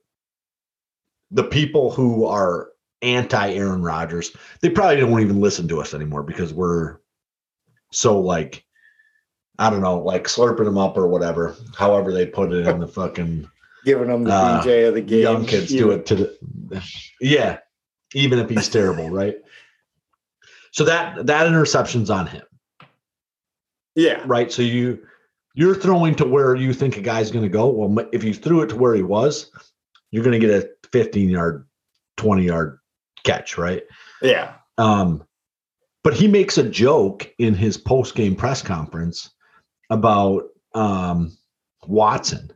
the 1.33 1.45
people 1.45 1.91
who 1.91 2.26
are 2.26 2.68
anti 3.03 3.53
Aaron 3.55 3.83
Rodgers, 3.83 4.37
they 4.61 4.70
probably 4.70 4.97
don't 5.01 5.20
even 5.20 5.41
listen 5.41 5.66
to 5.68 5.80
us 5.80 5.95
anymore 5.95 6.22
because 6.22 6.53
we're 6.55 6.99
so 7.91 8.20
like, 8.20 8.64
I 9.59 9.70
don't 9.70 9.80
know, 9.83 9.99
like 9.99 10.24
slurping 10.24 10.64
them 10.64 10.78
up 10.78 10.97
or 10.97 11.07
whatever. 11.09 11.57
However, 11.76 12.12
they 12.12 12.26
put 12.26 12.53
it 12.53 12.66
in 12.66 12.78
the 12.80 12.87
fucking 12.89 13.49
giving 13.85 14.09
them 14.09 14.24
the 14.24 14.33
Uh, 14.33 14.62
DJ 14.62 14.89
of 14.89 14.95
the 14.95 15.01
game. 15.01 15.22
young 15.22 15.45
kids 15.45 15.70
do 15.70 15.91
it 15.91 16.07
to 16.07 16.14
the 16.14 16.39
yeah 17.20 17.59
even 18.14 18.39
if 18.39 18.49
he's 18.49 18.68
terrible 18.68 19.11
right 19.20 19.35
so 20.70 20.85
that 20.85 21.26
that 21.26 21.47
interception's 21.49 22.09
on 22.09 22.26
him 22.28 22.43
Yeah. 23.97 24.22
right 24.24 24.53
so 24.53 24.62
you 24.62 25.05
you're 25.55 25.74
throwing 25.74 26.14
to 26.14 26.24
where 26.24 26.55
you 26.55 26.72
think 26.72 26.97
a 26.97 27.01
guy's 27.01 27.30
going 27.33 27.43
to 27.43 27.49
go 27.49 27.66
well 27.68 28.07
if 28.12 28.22
you 28.22 28.33
threw 28.33 28.61
it 28.62 28.68
to 28.68 28.76
where 28.76 28.95
he 28.95 29.03
was 29.03 29.51
you're 30.12 30.22
going 30.24 30.41
to 30.41 30.47
get 30.47 30.62
a 30.64 30.82
15 30.93 31.28
yard 31.28 31.66
20 32.16 32.45
yard 32.45 32.78
catch 33.24 33.57
right 33.59 33.82
Yeah. 34.20 34.55
um 34.78 35.24
but 36.05 36.14
he 36.14 36.26
makes 36.26 36.59
a 36.59 36.68
joke 36.68 37.32
in 37.38 37.55
his 37.55 37.76
post 37.76 38.14
game 38.14 38.34
press 38.34 38.62
conference 38.62 39.30
about 39.90 40.45
um 40.74 41.36
Watson 41.86 42.51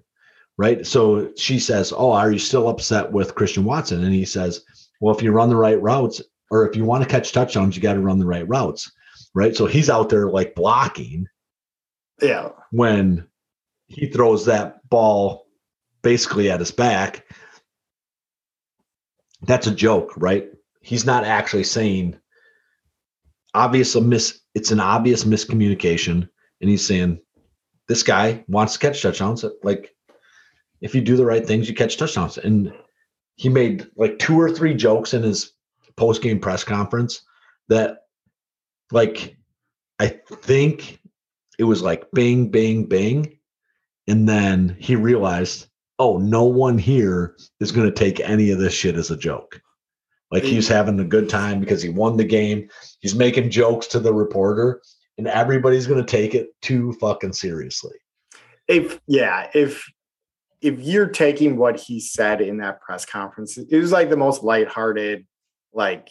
right 0.59 0.87
so 0.87 1.33
she 1.37 1.59
says 1.59 1.93
oh 1.97 2.13
are 2.13 2.33
you 2.33 2.39
still 2.39 2.69
upset 2.69 3.11
with 3.13 3.35
Christian 3.35 3.65
Watson 3.65 4.03
and 4.05 4.13
he 4.15 4.25
says 4.25 4.63
well 5.01 5.15
if 5.15 5.23
you 5.23 5.33
run 5.33 5.49
the 5.49 5.57
right 5.57 5.81
routes 5.81 6.21
or 6.51 6.69
if 6.69 6.77
you 6.77 6.85
want 6.85 7.03
to 7.03 7.09
catch 7.11 7.33
touchdowns 7.33 7.77
you 7.77 7.83
got 7.83 7.95
to 7.95 8.01
run 8.01 8.19
the 8.19 8.27
right 8.27 8.49
routes 8.49 8.91
right 9.35 9.55
so 9.57 9.67
he's 9.67 9.91
out 9.91 10.09
there 10.09 10.29
like 10.29 10.55
blocking 10.55 11.27
Yeah. 12.23 12.51
when 12.71 13.27
he 13.89 14.07
throws 14.09 14.45
that 14.47 14.89
ball 14.89 15.47
basically 16.03 16.51
at 16.51 16.61
his 16.61 16.71
back. 16.71 17.25
That's 19.43 19.67
a 19.67 19.75
joke, 19.75 20.13
right? 20.17 20.49
He's 20.81 21.05
not 21.05 21.25
actually 21.25 21.65
saying 21.65 22.19
obvious 23.55 23.97
miss 23.97 24.41
it's 24.55 24.71
an 24.71 24.81
obvious 24.81 25.25
miscommunication 25.25 26.29
and 26.61 26.71
he's 26.71 26.87
saying 26.87 27.19
this 27.89 28.03
guy 28.03 28.45
wants 28.49 28.75
to 28.75 28.79
catch 28.79 29.01
touchdowns 29.01 29.47
like 29.63 29.95
if 30.83 30.95
you 30.95 31.01
do 31.01 31.17
the 31.17 31.25
right 31.25 31.47
things 31.47 31.67
you 31.67 31.75
catch 31.75 31.97
touchdowns 31.97 32.37
and 32.37 32.71
he 33.37 33.49
made 33.49 33.87
like 33.97 34.19
two 34.19 34.39
or 34.39 34.51
three 34.51 34.75
jokes 34.75 35.15
in 35.15 35.23
his 35.23 35.53
post-game 35.97 36.39
press 36.39 36.65
conference 36.65 37.23
that 37.69 38.01
like 38.93 39.37
I 39.99 40.09
think 40.09 41.01
it 41.59 41.65
was 41.65 41.83
like 41.83 42.11
bing, 42.13 42.49
bing, 42.51 42.85
bing. 42.85 43.39
And 44.07 44.29
then 44.29 44.77
he 44.79 44.95
realized, 44.95 45.67
oh, 45.99 46.19
no 46.19 46.45
one 46.45 46.77
here 46.79 47.37
is 47.61 47.73
going 47.73 47.87
to 47.87 47.93
take 47.95 48.21
any 48.21 48.51
of 48.51 48.59
this 48.59 48.75
shit 48.75 48.97
as 48.97 49.11
a 49.11 49.17
joke. 49.17 49.61
Like 50.31 50.43
he's 50.43 50.69
having 50.69 50.99
a 51.01 51.05
good 51.05 51.29
time 51.29 51.61
because 51.61 51.81
he 51.81 51.89
won 51.89 52.17
the 52.17 52.25
game. 52.25 52.69
He's 53.01 53.15
making 53.15 53.51
jokes 53.51 53.87
to 53.89 54.01
the 54.01 54.13
reporter, 54.13 54.83
and 55.17 55.27
everybody's 55.29 55.87
going 55.87 56.05
to 56.05 56.11
take 56.11 56.35
it 56.35 56.49
too 56.63 56.93
fucking 57.01 57.33
seriously. 57.33 57.95
if 58.69 58.99
yeah 59.07 59.49
if 59.55 59.87
if 60.61 60.81
you're 60.81 61.07
taking 61.07 61.57
what 61.57 61.79
he 61.79 62.01
said 62.01 62.41
in 62.41 62.57
that 62.59 62.81
press 62.81 63.07
conference 63.07 63.57
it 63.57 63.79
was 63.79 63.93
like 63.93 64.11
the 64.11 64.17
most 64.17 64.43
lighthearted 64.43 65.25
like 65.73 66.09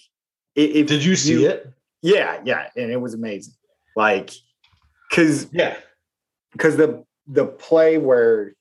if 0.55 0.87
Did 0.87 1.03
you 1.03 1.15
see 1.17 1.43
it? 1.45 1.67
yeah 2.01 2.39
yeah 2.45 2.69
and 2.77 2.89
it 2.91 3.01
was 3.01 3.13
amazing 3.13 3.53
like 3.97 4.29
because 5.09 5.47
Yeah. 5.51 5.75
because 6.53 6.77
the 6.77 7.03
the 7.27 7.45
play 7.45 7.97
where 7.97 8.53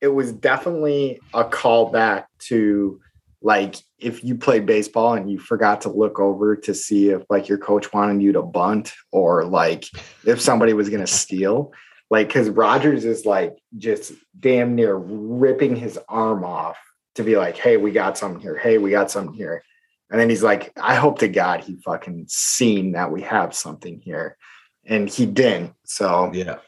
it 0.00 0.08
was 0.08 0.32
definitely 0.32 1.20
a 1.34 1.44
callback 1.44 2.24
to 2.38 3.00
like 3.42 3.76
if 3.98 4.22
you 4.22 4.34
played 4.36 4.66
baseball 4.66 5.14
and 5.14 5.30
you 5.30 5.38
forgot 5.38 5.82
to 5.82 5.90
look 5.90 6.18
over 6.18 6.56
to 6.56 6.74
see 6.74 7.10
if 7.10 7.22
like 7.30 7.48
your 7.48 7.58
coach 7.58 7.92
wanted 7.92 8.22
you 8.22 8.32
to 8.32 8.42
bunt 8.42 8.92
or 9.12 9.44
like 9.44 9.84
if 10.26 10.40
somebody 10.40 10.72
was 10.72 10.88
going 10.88 11.00
to 11.00 11.06
steal. 11.06 11.72
Like 12.10 12.28
because 12.28 12.50
rodgers 12.50 13.04
is 13.04 13.24
like 13.24 13.56
just 13.78 14.12
damn 14.38 14.74
near 14.74 14.96
ripping 14.96 15.76
his 15.76 15.98
arm 16.08 16.44
off 16.44 16.76
to 17.14 17.22
be 17.22 17.36
like 17.36 17.56
hey 17.56 17.76
we 17.76 17.92
got 17.92 18.18
something 18.18 18.40
here. 18.40 18.56
Hey 18.58 18.78
we 18.78 18.90
got 18.90 19.10
something 19.10 19.34
here. 19.34 19.62
And 20.10 20.18
then 20.20 20.28
he's 20.28 20.42
like 20.42 20.72
i 20.76 20.96
hope 20.96 21.20
to 21.20 21.28
god 21.28 21.60
he 21.62 21.76
fucking 21.76 22.26
seen 22.28 22.92
that 22.92 23.12
we 23.12 23.22
have 23.22 23.54
something 23.54 24.00
here. 24.00 24.36
And 24.84 25.08
he 25.08 25.24
didn't 25.24 25.74
so 25.84 26.30
Yeah. 26.34 26.58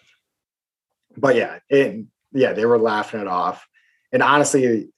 but 1.17 1.35
yeah, 1.35 1.59
it 1.69 2.07
yeah, 2.33 2.53
they 2.53 2.65
were 2.67 2.79
laughing 2.79 3.21
it 3.21 3.29
off. 3.29 3.67
And 4.13 4.23
honestly, 4.23 4.89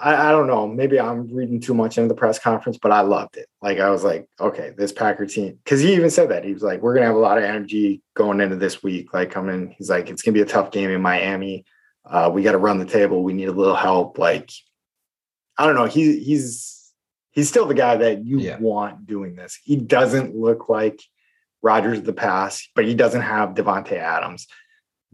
I, 0.00 0.28
I 0.28 0.30
don't 0.30 0.46
know. 0.46 0.68
Maybe 0.68 1.00
I'm 1.00 1.32
reading 1.34 1.60
too 1.60 1.74
much 1.74 1.98
into 1.98 2.08
the 2.08 2.14
press 2.14 2.38
conference, 2.38 2.78
but 2.80 2.92
I 2.92 3.00
loved 3.00 3.36
it. 3.36 3.48
Like 3.60 3.80
I 3.80 3.90
was 3.90 4.04
like, 4.04 4.28
okay, 4.40 4.72
this 4.76 4.92
Packer 4.92 5.26
team, 5.26 5.58
because 5.64 5.80
he 5.80 5.94
even 5.94 6.10
said 6.10 6.28
that 6.30 6.44
he 6.44 6.52
was 6.52 6.62
like, 6.62 6.80
we're 6.80 6.94
gonna 6.94 7.06
have 7.06 7.16
a 7.16 7.18
lot 7.18 7.38
of 7.38 7.44
energy 7.44 8.02
going 8.14 8.40
into 8.40 8.56
this 8.56 8.82
week. 8.82 9.12
Like 9.12 9.30
coming, 9.30 9.74
he's 9.76 9.90
like, 9.90 10.10
it's 10.10 10.22
gonna 10.22 10.34
be 10.34 10.42
a 10.42 10.46
tough 10.46 10.70
game 10.70 10.90
in 10.90 11.02
Miami. 11.02 11.64
Uh, 12.04 12.30
we 12.32 12.42
got 12.42 12.52
to 12.52 12.58
run 12.58 12.78
the 12.78 12.84
table. 12.84 13.22
We 13.24 13.32
need 13.32 13.48
a 13.48 13.52
little 13.52 13.74
help. 13.74 14.18
Like, 14.18 14.50
I 15.56 15.64
don't 15.66 15.74
know. 15.74 15.86
He, 15.86 16.18
he's 16.20 16.92
he's 17.30 17.48
still 17.48 17.66
the 17.66 17.74
guy 17.74 17.96
that 17.96 18.24
you 18.24 18.38
Yeah. 18.40 18.58
want 18.58 19.06
doing 19.06 19.34
this. 19.34 19.58
He 19.64 19.76
doesn't 19.76 20.36
look 20.36 20.68
like 20.68 21.00
Rodgers 21.62 21.98
of 21.98 22.04
the 22.04 22.12
past, 22.12 22.68
but 22.74 22.84
he 22.84 22.94
doesn't 22.94 23.22
have 23.22 23.54
Davante 23.54 23.92
Adams. 23.92 24.46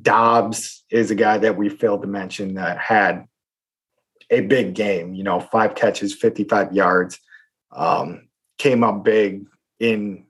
Doubs 0.00 0.84
is 0.90 1.10
a 1.10 1.14
guy 1.14 1.38
that 1.38 1.56
we 1.56 1.68
failed 1.68 2.02
to 2.02 2.08
mention 2.08 2.54
that 2.54 2.78
had 2.78 3.26
a 4.30 4.40
big 4.40 4.74
game. 4.74 5.14
You 5.14 5.24
know, 5.24 5.40
five 5.40 5.74
catches, 5.74 6.14
fifty-five 6.14 6.72
yards. 6.72 7.18
Um, 7.72 8.28
came 8.58 8.84
up 8.84 9.04
big 9.04 9.46
in. 9.78 10.26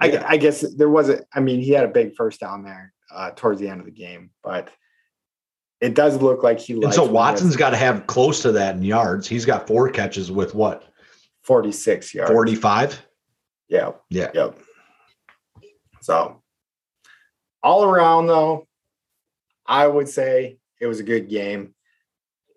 I, 0.00 0.06
Yeah. 0.06 0.24
I 0.26 0.36
guess 0.36 0.60
there 0.76 0.88
wasn't. 0.88 1.24
I 1.32 1.40
mean, 1.40 1.60
he 1.60 1.70
had 1.70 1.84
a 1.84 1.88
big 1.88 2.16
first 2.16 2.40
down 2.40 2.64
there 2.64 2.92
uh, 3.14 3.30
towards 3.36 3.60
the 3.60 3.68
end 3.68 3.80
of 3.80 3.86
the 3.86 3.92
game, 3.92 4.30
but 4.42 4.68
it 5.80 5.94
does 5.94 6.20
look 6.20 6.42
like 6.42 6.58
he. 6.58 6.74
And 6.74 6.82
so 6.82 6.86
when 6.88 6.92
he 6.92 7.06
has 7.06 7.08
Watson's 7.10 7.56
got 7.56 7.70
to 7.70 7.76
have 7.76 8.06
close 8.06 8.42
to 8.42 8.52
that 8.52 8.76
in 8.76 8.82
yards. 8.82 9.28
He's 9.28 9.44
got 9.44 9.66
four 9.66 9.90
catches 9.90 10.30
with 10.30 10.54
what, 10.54 10.84
forty-six 11.42 12.14
yards. 12.14 12.30
45? 12.30 13.04
Yeah. 13.68 13.92
Yeah. 14.10 14.30
Yep. 14.34 14.58
So 16.00 16.41
all 17.62 17.84
around 17.84 18.26
though, 18.26 18.66
I 19.66 19.86
would 19.86 20.08
say 20.08 20.58
it 20.80 20.86
was 20.86 21.00
a 21.00 21.04
good 21.04 21.28
game. 21.28 21.74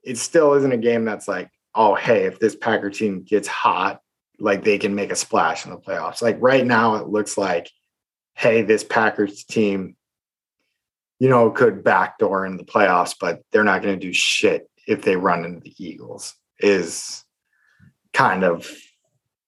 It 0.03 0.17
still 0.17 0.53
isn't 0.53 0.71
a 0.71 0.77
game 0.77 1.05
that's 1.05 1.27
like, 1.27 1.49
oh, 1.73 1.95
hey, 1.95 2.25
if 2.25 2.39
this 2.39 2.55
Packer 2.55 2.89
team 2.89 3.23
gets 3.23 3.47
hot, 3.47 4.01
like 4.39 4.63
they 4.63 4.77
can 4.77 4.95
make 4.95 5.11
a 5.11 5.15
splash 5.15 5.65
in 5.65 5.71
the 5.71 5.77
playoffs. 5.77 6.21
Like 6.21 6.37
right 6.39 6.65
now, 6.65 6.95
it 6.95 7.07
looks 7.07 7.37
like, 7.37 7.69
hey, 8.33 8.61
this 8.61 8.83
Packers 8.83 9.43
team, 9.43 9.95
you 11.19 11.29
know, 11.29 11.49
could 11.51 11.83
backdoor 11.83 12.45
in 12.45 12.57
the 12.57 12.63
playoffs, 12.63 13.15
but 13.19 13.41
they're 13.51 13.63
not 13.63 13.81
going 13.81 13.97
to 13.97 14.05
do 14.05 14.13
shit 14.13 14.69
if 14.87 15.01
they 15.03 15.15
run 15.15 15.45
into 15.45 15.61
the 15.61 15.73
Eagles. 15.77 16.35
Is 16.59 17.23
kind 18.13 18.45
of 18.45 18.69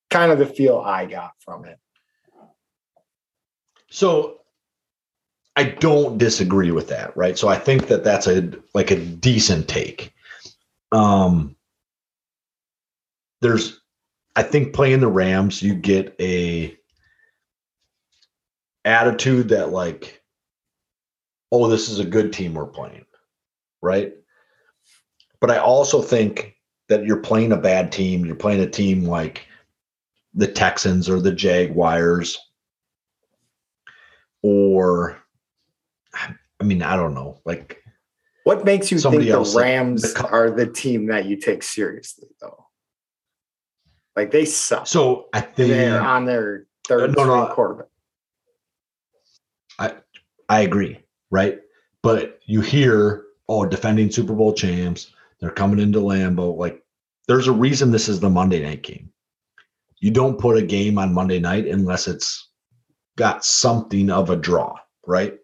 kind 0.09 0.31
of 0.31 0.39
the 0.39 0.45
feel 0.45 0.77
I 0.77 1.05
got 1.05 1.31
from 1.39 1.65
it. 1.65 1.79
So 3.89 4.41
I 5.57 5.63
don't 5.63 6.19
disagree 6.19 6.69
with 6.69 6.87
that, 6.89 7.17
right? 7.17 7.35
So 7.35 7.47
I 7.47 7.57
think 7.57 7.87
that 7.87 8.03
that's 8.03 8.27
a 8.27 8.51
like 8.75 8.91
a 8.91 8.95
decent 8.95 9.67
take. 9.67 10.13
Um 10.91 11.55
there's 13.41 13.81
I 14.35 14.43
think 14.43 14.75
playing 14.75 14.99
the 14.99 15.07
Rams 15.07 15.63
you 15.63 15.73
get 15.73 16.15
a 16.19 16.77
attitude 18.85 19.49
that 19.49 19.71
like 19.71 20.21
oh 21.51 21.67
this 21.67 21.89
is 21.89 21.97
a 21.97 22.05
good 22.05 22.31
team 22.31 22.53
we're 22.53 22.67
playing, 22.67 23.05
right? 23.81 24.13
But 25.39 25.49
I 25.49 25.57
also 25.57 26.03
think 26.03 26.55
that 26.87 27.03
you're 27.03 27.17
playing 27.17 27.51
a 27.51 27.57
bad 27.57 27.91
team, 27.91 28.27
you're 28.27 28.35
playing 28.35 28.61
a 28.61 28.69
team 28.69 29.05
like 29.05 29.47
the 30.35 30.47
Texans 30.47 31.09
or 31.09 31.19
the 31.19 31.31
Jaguars 31.31 32.37
or 34.43 35.23
I 36.59 36.63
mean, 36.63 36.81
I 36.81 36.95
don't 36.95 37.13
know. 37.13 37.39
Like 37.45 37.83
What 38.43 38.65
makes 38.65 38.91
you 38.91 38.99
think 38.99 39.23
the 39.23 39.53
Rams 39.55 40.13
are 40.15 40.49
the 40.49 40.67
team 40.67 41.07
that 41.07 41.25
you 41.25 41.37
take 41.37 41.63
seriously, 41.63 42.29
though? 42.41 42.65
Like 44.15 44.31
they 44.31 44.45
suck. 44.45 44.87
so 44.87 45.27
I 45.33 45.41
think 45.41 45.69
They're 45.69 46.01
on 46.01 46.25
their 46.25 46.65
third 46.87 47.15
No, 47.15 47.25
no, 47.25 47.53
quarterback. 47.53 47.87
I 50.49 50.61
agree, 50.61 50.99
right? 51.29 51.59
But 52.01 52.39
you 52.45 52.61
hear, 52.61 53.25
oh, 53.49 53.65
defending 53.65 54.11
Super 54.11 54.33
Bowl 54.33 54.53
champs, 54.53 55.11
they're 55.39 55.51
coming 55.51 55.79
into 55.79 55.99
Lambeau. 55.99 56.55
Like, 56.55 56.83
there's 57.27 57.47
a 57.47 57.51
reason 57.51 57.91
this 57.91 58.07
is 58.07 58.19
the 58.19 58.29
Monday 58.29 58.63
night 58.63 58.83
game. 58.83 59.11
You 59.99 60.11
don't 60.11 60.39
put 60.39 60.57
a 60.57 60.61
game 60.61 60.97
on 60.97 61.13
Monday 61.13 61.39
night 61.39 61.67
unless 61.67 62.07
it's 62.07 62.49
got 63.17 63.43
something 63.43 64.09
of 64.09 64.29
a 64.29 64.35
draw, 64.35 64.75
right? 65.05 65.37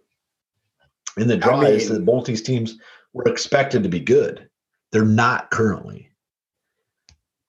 And 1.17 1.29
the 1.29 1.37
draw 1.37 1.61
is 1.61 1.89
mean- 1.89 1.99
that 1.99 2.05
both 2.05 2.25
these 2.25 2.41
teams 2.41 2.77
were 3.13 3.27
expected 3.27 3.83
to 3.83 3.89
be 3.89 3.99
good. 3.99 4.49
They're 4.91 5.05
not 5.05 5.51
currently, 5.51 6.09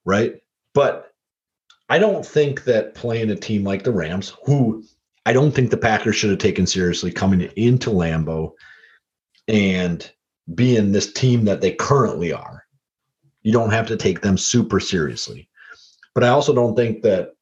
right? 0.04 0.36
But 0.72 1.12
I 1.88 1.98
don't 1.98 2.24
think 2.24 2.64
that 2.64 2.94
playing 2.94 3.30
a 3.30 3.36
team 3.36 3.64
like 3.64 3.84
the 3.84 3.92
Rams, 3.92 4.34
who 4.44 4.84
I 5.26 5.32
don't 5.32 5.52
think 5.52 5.70
the 5.70 5.76
Packers 5.76 6.16
should 6.16 6.30
have 6.30 6.38
taken 6.38 6.66
seriously 6.66 7.10
coming 7.10 7.42
into 7.56 7.90
Lambeau 7.90 8.52
and 9.48 10.10
being 10.54 10.92
this 10.92 11.12
team 11.12 11.44
that 11.46 11.60
they 11.60 11.72
currently 11.72 12.32
are. 12.32 12.64
You 13.42 13.52
don't 13.52 13.72
have 13.72 13.86
to 13.88 13.96
take 13.96 14.20
them 14.20 14.36
super 14.36 14.80
seriously. 14.80 15.48
But 16.14 16.24
I 16.24 16.28
also 16.28 16.54
don't 16.54 16.76
think 16.76 17.02
that 17.02 17.34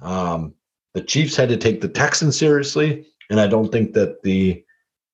um, 0.00 0.54
the 0.94 1.02
Chiefs 1.02 1.36
had 1.36 1.48
to 1.48 1.56
take 1.56 1.80
the 1.80 1.88
Texans 1.88 2.38
seriously. 2.38 3.06
And 3.30 3.40
I 3.40 3.46
don't 3.46 3.72
think 3.72 3.92
that 3.94 4.22
the 4.22 4.64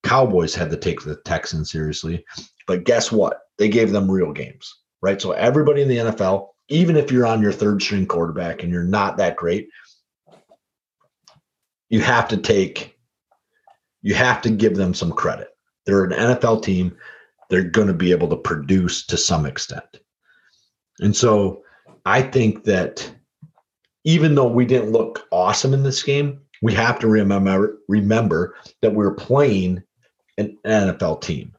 Cowboys 0.03 0.55
had 0.55 0.71
to 0.71 0.77
take 0.77 1.03
the 1.03 1.17
Texans 1.17 1.71
seriously. 1.71 2.25
But 2.67 2.85
guess 2.85 3.13
what? 3.13 3.41
They 3.59 3.69
gave 3.69 3.93
them 3.93 4.11
real 4.11 4.33
games, 4.33 4.75
right? 5.01 5.21
So 5.21 5.33
everybody 5.33 5.83
in 5.83 5.89
the 5.89 5.97
NFL, 5.99 6.49
even 6.69 6.97
if 6.97 7.11
you're 7.11 7.27
on 7.27 7.43
your 7.43 7.53
third 7.53 7.83
string 7.83 8.07
quarterback 8.07 8.63
and 8.63 8.73
you're 8.73 8.85
not 8.85 9.17
that 9.19 9.37
great, 9.37 9.69
you 11.89 12.01
have 12.01 12.29
to 12.29 12.37
take 12.37 12.97
you 14.03 14.15
have 14.15 14.43
to 14.43 14.51
give 14.51 14.75
them 14.75 14.95
some 14.95 15.13
credit. 15.13 15.49
They're 15.87 16.05
an 16.05 16.11
NFL 16.11 16.65
team. 16.65 16.97
They're 17.51 17.63
going 17.63 17.87
to 17.87 17.95
be 17.95 18.11
able 18.11 18.29
to 18.29 18.37
produce 18.37 19.07
to 19.07 19.17
some 19.17 19.47
extent. 19.47 20.01
And 20.99 21.17
so 21.17 21.63
I 22.05 22.23
think 22.23 22.65
that 22.65 23.09
even 24.05 24.35
though 24.35 24.49
we 24.49 24.67
didn't 24.67 24.91
look 24.91 25.27
awesome 25.31 25.73
in 25.73 25.85
this 25.85 26.03
game, 26.03 26.41
we 26.63 26.75
have 26.75 26.99
to 27.01 27.09
remember 27.09 27.79
remember 27.89 28.55
that 28.81 28.95
we're 28.95 29.15
playing 29.15 29.83
an 30.39 30.59
NFL 30.65 31.21
team 31.23 31.55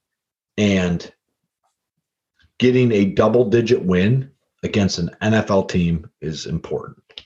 and 0.57 1.11
getting 2.59 2.91
a 2.91 3.05
double 3.05 3.45
digit 3.49 3.81
win 3.83 4.31
against 4.63 4.97
an 4.99 5.09
NFL 5.21 5.69
team 5.69 6.09
is 6.21 6.45
important. 6.45 7.25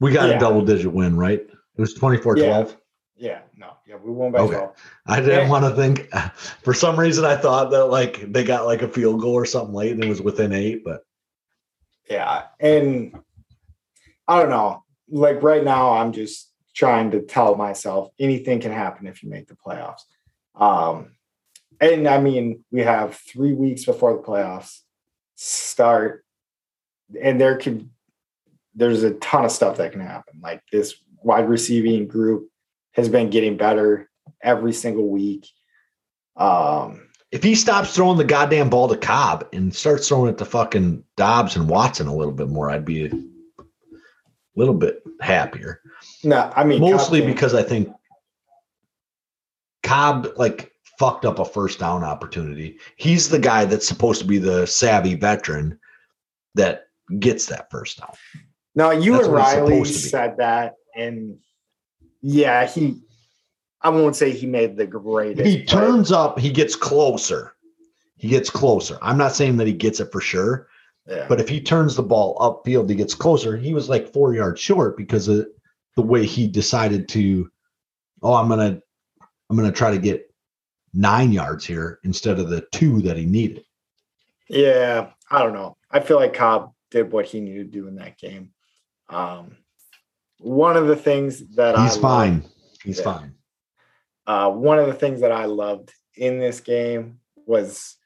We 0.00 0.12
got 0.12 0.28
Yeah. 0.28 0.36
a 0.36 0.40
double 0.40 0.62
digit 0.62 0.92
win, 0.92 1.16
right? 1.16 1.40
It 1.40 1.80
was 1.80 1.94
24 1.94 2.36
12. 2.36 2.76
Yeah, 3.14 3.42
no, 3.56 3.76
yeah, 3.86 3.96
we 3.96 4.10
won 4.10 4.32
by 4.32 4.40
Okay. 4.40 4.54
12. 4.56 4.74
I 5.06 5.20
didn't 5.20 5.44
Yeah. 5.44 5.48
want 5.48 5.64
to 5.64 5.76
think 5.80 6.10
for 6.64 6.74
some 6.74 6.98
reason 6.98 7.24
I 7.24 7.36
thought 7.36 7.70
that 7.70 7.84
like 7.84 8.32
they 8.32 8.42
got 8.42 8.66
like 8.66 8.82
a 8.82 8.88
field 8.88 9.20
goal 9.20 9.34
or 9.34 9.44
something 9.44 9.74
late 9.74 9.92
and 9.92 10.02
it 10.02 10.08
was 10.08 10.20
within 10.22 10.52
eight, 10.52 10.82
but 10.84 11.04
Yeah, 12.10 12.46
and 12.58 13.16
I 14.26 14.40
don't 14.40 14.50
know. 14.50 14.82
Like 15.08 15.42
right 15.42 15.62
now, 15.62 15.92
I'm 15.92 16.12
just 16.12 16.51
trying 16.74 17.10
to 17.10 17.22
tell 17.22 17.54
myself 17.54 18.08
anything 18.18 18.60
can 18.60 18.72
happen 18.72 19.06
if 19.06 19.22
you 19.22 19.28
make 19.28 19.48
the 19.48 19.54
playoffs. 19.54 20.02
Um, 20.54 21.12
and 21.80 22.06
I 22.06 22.20
mean, 22.20 22.64
we 22.70 22.82
have 22.82 23.16
three 23.16 23.52
weeks 23.52 23.84
before 23.84 24.14
the 24.14 24.22
playoffs 24.22 24.80
start, 25.34 26.24
and 27.20 27.40
there 27.40 27.56
could 27.56 27.88
there's 28.74 29.02
a 29.02 29.14
ton 29.14 29.44
of 29.44 29.52
stuff 29.52 29.76
that 29.76 29.92
can 29.92 30.00
happen. 30.00 30.40
Like 30.42 30.62
this 30.70 30.94
wide 31.22 31.48
receiving 31.48 32.06
group 32.06 32.48
has 32.92 33.08
been 33.08 33.30
getting 33.30 33.56
better 33.56 34.10
every 34.42 34.72
single 34.72 35.08
week. 35.08 35.46
Um, 36.36 37.08
if 37.30 37.42
he 37.42 37.54
stops 37.54 37.94
throwing 37.94 38.18
the 38.18 38.24
goddamn 38.24 38.70
ball 38.70 38.88
to 38.88 38.96
Cobb 38.96 39.48
and 39.52 39.74
starts 39.74 40.08
throwing 40.08 40.30
it 40.30 40.38
to 40.38 40.44
fucking 40.44 41.02
Doubs 41.16 41.56
and 41.56 41.68
Watson 41.68 42.06
a 42.06 42.14
little 42.14 42.32
bit 42.32 42.48
more, 42.48 42.70
I'd 42.70 42.84
be 42.84 43.10
a 44.54 44.58
little 44.58 44.74
bit 44.74 45.02
happier. 45.20 45.80
no, 46.24 46.50
I 46.54 46.64
mean 46.64 46.80
Mostly 46.80 47.20
Cobb 47.20 47.28
because 47.28 47.54
I 47.54 47.62
think 47.62 47.92
Cobb 49.82 50.28
like 50.36 50.72
fucked 50.98 51.24
up 51.24 51.38
a 51.38 51.44
first 51.44 51.78
down 51.78 52.04
opportunity. 52.04 52.78
He's 52.96 53.28
the 53.28 53.38
guy 53.38 53.64
that's 53.64 53.88
supposed 53.88 54.20
to 54.20 54.26
be 54.26 54.38
the 54.38 54.66
savvy 54.66 55.14
veteran 55.14 55.78
that 56.54 56.84
gets 57.18 57.46
that 57.46 57.70
first 57.70 57.98
down. 57.98 58.12
No, 58.74 58.90
you 58.90 59.12
That's 59.12 59.26
and 59.26 59.34
Riley 59.34 59.72
supposed 59.72 59.94
to 59.94 60.02
be. 60.02 60.08
said 60.08 60.36
that, 60.38 60.74
and 60.96 61.38
yeah, 62.20 62.66
he. 62.66 63.00
I 63.80 63.88
won't 63.88 64.14
say 64.14 64.30
he 64.30 64.46
made 64.46 64.76
the 64.76 64.86
greatest. 64.86 65.44
he 65.44 65.64
turns 65.64 66.12
up, 66.12 66.38
he 66.38 66.50
gets 66.50 66.76
closer. 66.76 67.54
He 68.16 68.28
gets 68.28 68.48
closer. 68.48 68.96
I'm 69.02 69.18
not 69.18 69.32
saying 69.32 69.56
that 69.56 69.66
he 69.66 69.72
gets 69.72 69.98
it 69.98 70.12
for 70.12 70.20
sure, 70.20 70.68
Yeah. 71.08 71.26
but 71.28 71.40
if 71.40 71.48
he 71.48 71.60
turns 71.60 71.96
the 71.96 72.02
ball 72.02 72.36
upfield, 72.38 72.88
he 72.88 72.94
gets 72.94 73.14
closer. 73.14 73.56
He 73.56 73.74
was 73.74 73.88
like 73.88 74.12
four 74.12 74.34
yards 74.34 74.60
short 74.60 74.96
because 74.96 75.26
of 75.28 75.46
the 75.96 76.02
way 76.02 76.24
he 76.24 76.46
decided 76.46 77.08
to. 77.08 77.50
Oh, 78.22 78.34
I'm 78.34 78.48
gonna, 78.48 78.80
I'm 79.50 79.56
gonna 79.56 79.72
try 79.72 79.90
to 79.90 79.98
get 79.98 80.32
nine 80.94 81.32
yards 81.32 81.64
here 81.66 81.98
instead 82.04 82.38
of 82.38 82.50
the 82.50 82.60
two 82.72 83.00
that 83.02 83.16
he 83.16 83.26
needed. 83.26 83.64
yeah, 84.48 85.10
I 85.30 85.38
don't 85.42 85.54
know. 85.54 85.76
I 85.90 86.00
feel 86.00 86.18
like 86.18 86.34
Cobb 86.34 86.72
did 86.90 87.10
what 87.10 87.24
he 87.26 87.40
needed 87.40 87.72
to 87.72 87.80
do 87.80 87.88
in 87.88 87.96
that 87.96 88.16
game. 88.18 88.50
Um, 89.08 89.56
one 90.38 90.76
of 90.76 90.86
the 90.86 90.96
things 90.96 91.54
that 91.56 91.76
I 91.76 91.82
He's 91.84 91.92
loved- 91.96 92.02
fine. 92.02 92.44
He's 92.84 92.98
Yeah. 92.98 93.04
fine. 93.04 93.34
uh, 94.26 94.50
one 94.50 94.78
of 94.78 94.86
the 94.86 94.94
things 94.94 95.20
that 95.22 95.32
I 95.32 95.46
loved 95.46 95.92
in 96.14 96.38
this 96.38 96.60
game 96.60 97.18
was 97.46 97.96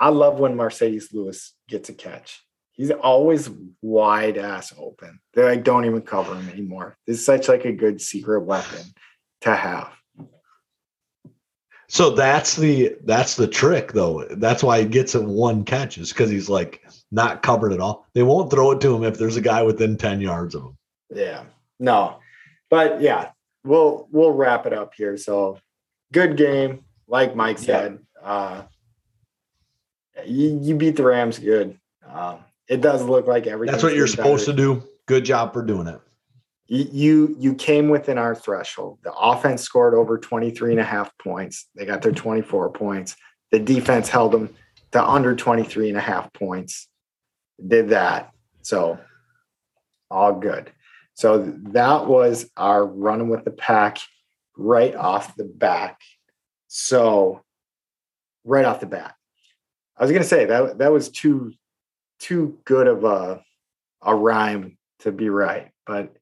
I 0.00 0.08
love 0.08 0.38
when 0.38 0.56
Marcedes 0.56 1.12
Lewis 1.12 1.54
gets 1.68 1.88
a 1.88 1.94
catch. 1.94 2.42
He's 2.72 2.90
always 2.90 3.50
wide 3.80 4.36
ass 4.36 4.74
open. 4.78 5.20
They 5.32 5.42
like 5.42 5.64
don't 5.64 5.86
even 5.86 6.02
cover 6.02 6.34
him 6.34 6.48
anymore. 6.50 6.96
It's 7.06 7.24
such 7.24 7.48
like 7.48 7.64
a 7.64 7.72
good 7.72 8.00
secret 8.00 8.40
weapon 8.40 8.82
to 9.42 9.54
have. 9.56 9.90
So 11.88 12.10
that's 12.10 12.56
the 12.56 12.96
that's 13.04 13.36
the 13.36 13.46
trick 13.46 13.92
though. 13.92 14.26
That's 14.30 14.62
why 14.62 14.80
he 14.80 14.86
gets 14.86 15.14
it 15.14 15.22
one 15.22 15.64
catch 15.64 15.98
is 15.98 16.12
because 16.12 16.30
he's 16.30 16.48
like 16.48 16.82
not 17.10 17.42
covered 17.42 17.72
at 17.72 17.80
all. 17.80 18.06
They 18.14 18.22
won't 18.22 18.50
throw 18.50 18.72
it 18.72 18.80
to 18.82 18.94
him 18.94 19.04
if 19.04 19.18
there's 19.18 19.36
a 19.36 19.40
guy 19.42 19.62
within 19.62 19.96
10 19.96 20.20
yards 20.20 20.54
of 20.54 20.62
him. 20.62 20.78
Yeah. 21.14 21.44
No. 21.78 22.18
But 22.68 23.00
yeah, 23.00 23.30
we'll 23.64 24.08
we'll 24.10 24.32
wrap 24.32 24.66
it 24.66 24.72
up 24.72 24.94
here. 24.96 25.16
So 25.16 25.58
good 26.12 26.36
game, 26.36 26.84
like 27.06 27.36
Mike 27.36 27.58
said. 27.58 28.00
Uh 28.22 28.62
you, 30.24 30.58
you 30.62 30.76
beat 30.76 30.96
the 30.96 31.04
Rams 31.04 31.38
good. 31.38 31.78
Um, 32.08 32.38
it 32.68 32.80
does 32.80 33.02
look 33.02 33.26
like 33.26 33.46
everything. 33.46 33.72
That's 33.72 33.82
what 33.82 33.94
you're 33.94 34.06
supposed 34.06 34.46
to 34.46 34.52
do. 34.52 34.82
Good 35.06 35.24
job 35.24 35.52
for 35.52 35.62
doing 35.62 35.86
it. 35.86 36.00
You, 36.68 36.88
you 36.90 37.36
you 37.38 37.54
came 37.54 37.88
within 37.88 38.18
our 38.18 38.34
threshold. 38.34 38.98
The 39.04 39.12
offense 39.12 39.62
scored 39.62 39.94
over 39.94 40.18
23 40.18 40.72
and 40.72 40.80
a 40.80 40.84
half 40.84 41.16
points. 41.18 41.68
They 41.76 41.86
got 41.86 42.02
their 42.02 42.12
24 42.12 42.70
points. 42.70 43.14
The 43.52 43.60
defense 43.60 44.08
held 44.08 44.32
them 44.32 44.54
to 44.90 45.04
under 45.04 45.36
23 45.36 45.90
and 45.90 45.98
a 45.98 46.00
half 46.00 46.32
points. 46.32 46.88
Did 47.64 47.90
that. 47.90 48.32
So 48.62 48.98
all 50.10 50.34
good. 50.34 50.72
So 51.14 51.38
that 51.70 52.06
was 52.06 52.50
our 52.56 52.84
running 52.84 53.28
with 53.28 53.44
the 53.44 53.50
pack 53.50 53.98
right 54.56 54.94
off 54.94 55.36
the 55.36 55.44
back. 55.44 56.00
So 56.68 57.42
right 58.44 58.64
off 58.64 58.80
the 58.80 58.86
bat. 58.86 59.15
I 59.98 60.04
was 60.04 60.12
gonna 60.12 60.24
say 60.24 60.44
that 60.44 60.78
that 60.78 60.92
was 60.92 61.08
too 61.08 61.52
too 62.18 62.58
good 62.64 62.86
of 62.86 63.04
a 63.04 63.42
a 64.02 64.14
rhyme 64.14 64.76
to 65.00 65.12
be 65.12 65.28
right. 65.28 65.70
But 65.86 66.14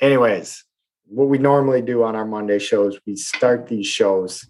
anyways, 0.00 0.64
what 1.06 1.28
we 1.28 1.38
normally 1.38 1.82
do 1.82 2.02
on 2.02 2.16
our 2.16 2.26
Monday 2.26 2.58
shows, 2.58 2.98
we 3.06 3.16
start 3.16 3.66
these 3.66 3.86
shows 3.86 4.46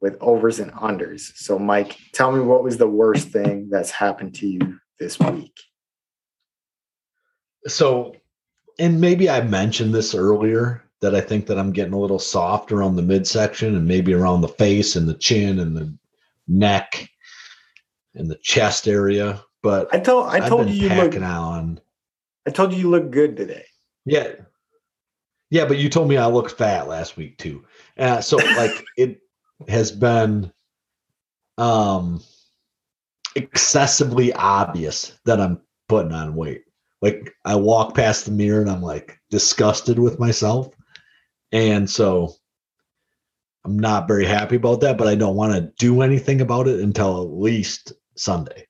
with 0.00 0.16
overs 0.20 0.60
and 0.60 0.72
unders. 0.72 1.32
So 1.36 1.58
Mike, 1.58 1.96
tell 2.12 2.30
me 2.32 2.40
what 2.40 2.62
was 2.62 2.76
the 2.76 2.88
worst 2.88 3.28
thing 3.28 3.68
that's 3.70 3.90
happened 3.90 4.34
to 4.36 4.46
you 4.46 4.78
this 4.98 5.18
week? 5.18 5.58
So, 7.66 8.14
and 8.78 9.00
maybe 9.00 9.30
I 9.30 9.40
mentioned 9.40 9.94
this 9.94 10.14
earlier 10.14 10.84
that 11.00 11.14
I 11.14 11.20
think 11.20 11.46
that 11.46 11.58
I'm 11.58 11.72
getting 11.72 11.94
a 11.94 11.98
little 11.98 12.18
soft 12.18 12.70
around 12.70 12.96
the 12.96 13.02
midsection 13.02 13.74
and 13.74 13.86
maybe 13.86 14.12
around 14.12 14.42
the 14.42 14.48
face 14.48 14.96
and 14.96 15.08
the 15.08 15.14
chin 15.14 15.58
and 15.58 15.76
the 15.76 15.96
neck 16.46 17.08
and 18.14 18.30
the 18.30 18.36
chest 18.36 18.88
area. 18.88 19.42
But 19.62 19.92
I 19.94 20.00
told 20.00 20.28
I 20.28 20.48
told 20.48 20.68
you 20.68 20.88
you 20.88 20.94
look 20.94 21.16
on. 21.16 21.80
I 22.46 22.50
told 22.50 22.72
you 22.72 22.78
you 22.78 22.90
look 22.90 23.10
good 23.10 23.36
today. 23.36 23.64
Yeah. 24.04 24.32
Yeah, 25.50 25.66
but 25.66 25.78
you 25.78 25.88
told 25.88 26.08
me 26.08 26.16
I 26.16 26.26
looked 26.26 26.52
fat 26.52 26.88
last 26.88 27.16
week 27.16 27.38
too. 27.38 27.64
Uh, 27.98 28.20
so 28.20 28.36
like 28.56 28.84
it 28.96 29.20
has 29.68 29.92
been 29.92 30.52
um 31.56 32.20
excessively 33.36 34.32
obvious 34.32 35.18
that 35.24 35.40
I'm 35.40 35.60
putting 35.88 36.12
on 36.12 36.34
weight. 36.34 36.64
Like 37.02 37.34
I 37.44 37.56
walk 37.56 37.94
past 37.94 38.24
the 38.24 38.32
mirror 38.32 38.60
and 38.60 38.70
I'm 38.70 38.82
like 38.82 39.18
disgusted 39.30 39.98
with 39.98 40.18
myself. 40.18 40.74
And 41.52 41.88
so 41.88 42.34
I'm 43.64 43.78
not 43.78 44.08
very 44.08 44.24
happy 44.24 44.56
about 44.56 44.80
that, 44.80 44.98
but 44.98 45.08
I 45.08 45.14
don't 45.14 45.36
want 45.36 45.54
to 45.54 45.72
do 45.78 46.02
anything 46.02 46.40
about 46.40 46.68
it 46.68 46.80
until 46.80 47.22
at 47.22 47.30
least 47.30 47.92
Sunday. 48.16 48.66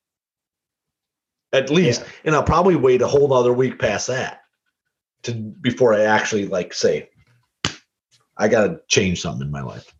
At 1.52 1.70
least, 1.70 2.00
Yeah. 2.02 2.08
and 2.24 2.34
I'll 2.34 2.42
probably 2.42 2.74
wait 2.76 3.00
a 3.02 3.06
whole 3.06 3.32
other 3.32 3.52
week 3.52 3.78
past 3.78 4.08
that 4.08 4.40
to 5.22 5.32
before 5.32 5.94
I 5.94 6.02
actually 6.02 6.46
like 6.48 6.74
say 6.74 7.08
I 8.36 8.48
got 8.48 8.66
to 8.66 8.80
change 8.88 9.20
something 9.22 9.46
in 9.46 9.52
my 9.52 9.62
life. 9.62 9.94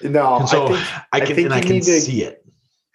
No, 0.00 0.36
And 0.36 0.48
so 0.48 0.66
I 0.66 0.68
think 0.68 0.78
I 0.88 1.04
I 1.12 1.20
can 1.20 1.34
think 1.36 1.44
and 1.46 1.54
I 1.54 1.60
can 1.60 1.70
need 1.72 1.82
to- 1.84 2.00
see 2.00 2.22
it. 2.22 2.44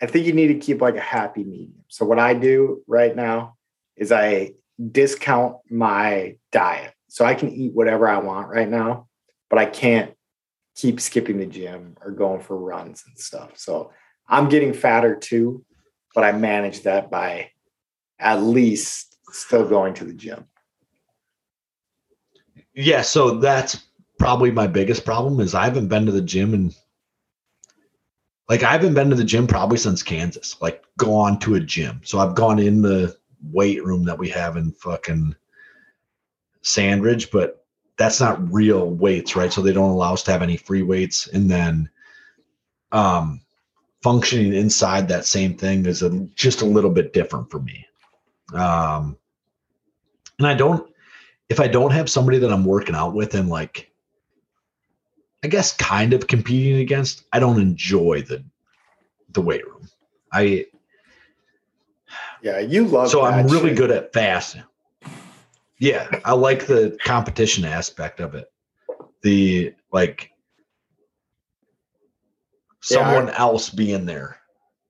I 0.02 0.06
think 0.06 0.26
you 0.26 0.34
need 0.34 0.48
to 0.48 0.60
keep 0.60 0.80
like 0.82 0.96
a 0.96 1.02
happy 1.02 1.44
medium. 1.44 1.84
So 1.90 2.06
what 2.06 2.20
I 2.20 2.34
do 2.36 2.84
right 2.88 3.16
now 3.16 3.58
is 3.96 4.12
I 4.12 4.54
discount 4.92 5.58
my 5.72 6.38
diet. 6.52 6.94
So 7.10 7.26
I 7.26 7.34
can 7.34 7.50
eat 7.50 7.74
whatever 7.74 8.08
I 8.08 8.20
want 8.20 8.48
right 8.50 8.70
now, 8.70 9.08
but 9.50 9.58
I 9.60 9.66
can't 9.66 10.14
keep 10.76 11.00
skipping 11.02 11.38
the 11.40 11.48
gym 11.48 11.98
or 12.02 12.12
going 12.12 12.42
for 12.42 12.56
runs 12.58 13.04
and 13.08 13.18
stuff. 13.18 13.58
So 13.58 13.92
I'm 14.30 14.50
getting 14.50 14.74
fatter 14.74 15.16
too, 15.16 15.64
but 16.14 16.24
I 16.24 16.32
manage 16.32 16.82
that 16.82 17.10
by 17.10 17.52
at 18.20 18.42
least 18.42 19.18
still 19.32 19.68
going 19.68 19.94
to 19.96 20.06
the 20.06 20.14
gym. 20.14 20.46
Yeah, 22.74 23.02
so 23.02 23.38
that's 23.38 23.86
probably 24.20 24.52
my 24.52 24.68
biggest 24.68 25.06
problem 25.06 25.40
is 25.40 25.56
I 25.56 25.66
haven't 25.66 25.88
been 25.88 26.06
to 26.06 26.12
the 26.12 26.22
gym 26.22 26.54
and 26.54 26.76
like 28.50 28.64
I 28.64 28.72
haven't 28.72 28.94
been 28.94 29.10
to 29.10 29.16
the 29.16 29.24
gym 29.24 29.48
probably 29.48 29.78
since 29.78 30.04
Kansas. 30.04 30.58
Like 30.62 30.84
gone 30.98 31.40
to 31.40 31.56
a 31.56 31.60
gym. 31.60 32.02
So 32.04 32.20
I've 32.20 32.36
gone 32.36 32.60
in 32.60 32.82
the 32.82 33.16
weight 33.52 33.84
room 33.84 34.04
that 34.06 34.18
we 34.18 34.30
have 34.30 34.58
in 34.58 34.72
fucking 34.74 35.36
Sandridge, 36.62 37.30
but 37.32 37.66
that's 37.98 38.20
not 38.20 38.54
real 38.54 38.92
weights, 38.92 39.36
right? 39.36 39.52
So 39.52 39.62
they 39.62 39.74
don't 39.74 39.90
allow 39.90 40.14
us 40.14 40.24
to 40.24 40.32
have 40.32 40.42
any 40.42 40.58
free 40.58 40.84
weights 40.84 41.28
and 41.28 41.50
then 41.50 41.90
um 42.92 43.42
functioning 44.04 44.54
inside 44.54 45.08
that 45.08 45.26
same 45.26 45.56
thing 45.58 45.86
is 45.86 46.02
a, 46.04 46.10
just 46.36 46.62
a 46.62 46.66
little 46.66 46.92
bit 46.92 47.14
different 47.14 47.50
for 47.52 47.60
me. 47.60 47.86
Um 48.54 49.18
and 50.40 50.48
I 50.48 50.54
don't 50.54 50.90
if 51.50 51.60
I 51.60 51.68
don't 51.68 51.92
have 51.92 52.10
somebody 52.10 52.38
that 52.40 52.52
I'm 52.52 52.66
working 52.66 52.96
out 52.96 53.14
with 53.14 53.34
and 53.34 53.50
like, 53.50 53.90
I 55.44 55.48
guess 55.48 55.74
kind 55.78 56.14
of 56.14 56.28
competing 56.28 56.80
against, 56.80 57.24
I 57.32 57.40
don't 57.40 57.62
enjoy 57.62 58.22
the 58.24 58.44
the 59.32 59.42
weight 59.42 59.66
room. 59.66 59.88
I 60.32 60.66
Yeah, 62.42 62.60
you 62.60 62.86
love 62.86 63.10
so 63.10 63.24
I'm 63.24 63.48
really 63.48 63.70
shit. 63.70 63.78
good 63.78 63.92
at 63.92 64.14
fast. 64.14 64.58
Yeah, 65.80 66.08
I 66.26 66.34
like 66.34 66.66
the 66.66 66.98
competition 67.04 67.64
aspect 67.66 68.20
of 68.20 68.36
it. 68.36 68.52
The 69.22 69.74
like 69.92 70.32
Yeah, 72.90 73.00
I- 73.00 73.04
someone 73.14 73.30
else 73.36 73.70
being 73.70 74.06
there. 74.06 74.38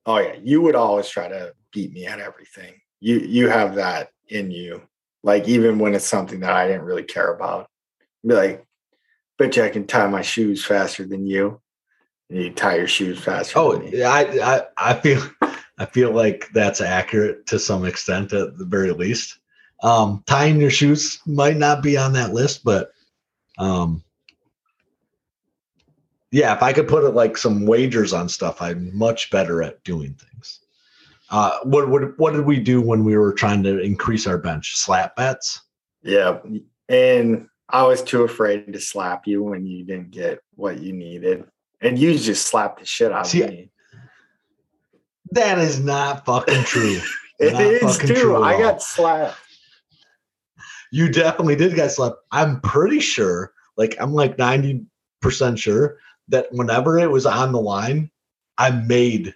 Oh 0.06 0.18
yeah, 0.18 0.36
you 0.42 0.62
would 0.62 0.74
always 0.74 1.08
try 1.08 1.28
to 1.28 1.52
beat 1.72 1.92
me 1.92 2.06
at 2.06 2.18
everything. 2.20 2.74
You 3.00 3.18
you 3.18 3.48
have 3.48 3.74
that 3.74 4.10
in 4.28 4.50
you. 4.50 4.82
Like 5.22 5.46
even 5.48 5.78
when 5.78 5.94
it's 5.94 6.06
something 6.06 6.40
that 6.40 6.52
I 6.52 6.66
didn't 6.66 6.84
really 6.86 7.02
care 7.02 7.32
about, 7.34 7.68
be 8.26 8.34
like, 8.34 8.64
bet 9.36 9.56
you 9.56 9.64
I 9.64 9.68
can 9.68 9.86
tie 9.86 10.06
my 10.06 10.22
shoes 10.22 10.64
faster 10.64 11.04
than 11.06 11.26
you. 11.26 11.60
And 12.30 12.42
you 12.42 12.50
tie 12.50 12.76
your 12.76 12.88
shoes 12.88 13.18
faster. 13.18 13.58
Oh. 13.58 13.80
I, 13.82 14.40
I 14.42 14.62
I 14.76 14.94
feel 14.94 15.22
I 15.78 15.86
feel 15.86 16.12
like 16.12 16.48
that's 16.54 16.80
accurate 16.80 17.46
to 17.46 17.58
some 17.58 17.84
extent 17.84 18.32
at 18.32 18.56
the 18.58 18.64
very 18.64 18.92
least. 18.92 19.38
Um, 19.82 20.24
tying 20.26 20.60
your 20.60 20.70
shoes 20.70 21.20
might 21.26 21.56
not 21.56 21.82
be 21.82 21.96
on 21.96 22.12
that 22.14 22.32
list, 22.32 22.64
but 22.64 22.92
um, 23.58 24.02
yeah, 26.30 26.54
if 26.54 26.62
I 26.62 26.72
could 26.72 26.88
put 26.88 27.04
it 27.04 27.10
like 27.10 27.36
some 27.36 27.66
wagers 27.66 28.12
on 28.12 28.28
stuff, 28.28 28.60
I'm 28.60 28.96
much 28.96 29.30
better 29.30 29.62
at 29.62 29.82
doing 29.84 30.14
things. 30.14 30.60
Uh, 31.30 31.58
what 31.64 31.88
what 31.88 32.18
what 32.18 32.32
did 32.32 32.46
we 32.46 32.58
do 32.58 32.80
when 32.80 33.04
we 33.04 33.16
were 33.16 33.32
trying 33.32 33.62
to 33.62 33.78
increase 33.80 34.26
our 34.26 34.38
bench? 34.38 34.76
Slap 34.76 35.16
bets. 35.16 35.62
yeah. 36.02 36.38
And 36.88 37.48
I 37.68 37.82
was 37.82 38.02
too 38.02 38.22
afraid 38.22 38.72
to 38.72 38.80
slap 38.80 39.26
you 39.26 39.42
when 39.42 39.66
you 39.66 39.84
didn't 39.84 40.10
get 40.10 40.40
what 40.54 40.80
you 40.80 40.94
needed, 40.94 41.44
and 41.82 41.98
you 41.98 42.16
just 42.18 42.46
slapped 42.46 42.80
the 42.80 42.86
shit 42.86 43.12
out 43.12 43.26
See, 43.26 43.42
of 43.42 43.50
me. 43.50 43.70
That 45.32 45.58
is 45.58 45.78
not 45.80 46.24
fucking 46.24 46.64
true. 46.64 47.00
It 47.40 47.52
not 47.52 47.62
is 47.62 47.98
true 47.98 48.42
I 48.42 48.58
got 48.58 48.82
slapped. 48.82 49.38
You 50.90 51.08
definitely 51.08 51.54
did 51.54 51.76
get 51.76 51.92
slapped. 51.92 52.16
I'm 52.32 52.60
pretty 52.62 52.98
sure, 52.98 53.52
like 53.76 53.94
I'm 54.00 54.12
like 54.12 54.36
90% 54.38 54.84
sure 55.56 55.98
that 56.28 56.52
whenever 56.52 56.98
it 56.98 57.10
was 57.10 57.26
on 57.26 57.52
the 57.52 57.60
line, 57.60 58.10
I 58.56 58.70
made 58.70 59.34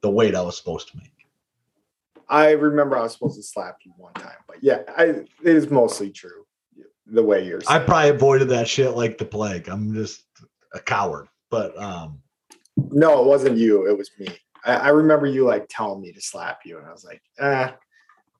the 0.00 0.10
weight 0.10 0.34
I 0.34 0.42
was 0.42 0.56
supposed 0.56 0.88
to 0.90 0.96
make. 0.96 1.12
I 2.28 2.52
remember 2.52 2.96
I 2.96 3.02
was 3.02 3.12
supposed 3.12 3.36
to 3.36 3.42
slap 3.42 3.78
you 3.84 3.92
one 3.96 4.14
time, 4.14 4.38
but 4.46 4.56
yeah, 4.62 4.82
I 4.96 5.04
it 5.04 5.28
is 5.42 5.70
mostly 5.70 6.10
true. 6.10 6.44
The 7.06 7.22
way 7.22 7.46
you're 7.46 7.60
I 7.68 7.78
probably 7.78 8.10
avoided 8.10 8.48
that 8.48 8.66
shit 8.66 8.96
like 8.96 9.16
the 9.16 9.24
plague. 9.24 9.68
I'm 9.68 9.94
just 9.94 10.24
a 10.74 10.80
coward. 10.80 11.28
But 11.50 11.76
um 11.80 12.20
No, 12.76 13.22
it 13.22 13.26
wasn't 13.26 13.58
you. 13.58 13.88
It 13.88 13.96
was 13.96 14.10
me. 14.18 14.26
I, 14.64 14.74
I 14.74 14.88
remember 14.88 15.26
you 15.26 15.44
like 15.44 15.66
telling 15.68 16.00
me 16.00 16.12
to 16.12 16.20
slap 16.20 16.60
you, 16.64 16.78
and 16.78 16.86
I 16.86 16.90
was 16.90 17.04
like, 17.04 17.22
eh, 17.38 17.70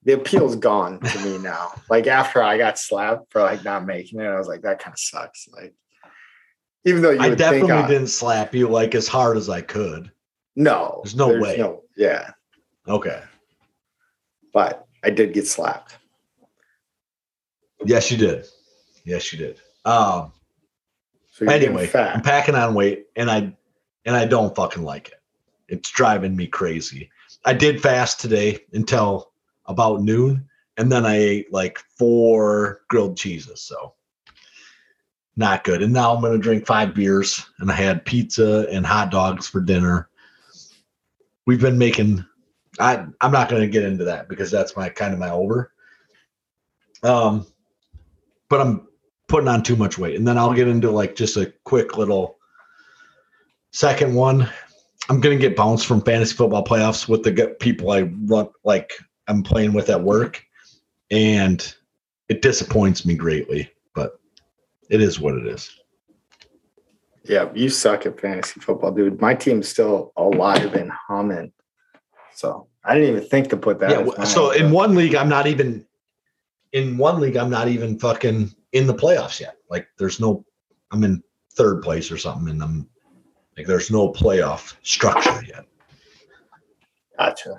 the 0.05 0.13
appeal's 0.13 0.57
gone 0.57 1.01
to 1.01 1.19
me 1.25 1.39
now. 1.39 1.73
Like 1.91 2.09
after 2.09 2.43
I 2.43 2.59
got 2.59 2.79
slapped 2.79 3.31
for 3.31 3.41
like 3.43 3.65
not 3.65 3.87
making 3.87 4.21
it, 4.21 4.27
I 4.27 4.39
was 4.39 4.49
like, 4.49 4.63
that 4.63 4.81
kind 4.81 4.93
of 4.93 4.99
sucks. 4.99 5.49
Like, 5.53 5.73
Even 6.87 7.03
though 7.03 7.11
you 7.11 7.21
I 7.21 7.35
definitely 7.35 7.73
I- 7.73 7.89
didn't 7.89 8.07
slap 8.09 8.55
you 8.55 8.69
like 8.69 8.95
as 8.95 9.09
hard 9.09 9.37
as 9.37 9.49
I 9.51 9.61
could. 9.61 10.11
No, 10.55 11.01
There's 11.05 11.17
no 11.17 11.39
way. 11.39 11.57
No, 11.59 11.83
yeah, 11.97 12.31
Okay. 12.89 13.23
but 14.55 14.87
I 15.05 15.11
did 15.11 15.35
get 15.35 15.47
slapped. 15.47 15.99
Yes, 17.85 18.11
you 18.11 18.17
did. 18.17 18.47
Yes, 19.05 19.33
you 19.33 19.39
did. 19.39 19.61
Um. 19.85 20.33
So 21.31 21.45
Anyway, 21.47 21.91
I'm 21.95 22.23
packing 22.23 22.55
on 22.55 22.73
weight, 22.73 23.07
and 23.17 23.31
I 23.31 23.55
and 24.07 24.17
I 24.17 24.25
don't 24.25 24.55
fucking 24.57 24.83
like 24.85 25.09
it. 25.09 25.21
It's 25.69 25.91
driving 25.91 26.35
me 26.35 26.47
crazy. 26.47 27.11
I 27.45 27.53
did 27.53 27.83
fast 27.83 28.19
today 28.21 28.61
until 28.73 29.33
about 29.67 30.01
noon, 30.03 30.49
and 30.79 30.91
then 30.91 31.05
I 31.05 31.17
ate 31.17 31.53
like 31.53 31.79
four 31.99 32.81
grilled 32.89 33.19
cheeses. 33.19 33.61
So 33.61 33.93
not 35.37 35.65
good. 35.65 35.83
And 35.83 35.93
now 35.93 36.15
I'm 36.15 36.23
gonna 36.23 36.39
drink 36.39 36.67
five 36.67 36.95
beers, 36.95 37.45
and 37.59 37.71
I 37.71 37.75
had 37.75 38.05
pizza 38.05 38.67
and 38.71 38.87
hot 38.87 39.11
dogs 39.11 39.47
for 39.47 39.61
dinner. 39.61 40.09
We've 41.47 41.61
been 41.61 41.79
making. 41.79 42.25
I 42.79 43.07
I'm 43.21 43.33
not 43.33 43.49
gonna 43.49 43.69
get 43.69 43.85
into 43.85 44.05
that 44.05 44.29
because 44.29 44.51
that's 44.51 44.77
my 44.77 44.89
kind 44.89 45.13
of 45.13 45.21
my 45.21 45.31
over. 45.31 45.73
Um, 47.03 47.47
but 48.49 48.61
I'm 48.61 48.89
putting 49.29 49.49
on 49.49 49.63
too 49.63 49.77
much 49.77 49.99
weight. 49.99 50.17
And 50.17 50.27
then 50.27 50.39
I'll 50.39 50.55
get 50.55 50.69
into 50.69 50.91
like 50.91 51.17
just 51.17 51.37
a 51.37 51.53
quick 51.65 51.97
little 51.97 52.39
second 53.73 54.15
one. 54.15 54.49
I'm 55.09 55.21
gonna 55.21 55.37
get 55.37 55.57
bounced 55.57 55.87
from 55.87 56.01
fantasy 56.01 56.35
football 56.35 56.65
playoffs 56.65 57.09
with 57.09 57.23
the 57.23 57.57
people 57.61 57.91
I 57.91 58.03
run 58.03 58.49
like 58.65 58.93
I'm 59.29 59.43
playing 59.43 59.73
with 59.73 59.91
at 59.91 60.03
work, 60.03 60.45
and 61.11 61.75
it 62.29 62.43
disappoints 62.43 63.05
me 63.05 63.15
greatly. 63.15 63.71
But 64.89 64.97
it 64.97 65.01
is 65.01 65.21
what 65.21 65.35
it 65.35 65.47
is. 65.47 65.71
Yeah, 67.25 67.49
you 67.55 67.69
suck 67.69 68.07
at 68.07 68.21
fantasy 68.21 68.61
football, 68.61 68.93
dude. 68.93 69.21
My 69.21 69.35
team's 69.35 69.69
still 69.69 70.13
alive 70.17 70.75
and 70.75 70.91
humming. 70.91 71.53
So 72.35 72.69
I 72.85 72.95
didn't 72.95 73.17
even 73.17 73.29
think 73.29 73.49
to 73.51 73.57
put 73.57 73.81
that. 73.81 73.91
yeah. 73.91 74.03
mine, 74.03 74.27
So 74.27 74.53
in 74.53 74.71
one 74.71 74.95
league, 74.95 75.15
I'm 75.15 75.29
not 75.29 75.47
even 75.47 75.85
in 76.73 76.97
one 76.97 77.21
league. 77.21 77.37
I'm 77.37 77.51
not 77.51 77.69
even 77.69 77.99
fucking 77.99 78.55
in 78.73 78.87
the 78.87 78.95
playoffs 78.95 79.41
yet. 79.41 79.57
Like 79.69 79.89
there's 79.99 80.21
no. 80.21 80.45
I'm 80.93 81.03
in 81.03 81.21
third 81.57 81.83
place 81.83 82.13
or 82.13 82.19
something, 82.19 82.49
and 82.49 82.63
I'm 82.63 82.89
like 83.57 83.67
there's 83.67 83.91
no 83.91 84.13
playoff 84.13 84.77
structure 84.83 85.43
yet. 85.49 85.65
Gotcha. 87.19 87.57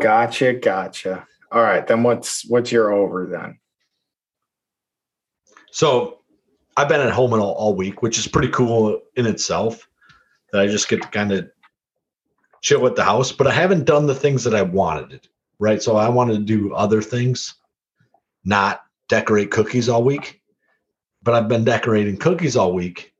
Gotcha. 0.00 0.54
Gotcha. 0.54 1.26
All 1.52 1.62
right. 1.62 1.86
Then 1.86 2.02
what's 2.02 2.48
what's 2.48 2.72
your 2.72 2.92
over 2.92 3.26
then? 3.26 3.59
So 5.70 6.18
I've 6.76 6.88
been 6.88 7.00
at 7.00 7.12
home 7.12 7.32
all, 7.32 7.52
all 7.52 7.74
week, 7.74 8.02
which 8.02 8.18
is 8.18 8.26
pretty 8.26 8.48
cool 8.48 9.00
in 9.16 9.26
itself. 9.26 9.86
That 10.52 10.62
I 10.62 10.66
just 10.66 10.88
get 10.88 11.02
to 11.02 11.08
kind 11.08 11.32
of 11.32 11.48
chill 12.60 12.86
at 12.86 12.96
the 12.96 13.04
house, 13.04 13.30
but 13.32 13.46
I 13.46 13.52
haven't 13.52 13.84
done 13.84 14.06
the 14.06 14.14
things 14.14 14.42
that 14.44 14.54
I 14.54 14.62
wanted 14.62 15.22
to, 15.22 15.28
right? 15.58 15.82
So 15.82 15.96
I 15.96 16.08
wanted 16.08 16.34
to 16.34 16.44
do 16.44 16.74
other 16.74 17.00
things, 17.00 17.54
not 18.44 18.82
decorate 19.08 19.50
cookies 19.50 19.88
all 19.88 20.02
week. 20.02 20.40
But 21.22 21.34
I've 21.34 21.48
been 21.48 21.64
decorating 21.64 22.16
cookies 22.16 22.56
all 22.56 22.72
week, 22.72 23.12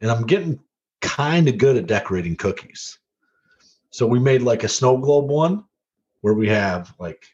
and 0.00 0.10
I'm 0.10 0.26
getting 0.26 0.58
kind 1.00 1.48
of 1.48 1.56
good 1.56 1.76
at 1.76 1.86
decorating 1.86 2.34
cookies. 2.34 2.98
So 3.90 4.06
we 4.06 4.18
made 4.18 4.42
like 4.42 4.64
a 4.64 4.68
snow 4.68 4.98
globe 4.98 5.30
one 5.30 5.64
where 6.20 6.34
we 6.34 6.48
have 6.48 6.92
like 6.98 7.24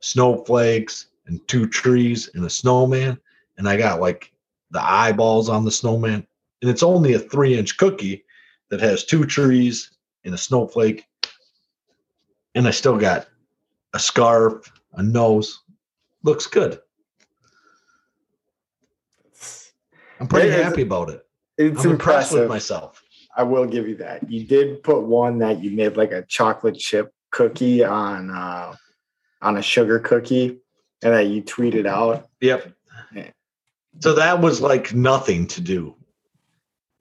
snowflakes 0.00 1.06
and 1.26 1.46
two 1.48 1.68
trees 1.68 2.30
and 2.34 2.44
a 2.44 2.50
snowman 2.50 3.18
and 3.58 3.68
I 3.68 3.76
got 3.76 4.00
like 4.00 4.32
the 4.70 4.82
eyeballs 4.82 5.48
on 5.48 5.64
the 5.64 5.70
snowman. 5.70 6.26
And 6.62 6.70
it's 6.70 6.82
only 6.82 7.12
a 7.14 7.18
three 7.18 7.56
inch 7.58 7.76
cookie 7.76 8.24
that 8.70 8.80
has 8.80 9.04
two 9.04 9.24
trees 9.24 9.90
and 10.24 10.34
a 10.34 10.38
snowflake. 10.38 11.04
And 12.54 12.66
I 12.66 12.70
still 12.70 12.96
got 12.98 13.28
a 13.94 13.98
scarf, 13.98 14.70
a 14.94 15.02
nose. 15.02 15.62
Looks 16.22 16.46
good. 16.46 16.80
I'm 20.18 20.26
pretty 20.26 20.48
It 20.48 20.58
is- 20.58 20.64
happy 20.64 20.82
about 20.82 21.10
it. 21.10 21.22
It's 21.58 21.84
I'm 21.84 21.92
impressed 21.92 22.32
with 22.34 22.48
myself. 22.48 23.02
I 23.36 23.42
will 23.42 23.66
give 23.66 23.86
you 23.88 23.96
that. 23.96 24.30
You 24.30 24.44
did 24.44 24.82
put 24.82 25.02
one 25.02 25.38
that 25.38 25.62
you 25.62 25.70
made 25.70 25.96
like 25.96 26.12
a 26.12 26.22
chocolate 26.22 26.78
chip 26.78 27.12
cookie 27.30 27.84
on 27.84 28.30
uh 28.30 28.74
on 29.42 29.56
a 29.58 29.62
sugar 29.62 29.98
cookie 29.98 30.58
and 31.02 31.12
that 31.14 31.26
you 31.26 31.42
tweeted 31.42 31.86
out. 31.86 32.28
Yep. 32.40 32.72
So 34.00 34.14
that 34.14 34.40
was 34.40 34.60
like 34.60 34.94
nothing 34.94 35.46
to 35.48 35.60
do 35.60 35.94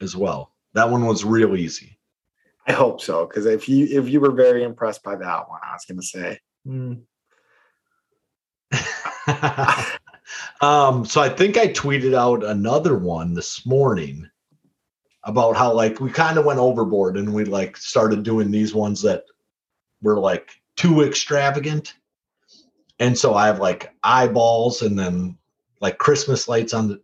as 0.01 0.15
well. 0.15 0.53
That 0.73 0.89
one 0.89 1.05
was 1.05 1.23
real 1.23 1.55
easy. 1.55 1.97
I 2.67 2.73
hope 2.73 3.01
so. 3.01 3.25
Cause 3.27 3.45
if 3.45 3.69
you 3.69 3.85
if 3.85 4.09
you 4.09 4.19
were 4.19 4.31
very 4.31 4.63
impressed 4.63 5.03
by 5.03 5.15
that 5.15 5.49
one, 5.49 5.59
I 5.63 5.73
was 5.73 5.85
gonna 5.85 6.01
say. 6.01 6.39
hmm. 6.65 6.93
um, 10.61 11.05
so 11.05 11.21
I 11.21 11.29
think 11.29 11.57
I 11.57 11.67
tweeted 11.67 12.13
out 12.15 12.43
another 12.43 12.97
one 12.97 13.33
this 13.33 13.65
morning 13.65 14.27
about 15.23 15.55
how 15.55 15.73
like 15.73 15.99
we 15.99 16.11
kind 16.11 16.37
of 16.37 16.45
went 16.45 16.59
overboard 16.59 17.17
and 17.17 17.33
we 17.33 17.45
like 17.45 17.77
started 17.77 18.23
doing 18.23 18.51
these 18.51 18.73
ones 18.73 19.01
that 19.01 19.23
were 20.01 20.19
like 20.19 20.49
too 20.75 21.01
extravagant. 21.01 21.93
And 22.99 23.17
so 23.17 23.33
I 23.33 23.47
have 23.47 23.59
like 23.59 23.91
eyeballs 24.03 24.81
and 24.81 24.97
then 24.97 25.37
like 25.85 25.97
Christmas 25.97 26.47
lights 26.47 26.73
on 26.73 26.87
the 26.87 27.01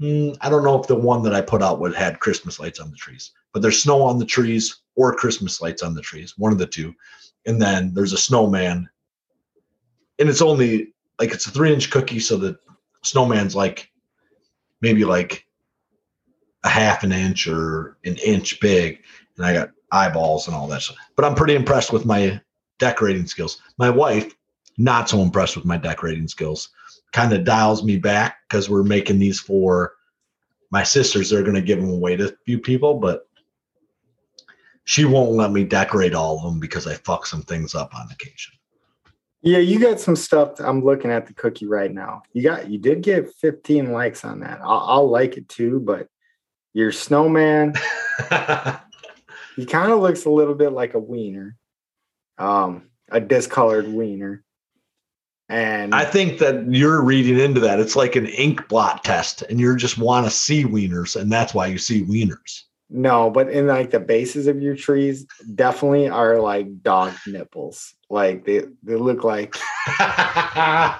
Hmm, 0.00 0.30
I 0.40 0.50
don't 0.50 0.64
know 0.64 0.80
if 0.80 0.88
the 0.88 0.96
one 0.96 1.22
that 1.22 1.34
I 1.34 1.40
put 1.40 1.62
out 1.62 1.78
would 1.78 1.94
had 1.94 2.20
Christmas 2.20 2.58
lights 2.58 2.80
on 2.80 2.90
the 2.90 2.96
trees, 2.96 3.30
but 3.52 3.62
there's 3.62 3.82
snow 3.82 4.02
on 4.02 4.18
the 4.18 4.24
trees 4.24 4.80
or 4.96 5.14
Christmas 5.14 5.60
lights 5.60 5.82
on 5.82 5.94
the 5.94 6.02
trees, 6.02 6.34
one 6.36 6.52
of 6.52 6.58
the 6.58 6.66
two. 6.66 6.92
And 7.46 7.62
then 7.62 7.94
there's 7.94 8.12
a 8.12 8.18
snowman. 8.18 8.88
And 10.18 10.28
it's 10.28 10.42
only 10.42 10.92
like 11.20 11.32
it's 11.32 11.46
a 11.46 11.50
three 11.50 11.72
inch 11.72 11.90
cookie, 11.90 12.18
so 12.18 12.36
the 12.36 12.58
snowman's 13.02 13.54
like 13.54 13.90
maybe 14.80 15.04
like 15.04 15.46
a 16.64 16.68
half 16.68 17.04
an 17.04 17.12
inch 17.12 17.46
or 17.46 17.96
an 18.04 18.16
inch 18.16 18.58
big, 18.60 19.00
and 19.36 19.46
I 19.46 19.52
got 19.52 19.70
eyeballs 19.92 20.48
and 20.48 20.56
all 20.56 20.66
that 20.68 20.82
stuff. 20.82 20.96
But 21.14 21.24
I'm 21.24 21.36
pretty 21.36 21.54
impressed 21.54 21.92
with 21.92 22.04
my 22.04 22.40
decorating 22.78 23.26
skills. 23.26 23.62
My 23.78 23.90
wife, 23.90 24.34
not 24.76 25.08
so 25.08 25.20
impressed 25.20 25.56
with 25.56 25.64
my 25.66 25.76
decorating 25.76 26.26
skills. 26.26 26.70
Kind 27.14 27.32
of 27.32 27.44
dials 27.44 27.82
me 27.82 27.96
back 27.96 28.38
because 28.48 28.68
we're 28.68 28.82
making 28.82 29.20
these 29.20 29.40
for 29.40 29.94
my 30.70 30.82
sisters. 30.82 31.30
They're 31.30 31.42
going 31.42 31.54
to 31.54 31.62
give 31.62 31.80
them 31.80 31.90
away 31.90 32.16
to 32.16 32.28
a 32.28 32.36
few 32.44 32.58
people, 32.58 32.94
but 32.94 33.28
she 34.84 35.04
won't 35.04 35.30
let 35.30 35.52
me 35.52 35.64
decorate 35.64 36.14
all 36.14 36.36
of 36.36 36.42
them 36.42 36.60
because 36.60 36.86
I 36.86 36.94
fuck 36.94 37.24
some 37.24 37.42
things 37.42 37.74
up 37.74 37.94
on 37.94 38.10
occasion. 38.10 38.54
Yeah, 39.42 39.58
you 39.58 39.78
got 39.78 40.00
some 40.00 40.16
stuff. 40.16 40.58
I'm 40.58 40.84
looking 40.84 41.10
at 41.10 41.26
the 41.26 41.34
cookie 41.34 41.66
right 41.66 41.92
now. 41.92 42.22
You 42.32 42.42
got 42.42 42.68
you 42.68 42.78
did 42.78 43.02
get 43.02 43.32
15 43.34 43.92
likes 43.92 44.24
on 44.24 44.40
that. 44.40 44.60
I'll, 44.62 44.84
I'll 44.86 45.10
like 45.10 45.36
it 45.36 45.48
too, 45.48 45.80
but 45.80 46.08
your 46.72 46.90
snowman, 46.90 47.74
he 49.54 49.66
kind 49.66 49.92
of 49.92 50.00
looks 50.00 50.24
a 50.24 50.30
little 50.30 50.54
bit 50.54 50.70
like 50.70 50.94
a 50.94 50.98
wiener, 50.98 51.56
um, 52.38 52.88
a 53.10 53.20
discolored 53.20 53.86
wiener. 53.86 54.42
And 55.48 55.94
I 55.94 56.04
think 56.04 56.38
that 56.38 56.66
you're 56.72 57.02
reading 57.02 57.38
into 57.38 57.60
that. 57.60 57.78
It's 57.78 57.96
like 57.96 58.16
an 58.16 58.26
ink 58.26 58.66
blot 58.68 59.04
test, 59.04 59.42
and 59.42 59.60
you 59.60 59.76
just 59.76 59.98
want 59.98 60.24
to 60.26 60.30
see 60.30 60.64
wieners, 60.64 61.20
and 61.20 61.30
that's 61.30 61.52
why 61.52 61.66
you 61.66 61.76
see 61.76 62.02
wieners. 62.02 62.62
no, 62.88 63.30
but 63.30 63.50
in 63.50 63.66
like 63.66 63.90
the 63.90 64.00
bases 64.00 64.46
of 64.46 64.62
your 64.62 64.74
trees, 64.74 65.26
definitely 65.54 66.08
are 66.08 66.40
like 66.40 66.82
dog 66.82 67.12
nipples. 67.26 67.94
Like 68.08 68.46
they 68.46 68.62
they 68.82 68.94
look 68.94 69.22
like 69.22 69.54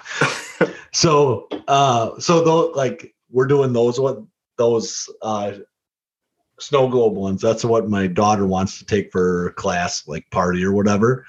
so, 0.92 1.49
uh, 1.68 2.18
so 2.18 2.45
though, 2.45 2.70
like 2.72 3.14
we're 3.30 3.47
doing 3.47 3.72
those 3.72 3.99
what 3.99 4.22
those 4.57 5.09
uh, 5.22 5.53
snow 6.59 6.88
globe 6.88 7.14
ones. 7.14 7.40
That's 7.40 7.64
what 7.64 7.88
my 7.88 8.07
daughter 8.07 8.47
wants 8.47 8.78
to 8.78 8.84
take 8.84 9.11
for 9.11 9.53
class, 9.53 10.07
like 10.07 10.30
party 10.30 10.64
or 10.64 10.72
whatever. 10.72 11.24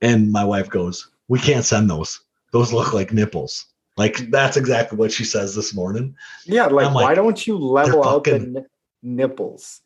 And 0.00 0.30
my 0.30 0.44
wife 0.44 0.70
goes, 0.70 1.10
"We 1.28 1.38
can't 1.38 1.64
send 1.64 1.90
those. 1.90 2.20
Those 2.54 2.72
look 2.72 2.94
like 2.94 3.12
nipples." 3.12 3.66
Like 3.98 4.30
that's 4.30 4.56
exactly 4.56 4.96
what 4.96 5.12
she 5.12 5.24
says 5.24 5.54
this 5.54 5.74
morning. 5.74 6.16
yeah, 6.46 6.66
like, 6.66 6.86
I'm 6.86 6.94
why 6.94 7.14
don't 7.14 7.46
you 7.46 7.58
level 7.58 8.02
out 8.02 8.24
the 8.24 8.30
fucking- 8.30 8.52
ni- 8.54 8.60
nipples? 9.02 9.82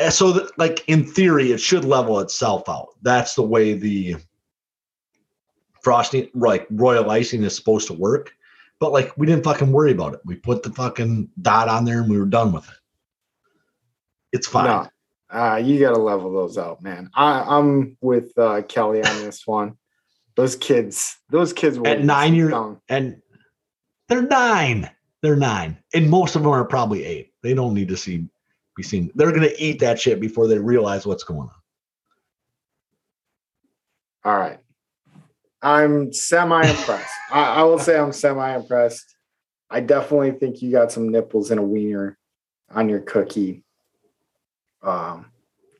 And 0.00 0.12
so 0.12 0.32
that 0.32 0.58
like 0.58 0.82
in 0.88 1.04
theory 1.04 1.52
it 1.52 1.60
should 1.60 1.84
level 1.84 2.20
itself 2.20 2.68
out 2.68 2.94
that's 3.02 3.34
the 3.34 3.42
way 3.42 3.74
the 3.74 4.14
frosting 5.82 6.28
like 6.34 6.66
royal 6.70 7.10
icing 7.10 7.42
is 7.42 7.54
supposed 7.56 7.86
to 7.88 7.92
work 7.94 8.32
but 8.78 8.92
like 8.92 9.12
we 9.16 9.26
didn't 9.26 9.42
fucking 9.42 9.72
worry 9.72 9.90
about 9.92 10.14
it 10.14 10.20
we 10.24 10.36
put 10.36 10.62
the 10.62 10.70
fucking 10.70 11.28
dot 11.42 11.68
on 11.68 11.84
there 11.84 12.00
and 12.00 12.08
we 12.10 12.16
were 12.18 12.26
done 12.26 12.52
with 12.52 12.68
it 12.68 12.76
it's 14.32 14.46
fine 14.46 14.66
No, 14.66 14.88
uh, 15.30 15.56
you 15.56 15.80
got 15.80 15.94
to 15.94 16.00
level 16.00 16.32
those 16.32 16.56
out, 16.58 16.80
man. 16.82 17.10
I, 17.14 17.40
I'm 17.56 17.96
with 18.00 18.36
uh, 18.38 18.62
Kelly 18.62 19.02
on 19.02 19.16
this 19.22 19.46
one. 19.46 19.76
Those 20.38 20.54
kids, 20.54 21.16
those 21.30 21.52
kids 21.52 21.80
will 21.80 21.88
At 21.88 22.04
nine 22.04 22.32
years- 22.32 22.50
young. 22.52 22.80
and 22.88 23.20
they're 24.08 24.22
nine 24.22 24.88
They're 25.20 25.34
nine, 25.34 25.76
and 25.92 26.08
most 26.08 26.36
of 26.36 26.44
them 26.44 26.52
are 26.52 26.64
probably 26.64 27.04
eight. 27.04 27.32
They 27.42 27.54
don't 27.54 27.74
need 27.74 27.88
to 27.88 27.96
see 27.96 28.28
be 28.76 28.84
seen. 28.84 29.10
They're 29.16 29.32
gonna 29.32 29.50
eat 29.58 29.80
that 29.80 29.98
shit 29.98 30.20
before 30.20 30.46
they 30.46 30.60
realize 30.60 31.04
what's 31.04 31.24
going 31.24 31.48
on. 31.48 31.60
All 34.24 34.38
right. 34.38 34.60
I'm 35.60 36.12
semi 36.12 36.60
impressed. 36.68 37.12
I, 37.32 37.42
I 37.54 37.62
will 37.64 37.80
say 37.80 37.98
I'm 37.98 38.12
semi 38.12 38.54
impressed. 38.54 39.16
I 39.70 39.80
definitely 39.80 40.30
think 40.38 40.62
you 40.62 40.70
got 40.70 40.92
some 40.92 41.08
nipples 41.08 41.50
and 41.50 41.58
a 41.58 41.64
wiener 41.64 42.16
on 42.70 42.88
your 42.88 43.00
cookie. 43.00 43.64
Um, 44.84 45.32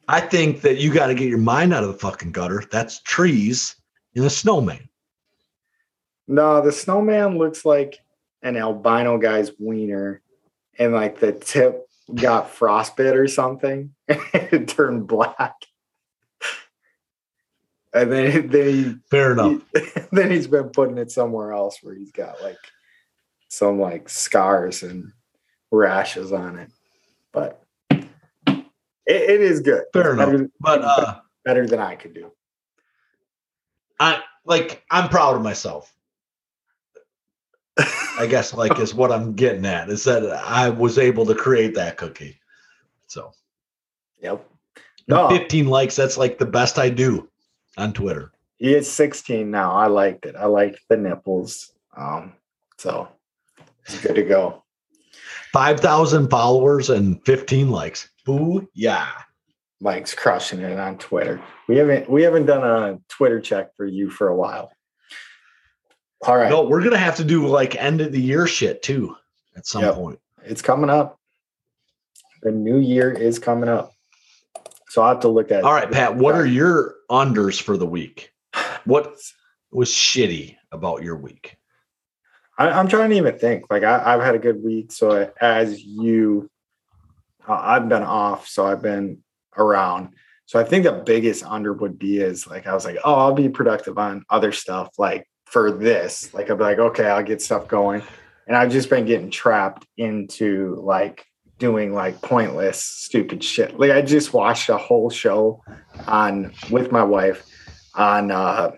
I 0.09 0.21
think 0.21 0.63
that 0.63 0.79
you 0.79 0.93
got 0.93 1.07
to 1.07 1.15
get 1.15 1.29
your 1.29 1.39
mind 1.39 1.73
out 1.73 1.85
of 1.85 1.93
the 1.93 1.99
fucking 2.01 2.33
gutter. 2.33 2.65
That's 2.73 3.01
trees 3.03 3.77
a 4.25 4.31
snowman. 4.31 4.89
no, 6.27 6.61
the 6.61 6.73
snowman 6.73 7.39
looks 7.39 7.65
like 7.65 7.99
an 8.43 8.57
albino 8.57 9.19
guy's 9.19 9.51
wiener, 9.59 10.23
and 10.79 10.93
like 10.93 11.19
the 11.21 11.33
tip 11.33 11.89
got 12.15 12.51
frostbite 12.51 13.17
or 13.17 13.29
something. 13.29 13.95
And 14.09 14.49
it 14.53 14.69
turned 14.69 15.07
black. 15.07 15.55
And 17.93 18.13
then, 18.13 18.51
he 18.53 18.95
Fair 19.11 19.33
enough. 19.33 19.63
then 20.13 20.31
he's 20.31 20.47
been 20.47 20.69
putting 20.71 20.99
it 20.99 21.11
somewhere 21.11 21.53
else 21.53 21.79
where 21.83 21.95
he's 21.95 22.13
got 22.13 22.43
like 22.43 22.59
some 23.49 23.81
like 23.81 24.09
scars 24.09 24.83
and 24.83 25.13
rashes 25.71 26.33
on 26.33 26.59
it. 26.59 26.71
But 27.33 27.63
it, 27.91 28.07
it 29.07 29.41
is 29.41 29.61
good. 29.61 29.85
Fair 29.93 30.13
It's 30.13 30.23
enough. 30.23 30.29
Better, 30.29 30.51
But 30.61 30.83
uh 30.83 31.21
better 31.45 31.67
than 31.67 31.81
I 31.81 31.97
could 31.97 32.15
do. 32.15 32.31
I 34.01 34.23
like 34.45 34.85
I'm 34.91 35.09
proud 35.09 35.37
of 35.37 35.43
myself. 35.43 35.93
I 38.19 38.27
guess 38.29 38.53
like 38.53 38.79
is 38.81 38.95
what 38.95 39.13
I'm 39.13 39.35
getting 39.35 39.65
at 39.65 39.89
is 39.89 40.05
that 40.05 40.25
I 40.25 40.71
was 40.71 40.99
able 40.99 41.25
to 41.27 41.35
create 41.35 41.75
that 41.77 41.97
cookie. 41.97 42.41
So 43.07 43.33
Yep. 44.21 44.45
No, 45.07 45.29
15 45.29 45.69
likes, 45.69 45.97
that's 45.97 46.19
like 46.19 46.39
the 46.39 46.47
best 46.47 46.79
I 46.79 46.91
do 46.91 47.29
on 47.77 47.93
Twitter. 47.93 48.33
he 48.59 48.75
is 48.75 48.91
16 48.91 49.51
now. 49.51 49.73
I 49.73 49.87
liked 49.87 50.27
it. 50.27 50.37
I 50.37 50.47
liked 50.47 50.81
the 50.89 50.97
nipples. 50.97 51.73
Um, 51.97 52.35
so 52.77 53.09
it's 53.87 54.01
good 54.01 54.17
to 54.17 54.23
go. 54.23 54.65
5,000 55.53 56.29
followers 56.29 56.91
and 56.91 57.25
15 57.25 57.71
likes. 57.71 58.11
Boo, 58.27 58.69
yeah. 58.75 59.09
Mike's 59.81 60.15
crushing 60.15 60.61
it 60.61 60.79
on 60.79 60.99
Twitter. 60.99 61.41
We 61.69 61.77
haven't 61.77 62.11
we 62.11 62.23
haven't 62.23 62.47
done 62.47 62.65
a 62.65 62.99
Twitter 63.09 63.41
check 63.41 63.75
for 63.77 63.87
you 63.87 64.11
for 64.11 64.29
a 64.29 64.37
while. 64.37 64.73
All 66.27 66.37
right. 66.37 66.51
No, 66.51 66.65
we're 66.65 66.83
gonna 66.83 66.99
have 66.99 67.17
to 67.17 67.25
do 67.25 67.47
like 67.47 67.77
end 67.77 68.01
of 68.01 68.11
the 68.13 68.21
year 68.21 68.47
shit 68.47 68.83
too 68.83 69.17
at 69.57 69.67
some 69.67 69.83
Yep. 69.83 69.95
point. 69.95 70.21
it's 70.45 70.63
coming 70.63 70.91
up. 70.91 71.19
The 72.43 72.51
new 72.51 72.79
year 72.79 73.13
is 73.13 73.39
coming 73.39 73.69
up. 73.69 73.93
So 74.89 75.03
I'll 75.03 75.11
have 75.15 75.21
to 75.21 75.29
look 75.29 75.53
at 75.53 75.65
All 75.65 75.73
right, 75.75 75.91
Pat, 75.91 76.17
what 76.17 76.35
are 76.35 76.47
your 76.47 76.95
unders 77.11 77.61
for 77.61 77.77
the 77.77 77.87
week? 77.87 78.33
What 78.85 79.17
was 79.71 79.91
shitty 79.91 80.57
about 80.73 81.03
your 81.03 81.17
week? 81.17 81.57
I, 82.59 82.71
I'm 82.71 82.89
trying 82.89 83.11
to 83.11 83.17
even 83.17 83.39
think. 83.39 83.67
Like 83.71 83.85
I, 83.85 84.15
I've 84.15 84.23
had 84.23 84.35
a 84.35 84.39
good 84.41 84.63
week. 84.65 84.91
So 84.91 85.31
as 85.41 85.81
you, 85.85 86.51
uh, 87.47 87.53
I've 87.55 87.89
been 87.89 88.03
off, 88.03 88.49
so 88.49 88.67
I've 88.67 88.83
been 88.83 89.23
around. 89.59 90.15
So 90.47 90.59
I 90.59 90.65
think 90.65 90.85
the 90.85 90.93
biggest 90.93 91.45
under 91.45 91.73
would 91.75 91.99
be 91.99 92.19
is 92.19 92.47
like 92.47 92.67
I 92.67 92.75
was 92.75 92.85
like, 92.85 92.97
oh, 93.05 93.15
I'll 93.15 93.35
be 93.35 93.49
productive 93.49 93.99
on 93.99 94.25
other 94.31 94.53
stuff. 94.53 94.99
Like 94.99 95.29
for 95.45 95.71
this, 95.71 96.33
like 96.33 96.51
I'll 96.51 96.57
be 96.57 96.65
like, 96.65 96.79
okay, 96.79 97.07
I'll 97.07 97.23
get 97.23 97.43
stuff 97.43 97.69
going, 97.69 98.03
and 98.47 98.57
I've 98.57 98.73
just 98.73 98.89
been 98.89 99.05
getting 99.05 99.31
trapped 99.31 99.87
into 99.97 100.77
like 100.83 101.25
doing 101.59 101.93
like 101.93 102.23
pointless, 102.23 102.83
stupid 102.83 103.45
shit. 103.45 103.79
Like 103.79 103.91
I 103.91 104.01
just 104.01 104.33
watched 104.33 104.69
a 104.69 104.79
whole 104.79 105.11
show 105.11 105.63
on 106.07 106.53
with 106.71 106.93
my 106.93 107.03
wife 107.03 107.45
on 107.95 108.31
uh 108.31 108.71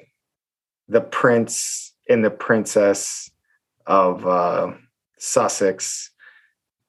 the 0.88 1.00
prince 1.00 1.94
and 2.08 2.24
the 2.24 2.30
princess 2.30 3.30
of 3.86 4.26
uh, 4.26 4.72
Sussex 5.18 6.10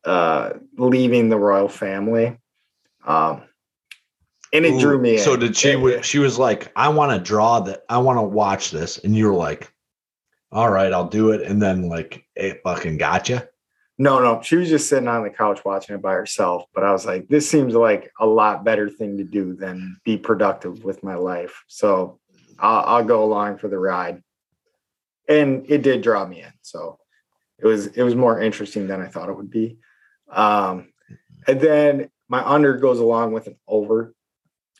uh, 0.04 0.54
leaving 0.78 1.30
the 1.30 1.38
royal 1.38 1.70
family. 1.70 2.38
Um, 3.06 3.44
and 4.54 4.66
it 4.66 4.80
drew 4.80 4.99
me 4.99 5.14
in. 5.14 5.20
So 5.20 5.36
did 5.36 5.56
she? 5.56 5.76
Wa- 5.76 6.02
She 6.02 6.20
was 6.20 6.38
like, 6.39 6.72
"I 6.76 6.89
want 6.89 7.12
to 7.12 7.20
draw 7.20 7.60
that. 7.62 7.84
I 7.89 7.97
want 7.99 8.18
to 8.18 8.24
watch 8.24 8.72
this," 8.72 8.97
and 8.99 9.16
you 9.16 9.28
were 9.28 9.34
like, 9.36 9.74
"All 10.52 10.70
right, 10.72 10.91
I'll 10.91 11.08
do 11.08 11.32
it." 11.32 11.41
And 11.41 11.62
then 11.62 11.89
like 11.89 12.26
it 12.36 12.62
fucking 12.64 12.97
gotcha. 12.97 13.47
No, 13.97 14.20
no, 14.20 14.41
she 14.41 14.56
was 14.56 14.68
just 14.70 14.89
sitting 14.89 15.08
on 15.08 15.22
the 15.24 15.30
couch 15.30 15.64
watching 15.64 15.95
it 15.95 16.02
by 16.02 16.14
herself. 16.14 16.64
But 16.74 16.84
I 16.84 16.91
was 16.91 17.06
like, 17.06 17.28
this 17.28 17.47
seems 17.47 17.76
like 17.76 18.12
a 18.20 18.26
lot 18.26 18.64
better 18.64 18.89
thing 18.89 19.18
to 19.18 19.24
do 19.24 19.54
than 19.54 19.97
be 20.04 20.18
productive 20.18 20.84
with 20.84 21.04
my 21.04 21.14
life. 21.14 21.64
So 21.68 22.20
I'll, 22.58 22.84
I'll 22.97 23.04
go 23.04 23.24
along 23.24 23.60
for 23.60 23.68
the 23.68 23.78
ride. 23.78 24.24
And 25.30 25.66
it 25.70 25.84
did 25.84 26.02
draw 26.02 26.26
me 26.26 26.41
in. 26.41 26.52
So 26.64 26.97
it 27.60 27.68
was 27.68 27.88
it 27.88 28.02
was 28.02 28.16
more 28.16 28.41
interesting 28.41 28.88
than 28.88 29.02
I 29.02 29.08
thought 29.08 29.30
it 29.30 29.38
would 29.38 29.52
be. 29.52 29.78
Um, 30.32 30.91
and 31.47 31.62
then 31.62 32.10
my 32.28 32.43
under 32.43 32.78
goes 32.78 32.99
along 32.99 33.34
with 33.34 33.47
an 33.47 33.58
over. 33.68 34.16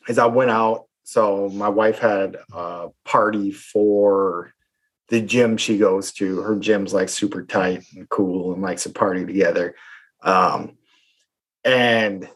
As 0.08 0.18
I 0.18 0.26
went 0.26 0.50
out, 0.50 0.86
so 1.04 1.48
my 1.50 1.68
wife 1.68 1.98
had 1.98 2.36
a 2.52 2.88
party 3.04 3.50
for 3.52 4.52
the 5.08 5.20
gym 5.20 5.56
she 5.56 5.78
goes 5.78 6.12
to. 6.12 6.40
Her 6.40 6.56
gym's 6.56 6.94
like 6.94 7.08
super 7.08 7.44
tight 7.44 7.84
and 7.94 8.08
cool 8.08 8.52
and 8.52 8.62
likes 8.62 8.84
to 8.84 8.90
party 8.90 9.26
together. 9.26 9.74
Um, 10.22 10.78
and 11.64 12.28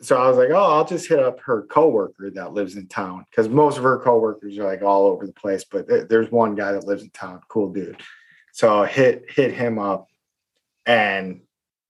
so 0.00 0.20
I 0.20 0.28
was 0.28 0.36
like, 0.36 0.50
oh, 0.50 0.76
I'll 0.76 0.84
just 0.84 1.08
hit 1.08 1.18
up 1.18 1.40
her 1.40 1.62
coworker 1.62 2.30
that 2.32 2.52
lives 2.52 2.76
in 2.76 2.86
town 2.86 3.24
because 3.30 3.48
most 3.48 3.78
of 3.78 3.84
her 3.84 3.98
coworkers 3.98 4.58
are 4.58 4.64
like 4.64 4.82
all 4.82 5.06
over 5.06 5.26
the 5.26 5.32
place, 5.32 5.64
but 5.64 5.88
th- 5.88 6.08
there's 6.08 6.30
one 6.30 6.54
guy 6.54 6.72
that 6.72 6.84
lives 6.84 7.02
in 7.02 7.10
town, 7.10 7.40
cool 7.48 7.72
dude. 7.72 8.02
So 8.52 8.82
I 8.82 8.86
hit 8.86 9.24
hit 9.30 9.52
him 9.52 9.78
up, 9.78 10.08
and 10.84 11.40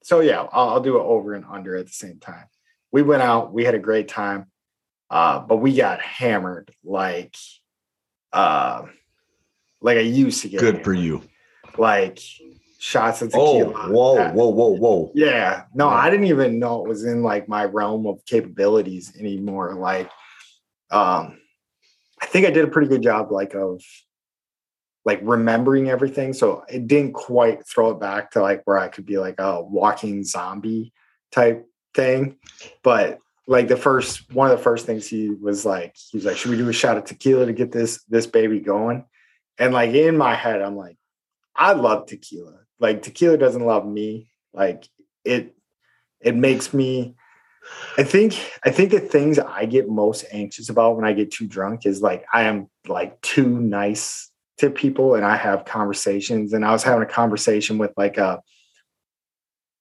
so 0.02 0.20
yeah, 0.20 0.46
I'll, 0.52 0.68
I'll 0.68 0.80
do 0.80 0.98
it 0.98 1.02
over 1.02 1.34
and 1.34 1.44
under 1.50 1.76
at 1.76 1.86
the 1.86 1.92
same 1.92 2.18
time. 2.20 2.46
We 2.92 3.02
went 3.02 3.22
out, 3.22 3.52
we 3.52 3.64
had 3.64 3.74
a 3.74 3.80
great 3.80 4.08
time, 4.08 4.46
uh, 5.10 5.40
but 5.40 5.56
we 5.56 5.74
got 5.76 6.00
hammered 6.00 6.72
like, 6.84 7.36
uh, 8.32 8.82
like 9.80 9.98
I 9.98 10.02
used 10.02 10.42
to 10.42 10.48
get. 10.48 10.60
Good 10.60 10.82
for 10.84 10.92
you. 10.94 11.22
Like 11.78 12.18
shots 12.78 13.22
of 13.22 13.30
Oh, 13.34 13.64
tequila. 13.64 13.92
whoa, 13.92 14.14
that- 14.16 14.34
whoa, 14.34 14.48
whoa, 14.48 14.76
whoa. 14.76 15.10
yeah. 15.14 15.64
No. 15.74 15.88
I 15.88 16.10
didn't 16.10 16.26
even 16.26 16.58
know 16.58 16.84
it 16.84 16.88
was 16.88 17.04
in 17.04 17.22
like 17.22 17.48
my 17.48 17.64
realm 17.64 18.06
of 18.06 18.24
capabilities 18.24 19.12
anymore. 19.18 19.74
Like, 19.74 20.10
um, 20.90 21.38
I 22.20 22.26
think 22.26 22.46
I 22.46 22.50
did 22.50 22.64
a 22.64 22.68
pretty 22.70 22.88
good 22.88 23.02
job, 23.02 23.30
like 23.30 23.54
of 23.54 23.82
like 25.04 25.20
remembering 25.22 25.88
everything. 25.88 26.32
So 26.32 26.64
it 26.68 26.86
didn't 26.88 27.12
quite 27.12 27.66
throw 27.66 27.90
it 27.90 28.00
back 28.00 28.32
to 28.32 28.42
like 28.42 28.62
where 28.64 28.78
I 28.78 28.88
could 28.88 29.06
be 29.06 29.18
like 29.18 29.36
a 29.38 29.62
walking 29.62 30.24
zombie 30.24 30.92
type 31.30 31.66
thing. 31.94 32.36
But 32.82 33.18
like 33.46 33.68
the 33.68 33.76
first 33.76 34.32
one 34.32 34.50
of 34.50 34.56
the 34.56 34.62
first 34.62 34.86
things 34.86 35.06
he 35.06 35.30
was 35.30 35.64
like, 35.64 35.96
he 36.10 36.16
was 36.16 36.24
like, 36.24 36.36
should 36.36 36.50
we 36.50 36.56
do 36.56 36.68
a 36.68 36.72
shot 36.72 36.96
of 36.96 37.04
tequila 37.04 37.46
to 37.46 37.52
get 37.52 37.72
this 37.72 38.02
this 38.08 38.26
baby 38.26 38.60
going? 38.60 39.04
And 39.58 39.72
like 39.72 39.94
in 39.94 40.16
my 40.16 40.34
head, 40.34 40.62
I'm 40.62 40.76
like, 40.76 40.96
I 41.54 41.72
love 41.72 42.06
tequila. 42.06 42.60
Like 42.78 43.02
tequila 43.02 43.38
doesn't 43.38 43.64
love 43.64 43.86
me. 43.86 44.30
Like 44.52 44.88
it 45.24 45.56
it 46.20 46.34
makes 46.34 46.74
me 46.74 47.14
I 47.98 48.02
think 48.02 48.38
I 48.64 48.70
think 48.70 48.90
the 48.90 49.00
things 49.00 49.38
I 49.38 49.64
get 49.66 49.88
most 49.88 50.24
anxious 50.30 50.68
about 50.68 50.96
when 50.96 51.04
I 51.04 51.12
get 51.12 51.30
too 51.30 51.46
drunk 51.46 51.86
is 51.86 52.02
like 52.02 52.24
I 52.32 52.42
am 52.42 52.68
like 52.86 53.20
too 53.22 53.48
nice 53.48 54.30
to 54.58 54.70
people 54.70 55.14
and 55.14 55.24
I 55.24 55.36
have 55.36 55.64
conversations 55.64 56.52
and 56.52 56.64
I 56.64 56.72
was 56.72 56.82
having 56.82 57.02
a 57.02 57.10
conversation 57.10 57.78
with 57.78 57.92
like 57.96 58.18
a 58.18 58.42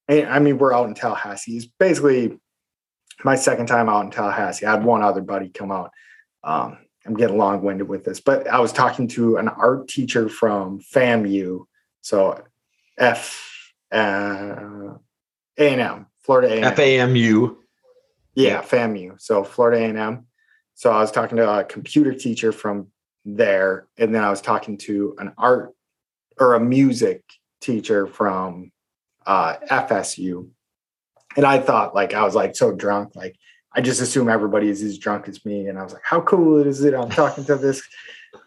I 0.07 0.39
mean 0.39 0.57
we're 0.57 0.73
out 0.73 0.87
in 0.87 0.93
Tallahassee. 0.93 1.57
It's 1.57 1.65
basically 1.65 2.37
my 3.23 3.35
second 3.35 3.67
time 3.67 3.89
out 3.89 4.05
in 4.05 4.11
Tallahassee. 4.11 4.65
I 4.65 4.71
had 4.71 4.83
one 4.83 5.01
other 5.01 5.21
buddy 5.21 5.49
come 5.49 5.71
out. 5.71 5.91
Um, 6.43 6.77
I'm 7.05 7.15
getting 7.15 7.37
long 7.37 7.61
winded 7.61 7.87
with 7.87 8.03
this, 8.03 8.19
but 8.19 8.47
I 8.47 8.59
was 8.59 8.73
talking 8.73 9.07
to 9.09 9.37
an 9.37 9.47
art 9.47 9.87
teacher 9.87 10.27
from 10.27 10.79
FAMU. 10.79 11.65
So 12.01 12.43
F 12.97 13.73
uh, 13.91 14.95
A&M, 15.57 16.07
Florida 16.21 16.53
A&M. 16.53 16.75
FAMU. 16.75 17.55
Yeah, 18.33 18.61
FAMU. 18.61 19.21
So 19.21 19.43
Florida 19.43 19.85
A&M. 19.85 20.25
So 20.73 20.91
I 20.91 20.99
was 20.99 21.11
talking 21.11 21.37
to 21.37 21.59
a 21.59 21.63
computer 21.63 22.13
teacher 22.13 22.51
from 22.51 22.87
there, 23.23 23.87
and 23.97 24.13
then 24.13 24.23
I 24.23 24.29
was 24.29 24.41
talking 24.41 24.77
to 24.79 25.15
an 25.19 25.33
art 25.37 25.73
or 26.37 26.55
a 26.55 26.59
music 26.59 27.23
teacher 27.61 28.07
from 28.07 28.71
uh, 29.25 29.55
FSU. 29.71 30.49
And 31.35 31.45
I 31.45 31.59
thought, 31.59 31.93
like, 31.95 32.13
I 32.13 32.23
was 32.23 32.35
like 32.35 32.55
so 32.55 32.71
drunk, 32.71 33.15
like 33.15 33.35
I 33.73 33.81
just 33.81 34.01
assume 34.01 34.29
everybody 34.29 34.69
is 34.69 34.81
as 34.81 34.97
drunk 34.97 35.27
as 35.27 35.43
me. 35.43 35.67
And 35.67 35.77
I 35.77 35.83
was 35.83 35.91
like, 35.93 36.03
how 36.05 36.21
cool 36.21 36.65
is 36.65 36.83
it? 36.83 36.93
I'm 36.93 37.09
talking 37.09 37.43
to 37.45 37.55
this 37.57 37.83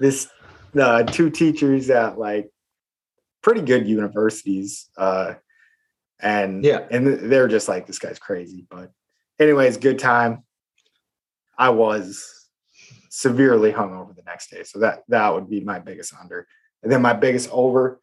this 0.00 0.28
uh, 0.78 1.02
two 1.02 1.28
teachers 1.30 1.90
at 1.90 2.18
like 2.18 2.50
pretty 3.42 3.60
good 3.60 3.86
universities. 3.86 4.88
Uh, 4.96 5.34
and 6.20 6.64
Yeah. 6.64 6.86
and 6.90 7.30
they're 7.30 7.48
just 7.48 7.68
like 7.68 7.86
this 7.86 7.98
guy's 7.98 8.18
crazy. 8.18 8.66
But 8.70 8.90
anyways, 9.38 9.76
good 9.76 9.98
time. 9.98 10.44
I 11.58 11.70
was 11.70 12.48
severely 13.10 13.72
hungover 13.72 14.14
the 14.16 14.22
next 14.22 14.50
day, 14.50 14.62
so 14.64 14.78
that 14.80 15.02
that 15.08 15.34
would 15.34 15.50
be 15.50 15.60
my 15.60 15.78
biggest 15.78 16.14
under. 16.20 16.46
And 16.82 16.90
then 16.90 17.02
my 17.02 17.12
biggest 17.12 17.50
over. 17.50 18.00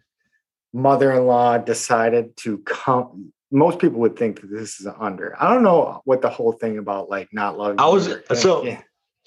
Mother-in-law 0.74 1.60
decided 1.60 2.36
to 2.38 2.58
come. 2.60 3.32
Most 3.56 3.80
people 3.80 4.00
would 4.02 4.18
think 4.18 4.42
that 4.42 4.48
this 4.52 4.80
is 4.80 4.86
an 4.86 4.96
under. 5.00 5.36
I 5.42 5.54
don't 5.54 5.64
know 5.64 6.02
what 6.06 6.22
the 6.22 6.30
whole 6.30 6.52
thing 6.52 6.78
about 6.78 7.10
like 7.10 7.30
not 7.32 7.58
loving. 7.58 7.80
I 7.80 7.88
was- 7.88 8.10
so- 8.36 8.66
in- 8.66 8.78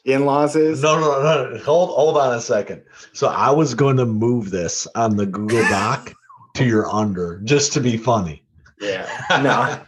in-laws 0.04 0.54
is. 0.56 0.82
No, 0.82 0.98
no, 1.00 1.22
no, 1.22 1.50
no. 1.54 1.58
Hold, 1.64 1.90
hold 1.90 2.16
on 2.18 2.34
a 2.34 2.40
second. 2.40 2.82
So 3.12 3.28
I 3.28 3.50
was 3.50 3.74
going 3.74 3.96
to 3.96 4.06
move 4.06 4.50
this 4.50 4.86
on 4.94 5.16
the 5.16 5.26
Google 5.26 5.62
Doc 5.70 6.12
to 6.54 6.64
your 6.64 6.88
under 6.94 7.40
just 7.44 7.72
to 7.74 7.80
be 7.80 7.96
funny. 7.96 8.44
Yeah. 8.80 9.08
No. 9.42 9.80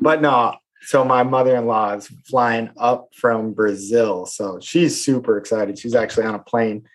but 0.00 0.20
no. 0.20 0.54
So 0.84 1.04
my 1.04 1.22
mother-in-law 1.22 1.94
is 1.94 2.08
flying 2.28 2.70
up 2.76 3.08
from 3.14 3.52
Brazil. 3.52 4.26
So 4.26 4.58
she's 4.60 5.02
super 5.04 5.38
excited. 5.38 5.78
She's 5.78 5.94
actually 5.94 6.24
on 6.26 6.34
a 6.34 6.40
plane 6.40 6.88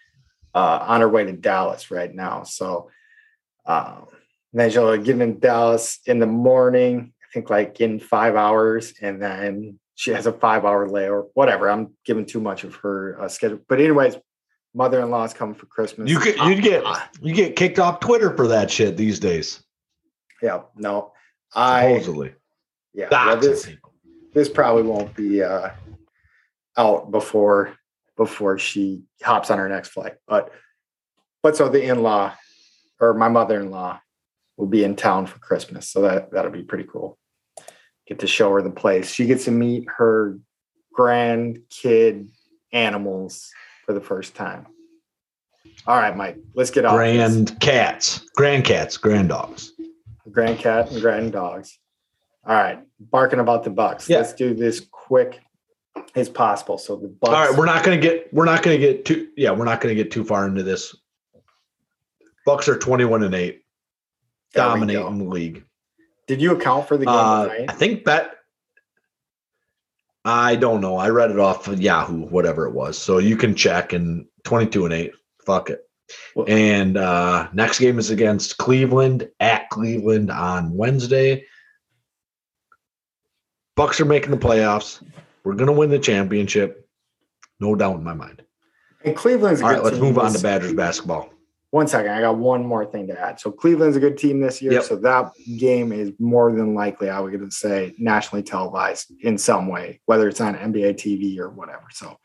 uh, 0.54 0.80
on 0.82 1.00
her 1.02 1.08
way 1.10 1.24
to 1.24 1.32
Dallas 1.34 1.90
right 1.90 2.14
now. 2.14 2.44
So 2.44 2.90
um, 3.66 4.08
then 4.60 4.72
she'll 4.72 4.96
get 4.98 5.20
in 5.20 5.40
Dallas 5.40 6.00
in 6.06 6.20
the 6.20 6.26
morning, 6.26 7.14
I 7.24 7.26
think 7.34 7.50
like 7.50 7.82
in 7.82 8.00
five 8.00 8.36
hours, 8.36 8.94
and 9.02 9.22
then 9.22 9.80
she 9.96 10.12
has 10.12 10.28
a 10.28 10.32
five-hour 10.32 10.88
layover. 10.88 11.28
Whatever. 11.34 11.70
I'm 11.70 11.96
giving 12.06 12.26
too 12.26 12.40
much 12.40 12.64
of 12.64 12.76
her 12.76 13.20
uh, 13.20 13.28
schedule. 13.28 13.60
But 13.68 13.80
anyways, 13.80 14.16
mother-in-law 14.74 15.24
is 15.26 15.34
coming 15.34 15.56
for 15.56 15.66
Christmas. 15.66 16.10
You 16.10 16.20
could 16.20 16.38
you'd 16.38 16.62
get 16.62 16.84
you 17.22 17.34
get 17.34 17.56
kicked 17.56 17.80
off 17.80 18.00
Twitter 18.00 18.36
for 18.38 18.48
that 18.48 18.70
shit 18.70 18.96
these 18.96 19.20
days. 19.20 19.64
yeah. 20.42 20.62
No. 20.76 21.14
I 21.56 21.94
Supposedly. 21.94 22.34
yeah. 22.94 23.08
well, 23.10 23.38
this, 23.38 23.70
this 24.34 24.50
probably 24.50 24.84
won't 24.84 25.16
be 25.16 25.42
uh, 25.42 25.70
out 26.78 27.10
before 27.10 27.74
before 28.18 28.60
she 28.60 29.04
hops 29.24 29.50
on 29.50 29.58
her 29.58 29.68
next 29.70 29.90
flight. 29.90 30.16
But 30.28 30.52
but 31.42 31.56
so 31.58 31.70
the 31.70 31.82
in 31.82 32.04
law 32.04 32.34
or 33.00 33.14
my 33.14 33.30
mother 33.30 33.60
in 33.60 33.72
law 33.72 34.00
will 34.58 34.68
be 34.68 34.84
in 34.84 34.96
town 34.96 35.28
for 35.28 35.40
Christmas, 35.40 35.90
so 35.90 36.02
that 36.02 36.32
that'll 36.32 36.52
be 36.52 36.64
pretty 36.64 36.86
cool. 36.92 37.18
Get 38.08 38.20
to 38.20 38.28
show 38.28 38.52
her 38.54 38.62
the 38.62 38.72
place. 38.72 39.12
She 39.12 39.26
gets 39.26 39.46
to 39.46 39.52
meet 39.52 39.88
her 39.98 40.40
grandkid 40.98 42.30
animals 42.74 43.50
for 43.86 43.94
the 43.94 44.02
first 44.02 44.36
time. 44.36 44.68
All 45.86 45.98
right, 45.98 46.16
Mike, 46.16 46.38
let's 46.56 46.72
get 46.72 46.86
off 46.86 46.98
this. 46.98 47.16
Grand 47.16 47.60
cats, 47.60 48.20
grand 48.36 48.66
cats, 48.66 48.98
grand 48.98 49.30
dogs. 49.30 49.74
grand 50.32 50.60
cat 50.60 50.92
and 50.92 51.02
grand 51.02 51.32
dogs. 51.32 51.80
All 52.46 52.56
right, 52.56 52.80
barking 53.00 53.40
about 53.40 53.64
the 53.64 53.70
Bucks. 53.70 54.10
Yeah. 54.10 54.18
Let's 54.18 54.34
do 54.34 54.54
this 54.54 54.80
quick 54.92 55.40
as 56.16 56.30
possible. 56.30 56.78
So 56.78 56.96
the 56.96 57.08
Bucks. 57.08 57.34
All 57.34 57.48
right, 57.48 57.58
we're 57.58 57.66
not 57.66 57.84
gonna 57.84 57.98
get 57.98 58.34
we're 58.34 58.46
not 58.46 58.64
gonna 58.64 58.78
get 58.78 59.06
too 59.06 59.28
yeah, 59.38 59.52
we're 59.52 59.66
not 59.66 59.82
gonna 59.82 59.96
get 59.96 60.12
too 60.12 60.24
far 60.24 60.48
into 60.48 60.64
this. 60.64 60.96
Bucks 62.46 62.70
are 62.70 62.78
21 62.78 63.24
and 63.24 63.36
8, 63.36 63.62
There 64.54 64.64
we 64.66 64.70
dominating 64.80 65.18
the 65.20 65.26
league. 65.26 65.64
Did 66.28 66.42
you 66.42 66.56
account 66.56 66.88
for 66.88 66.98
the 66.98 67.06
game 67.06 67.14
Uh, 67.16 67.48
tonight? 67.48 67.66
I 67.70 67.74
think 67.74 68.04
bet. 68.04 68.34
I 70.26 70.56
don't 70.58 70.82
know. 70.82 70.98
I 70.98 71.10
read 71.10 71.32
it 71.32 71.40
off 71.40 71.68
of 71.68 71.82
Yahoo, 71.82 72.26
whatever 72.26 72.68
it 72.68 72.74
was. 72.74 72.98
So 72.98 73.18
you 73.18 73.38
can 73.38 73.56
check 73.56 73.94
and 73.94 74.26
22 74.44 74.86
and 74.86 74.94
8. 74.94 75.12
Fuck 75.46 75.70
it. 75.70 75.84
Well- 76.36 76.46
And 76.50 76.98
uh 76.98 77.50
next 77.54 77.80
game 77.80 77.98
is 78.00 78.10
against 78.10 78.58
Cleveland 78.58 79.30
at 79.40 79.70
Cleveland 79.70 80.32
on 80.32 80.74
Wednesday. 80.76 81.46
Bucks 83.76 84.02
are 84.02 84.06
making 84.06 84.32
the 84.32 84.38
playoffs. 84.38 85.02
We're 85.44 85.54
gonna 85.56 85.72
win 85.72 85.90
the 85.90 86.00
championship. 86.00 86.90
No 87.60 87.76
doubt 87.76 87.98
in 87.98 88.04
my 88.04 88.14
mind. 88.14 88.44
And 89.06 89.16
Cleveland's 89.16 89.62
a 89.62 89.66
All 89.66 89.72
right, 89.72 89.84
let's 89.84 89.98
move 89.98 90.18
on 90.18 90.34
to 90.34 90.40
Badgers 90.42 90.74
basketball. 90.74 91.30
One 91.72 91.88
second, 91.88 92.12
I 92.12 92.22
got 92.22 92.38
one 92.38 92.66
more 92.66 92.86
thing 92.86 93.08
to 93.08 93.20
add. 93.20 93.40
So 93.42 93.52
Cleveland's 93.52 93.98
a 93.98 94.00
good 94.00 94.18
team 94.18 94.40
this 94.40 94.62
year. 94.62 94.74
Yep. 94.74 94.84
So 94.84 94.96
that 94.98 95.34
game 95.58 95.92
is 95.92 96.14
more 96.18 96.54
than 96.54 96.74
likely, 96.74 97.10
I 97.10 97.20
would 97.20 97.52
say, 97.52 97.94
nationally 97.98 98.42
televised 98.42 99.12
in 99.22 99.38
some 99.38 99.68
way, 99.68 100.00
whether 100.06 100.30
it's 100.30 100.40
on 100.40 100.56
NBA 100.56 100.94
TV 100.94 101.38
or 101.40 101.50
whatever. 101.50 101.86
So 101.92 102.18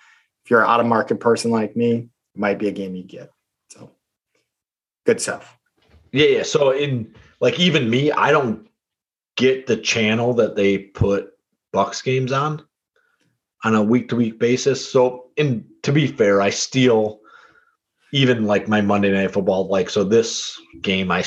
if 0.45 0.51
you're 0.51 0.63
an 0.63 0.71
out 0.71 0.81
of 0.81 0.87
market 0.87 1.19
person 1.19 1.51
like 1.51 1.77
me, 1.77 1.93
it 1.95 2.41
might 2.41 2.59
be 2.59 2.69
a 2.69 2.73
game 2.73 2.95
you 2.95 3.03
get. 3.03 3.31
So 3.71 3.91
good 5.05 5.21
stuff. 5.21 5.59
Yeah, 6.13 6.27
yeah. 6.27 6.43
So 6.45 6.71
in 6.71 7.13
like 7.41 7.59
even 7.59 7.91
me, 7.91 8.13
I 8.13 8.31
don't 8.31 8.69
get 9.37 9.67
the 9.67 9.77
channel 9.77 10.35
that 10.35 10.55
they 10.55 10.79
put 10.79 11.33
Bucks 11.73 12.01
games 12.01 12.31
on 12.33 12.63
on 13.65 13.75
a 13.75 13.83
week 13.83 14.09
to 14.11 14.17
week 14.17 14.39
basis. 14.39 14.89
So 14.89 15.31
in 15.37 15.65
to 15.83 15.93
be 15.93 16.07
fair, 16.07 16.41
I 16.41 16.51
steal 16.51 17.22
even 18.13 18.45
like 18.45 18.69
my 18.69 18.81
Monday 18.81 19.11
night 19.11 19.33
football. 19.33 19.69
Like 19.69 19.91
so, 19.91 20.05
this 20.05 20.59
game 20.81 21.11
I, 21.11 21.25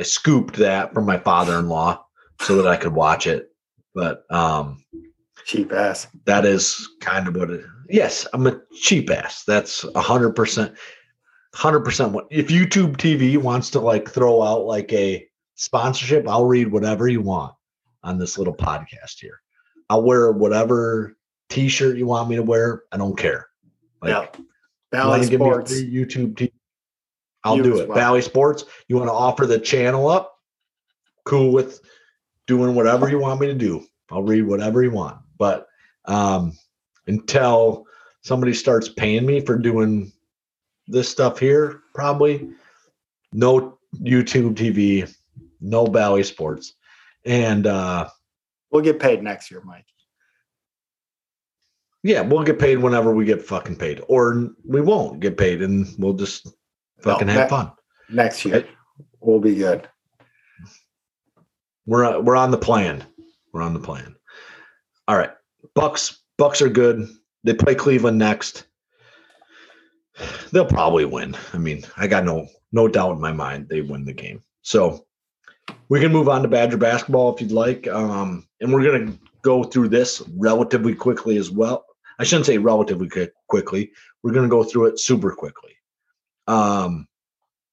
I 0.00 0.02
scooped 0.02 0.56
that 0.56 0.94
from 0.94 1.04
my 1.04 1.18
father 1.18 1.58
in 1.58 1.68
law 1.68 2.04
so 2.40 2.56
that 2.56 2.66
I 2.66 2.76
could 2.76 2.94
watch 2.94 3.26
it. 3.26 3.48
But 3.94 4.24
um 4.30 4.82
Cheap 5.44 5.72
ass. 5.72 6.06
that 6.26 6.44
is 6.44 6.88
kind 7.00 7.26
of 7.26 7.34
what 7.34 7.50
it 7.50 7.64
yes 7.90 8.26
i'm 8.32 8.46
a 8.46 8.60
cheap 8.72 9.10
ass 9.10 9.42
that's 9.44 9.84
a 9.94 10.00
hundred 10.00 10.30
percent 10.30 10.72
hundred 11.54 11.80
percent 11.80 12.12
what 12.12 12.26
if 12.30 12.48
youtube 12.48 12.96
tv 12.96 13.36
wants 13.36 13.70
to 13.70 13.80
like 13.80 14.08
throw 14.08 14.42
out 14.42 14.64
like 14.64 14.92
a 14.92 15.26
sponsorship 15.56 16.28
i'll 16.28 16.46
read 16.46 16.70
whatever 16.70 17.08
you 17.08 17.20
want 17.20 17.52
on 18.04 18.18
this 18.18 18.38
little 18.38 18.54
podcast 18.54 19.18
here 19.18 19.40
i'll 19.88 20.02
wear 20.02 20.30
whatever 20.30 21.16
t-shirt 21.48 21.96
you 21.96 22.06
want 22.06 22.28
me 22.28 22.36
to 22.36 22.42
wear 22.42 22.84
i 22.92 22.96
don't 22.96 23.18
care 23.18 23.48
like 24.00 24.10
yeah. 24.34 24.40
Bally 24.90 25.18
wanna 25.18 25.30
give 25.30 25.40
me 25.40 25.46
Sports. 25.46 25.80
youtube 25.82 26.34
TV, 26.34 26.52
i'll 27.44 27.56
You 27.56 27.62
do 27.62 27.80
it 27.80 27.88
well. 27.88 27.96
Bally 27.96 28.22
Sports 28.22 28.64
you 28.88 28.96
want 28.96 29.08
to 29.08 29.12
offer 29.12 29.46
the 29.46 29.58
channel 29.58 30.08
up 30.08 30.34
cool 31.24 31.52
with 31.52 31.80
doing 32.46 32.74
whatever 32.74 33.08
you 33.08 33.18
want 33.18 33.40
me 33.40 33.46
to 33.46 33.54
do 33.54 33.84
i'll 34.10 34.22
read 34.22 34.42
whatever 34.42 34.82
you 34.82 34.90
want 34.90 35.18
but 35.38 35.66
um 36.06 36.56
until 37.06 37.86
somebody 38.22 38.52
starts 38.52 38.88
paying 38.88 39.24
me 39.26 39.40
for 39.40 39.56
doing 39.56 40.12
this 40.86 41.08
stuff 41.08 41.38
here 41.38 41.82
probably 41.94 42.50
no 43.32 43.78
youtube 44.00 44.54
tv 44.54 45.12
no 45.60 45.86
Bally 45.86 46.22
Sports 46.22 46.74
and 47.24 47.66
uh 47.66 48.08
We'll 48.70 48.82
get 48.82 49.00
paid 49.00 49.22
next 49.22 49.50
year, 49.50 49.62
Mike. 49.64 49.84
Yeah 52.02 52.20
we'll 52.20 52.42
get 52.42 52.58
paid 52.58 52.78
whenever 52.78 53.14
we 53.14 53.24
get 53.24 53.42
fucking 53.42 53.76
paid 53.76 54.00
or 54.08 54.50
we 54.64 54.80
won't 54.80 55.20
get 55.20 55.36
paid 55.36 55.62
and 55.62 55.86
we'll 55.98 56.14
just 56.14 56.48
fucking 57.02 57.26
No, 57.26 57.32
have 57.34 57.42
that- 57.42 57.50
fun 57.50 57.72
Next 58.12 58.44
year. 58.44 58.66
We'll 59.20 59.38
be 59.38 59.54
good. 59.54 59.88
We're 61.86 62.04
uh, 62.04 62.20
we're 62.20 62.36
on 62.36 62.50
the 62.50 62.58
plan. 62.58 63.04
We're 63.52 63.62
on 63.62 63.72
the 63.74 63.80
plan. 63.80 64.16
All 65.06 65.16
right. 65.16 65.30
Bucks 65.74 66.22
Bucks 66.36 66.60
are 66.62 66.68
good. 66.68 67.08
They 67.44 67.54
play 67.54 67.74
Cleveland 67.74 68.18
next. 68.18 68.64
They'll 70.52 70.66
probably 70.66 71.04
win. 71.04 71.36
I 71.52 71.58
mean, 71.58 71.84
I 71.96 72.06
got 72.06 72.24
no 72.24 72.48
no 72.72 72.88
doubt 72.88 73.12
in 73.12 73.20
my 73.20 73.32
mind 73.32 73.68
they 73.68 73.80
win 73.80 74.04
the 74.04 74.12
game. 74.12 74.42
So 74.62 75.06
we 75.88 76.00
can 76.00 76.12
move 76.12 76.28
on 76.28 76.42
to 76.42 76.48
Badger 76.48 76.76
basketball 76.76 77.34
if 77.34 77.40
you'd 77.40 77.52
like. 77.52 77.86
Um, 77.88 78.46
and 78.60 78.72
we're 78.72 78.84
gonna 78.84 79.16
go 79.42 79.62
through 79.64 79.88
this 79.88 80.22
relatively 80.36 80.94
quickly 80.94 81.36
as 81.36 81.50
well. 81.50 81.84
I 82.20 82.24
shouldn't 82.24 82.44
say 82.46 82.58
relatively 82.58 83.08
quickly. 83.48 83.92
We're 84.22 84.32
gonna 84.32 84.48
go 84.48 84.62
through 84.62 84.86
it 84.86 85.00
super 85.00 85.32
quickly. 85.32 85.72
Um, 86.46 87.08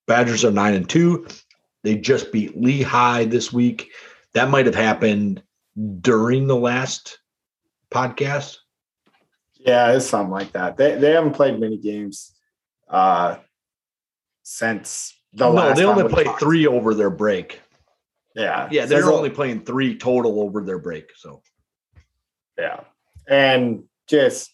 Badgers 0.07 0.45
are 0.45 0.51
nine 0.51 0.73
and 0.73 0.89
two. 0.89 1.27
They 1.83 1.95
just 1.97 2.31
beat 2.31 2.57
Lehigh 2.57 3.25
this 3.25 3.51
week. 3.51 3.91
That 4.33 4.49
might 4.49 4.65
have 4.65 4.75
happened 4.75 5.43
during 5.99 6.47
the 6.47 6.55
last 6.55 7.19
podcast. 7.91 8.57
Yeah, 9.55 9.91
it's 9.91 10.05
something 10.05 10.31
like 10.31 10.53
that. 10.53 10.77
They 10.77 10.95
they 10.95 11.11
haven't 11.11 11.33
played 11.33 11.59
many 11.59 11.77
games 11.77 12.33
uh 12.89 13.35
since 14.43 15.13
the 15.33 15.49
last. 15.49 15.55
no, 15.55 15.67
last 15.67 15.77
they 15.77 15.83
only 15.85 16.09
played 16.13 16.25
talked. 16.27 16.39
three 16.39 16.65
over 16.67 16.93
their 16.93 17.09
break. 17.09 17.59
Yeah. 18.33 18.69
Yeah, 18.71 18.85
they're 18.85 19.01
the- 19.01 19.11
only 19.11 19.29
playing 19.29 19.65
three 19.65 19.97
total 19.97 20.39
over 20.41 20.61
their 20.63 20.79
break. 20.79 21.09
So 21.17 21.41
yeah. 22.57 22.81
And 23.27 23.83
just 24.07 24.53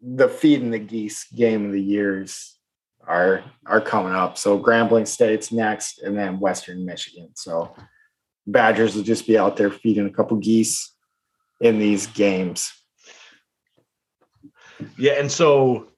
the 0.00 0.28
feed 0.28 0.62
and 0.62 0.72
the 0.72 0.78
geese 0.78 1.26
game 1.34 1.66
of 1.66 1.72
the 1.72 1.82
years 1.82 2.58
are 3.06 3.44
are 3.66 3.80
coming 3.80 4.14
up. 4.14 4.38
So 4.38 4.58
Grambling 4.58 5.06
State's 5.06 5.52
next 5.52 6.00
and 6.00 6.16
then 6.16 6.40
Western 6.40 6.84
Michigan. 6.84 7.30
So 7.34 7.74
Badgers 8.46 8.94
will 8.94 9.02
just 9.02 9.26
be 9.26 9.38
out 9.38 9.56
there 9.56 9.70
feeding 9.70 10.06
a 10.06 10.12
couple 10.12 10.36
geese 10.36 10.92
in 11.60 11.78
these 11.78 12.06
games. 12.08 12.72
yeah, 14.98 15.12
and 15.12 15.30
so 15.30 15.88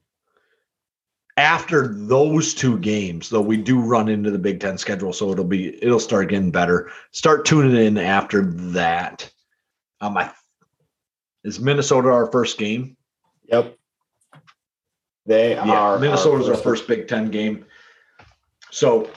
after 1.36 1.88
those 1.88 2.54
two 2.54 2.78
games, 2.78 3.28
though, 3.28 3.42
we 3.42 3.56
do 3.56 3.80
run 3.80 4.08
into 4.08 4.30
the 4.30 4.38
Big 4.38 4.60
Ten 4.60 4.78
schedule, 4.78 5.12
so 5.12 5.30
it'll 5.30 5.44
be 5.44 5.82
it'll 5.82 6.00
start 6.00 6.30
getting 6.30 6.50
better. 6.50 6.90
Start 7.12 7.44
tuning 7.44 7.76
in 7.76 7.98
after 7.98 8.44
that. 8.44 9.30
Um, 10.00 10.16
I, 10.16 10.32
is 11.46 11.60
Minnesota 11.60 12.08
our 12.08 12.30
first 12.32 12.58
game? 12.58 12.96
Yep. 13.44 13.78
They 15.26 15.54
Yeah, 15.54 15.62
are 15.62 15.98
Minnesota's 15.98 16.48
our 16.48 16.56
first 16.56 16.88
Big 16.88 17.06
Ten 17.06 17.30
game. 17.30 17.64
So 18.70 19.08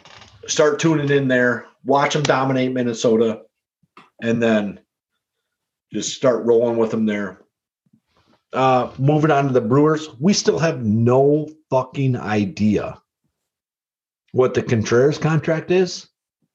start 0.48 0.80
tuning 0.80 1.10
in 1.10 1.28
there, 1.28 1.66
watch 1.84 2.14
them 2.14 2.22
dominate 2.22 2.72
Minnesota, 2.72 3.42
and 4.22 4.42
then 4.42 4.80
just 5.92 6.16
start 6.16 6.46
rolling 6.46 6.78
with 6.78 6.92
them 6.92 7.08
there. 7.08 7.42
Uh, 8.54 8.92
moving 9.00 9.32
on 9.32 9.48
to 9.48 9.54
the 9.54 9.62
Brewers, 9.62 10.10
we 10.20 10.34
still 10.34 10.60
have 10.60 10.84
no 10.86 11.50
fucking 11.72 12.16
idea 12.16 13.02
what 14.34 14.54
the 14.54 14.62
Contreras 14.62 15.18
contract 15.18 15.72
is, 15.72 16.08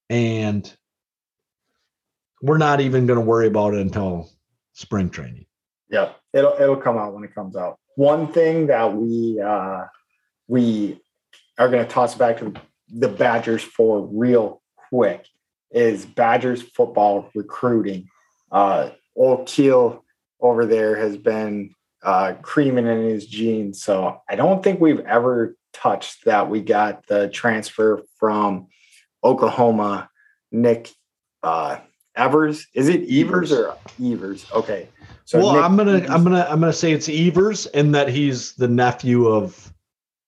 and 0.08 0.72
we're 2.42 2.58
not 2.58 2.80
even 2.80 3.06
going 3.06 3.18
to 3.18 3.24
worry 3.24 3.48
about 3.48 3.74
it 3.74 3.80
until 3.80 4.30
spring 4.72 5.10
training. 5.10 5.46
Yep. 5.90 6.16
It'll 6.32 6.54
it'll 6.60 6.76
come 6.76 6.96
out 6.96 7.14
when 7.14 7.24
it 7.24 7.34
comes 7.34 7.56
out. 7.56 7.78
One 7.96 8.32
thing 8.32 8.66
that 8.68 8.94
we 8.94 9.40
uh 9.40 9.84
we 10.48 11.00
are 11.58 11.68
gonna 11.68 11.86
toss 11.86 12.14
back 12.14 12.38
to 12.38 12.52
the 12.88 13.08
Badgers 13.08 13.62
for 13.62 14.06
real 14.06 14.62
quick 14.88 15.26
is 15.70 16.04
Badgers 16.04 16.62
football 16.62 17.30
recruiting. 17.34 18.08
Uh 18.50 18.90
old 19.16 19.46
Keel 19.46 20.04
over 20.40 20.66
there 20.66 20.96
has 20.96 21.16
been 21.16 21.74
uh 22.02 22.34
creaming 22.42 22.86
in 22.86 23.02
his 23.08 23.26
jeans. 23.26 23.82
So 23.82 24.20
I 24.28 24.36
don't 24.36 24.62
think 24.62 24.80
we've 24.80 25.00
ever 25.00 25.56
touched 25.72 26.24
that. 26.24 26.50
We 26.50 26.60
got 26.60 27.06
the 27.06 27.28
transfer 27.28 28.02
from 28.18 28.68
Oklahoma, 29.22 30.08
Nick 30.50 30.90
uh 31.42 31.78
Evers. 32.16 32.66
Is 32.74 32.88
it 32.88 33.08
Evers 33.10 33.52
or 33.52 33.76
Evers? 34.02 34.46
Okay. 34.52 34.88
So 35.24 35.38
well, 35.38 35.54
Nick 35.54 35.64
I'm 35.64 35.76
gonna 35.76 36.06
I'm 36.08 36.22
gonna 36.22 36.46
I'm 36.48 36.60
gonna 36.60 36.72
say 36.72 36.92
it's 36.92 37.08
Evers, 37.08 37.66
and 37.66 37.94
that 37.94 38.08
he's 38.08 38.54
the 38.54 38.68
nephew 38.68 39.26
of 39.28 39.72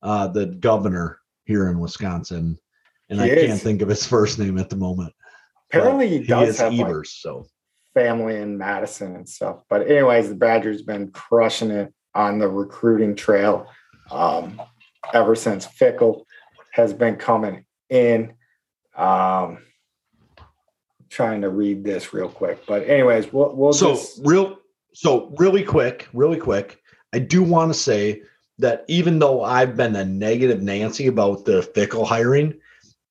uh, 0.02 0.28
the 0.28 0.46
governor 0.46 1.18
here 1.44 1.68
in 1.68 1.78
Wisconsin, 1.78 2.58
and 3.10 3.20
He 3.20 3.30
I 3.30 3.34
is. 3.34 3.46
can't 3.46 3.60
think 3.60 3.82
of 3.82 3.88
his 3.88 4.06
first 4.06 4.38
name 4.38 4.58
at 4.58 4.70
the 4.70 4.76
moment. 4.76 5.12
Apparently, 5.70 6.08
he 6.08 6.18
he 6.18 6.24
does 6.26 6.50
is 6.50 6.58
have 6.58 6.72
like, 6.72 6.86
Evers. 6.86 7.12
so 7.12 7.46
family 7.94 8.36
in 8.36 8.58
Madison 8.58 9.16
and 9.16 9.28
stuff. 9.28 9.62
But 9.70 9.90
anyways, 9.90 10.28
the 10.28 10.34
Badgers 10.34 10.82
been 10.82 11.10
crushing 11.12 11.70
it 11.70 11.92
on 12.14 12.38
the 12.38 12.48
recruiting 12.48 13.14
trail 13.14 13.66
um, 14.10 14.60
ever 15.12 15.34
since 15.34 15.66
Fickell 15.66 16.24
has 16.72 16.92
been 16.92 17.16
coming 17.16 17.64
in. 17.90 18.34
Um, 18.96 19.58
trying 21.08 21.40
to 21.42 21.50
read 21.50 21.84
this 21.84 22.12
real 22.12 22.28
quick, 22.28 22.64
but 22.66 22.88
anyways, 22.88 23.32
we'll 23.32 23.54
we'll 23.54 23.72
so 23.72 23.94
just 23.94 24.20
real 24.24 24.58
so 24.92 25.32
really 25.38 25.62
quick, 25.62 26.08
really 26.12 26.38
quick. 26.38 26.82
I 27.12 27.18
do 27.18 27.42
want 27.42 27.72
to 27.72 27.78
say 27.78 28.22
that 28.58 28.84
even 28.88 29.18
though 29.18 29.42
I've 29.42 29.76
been 29.76 29.94
a 29.96 30.04
negative 30.04 30.62
Nancy 30.62 31.06
about 31.06 31.44
the 31.44 31.60
Fickell 31.74 32.06
hiring, 32.06 32.58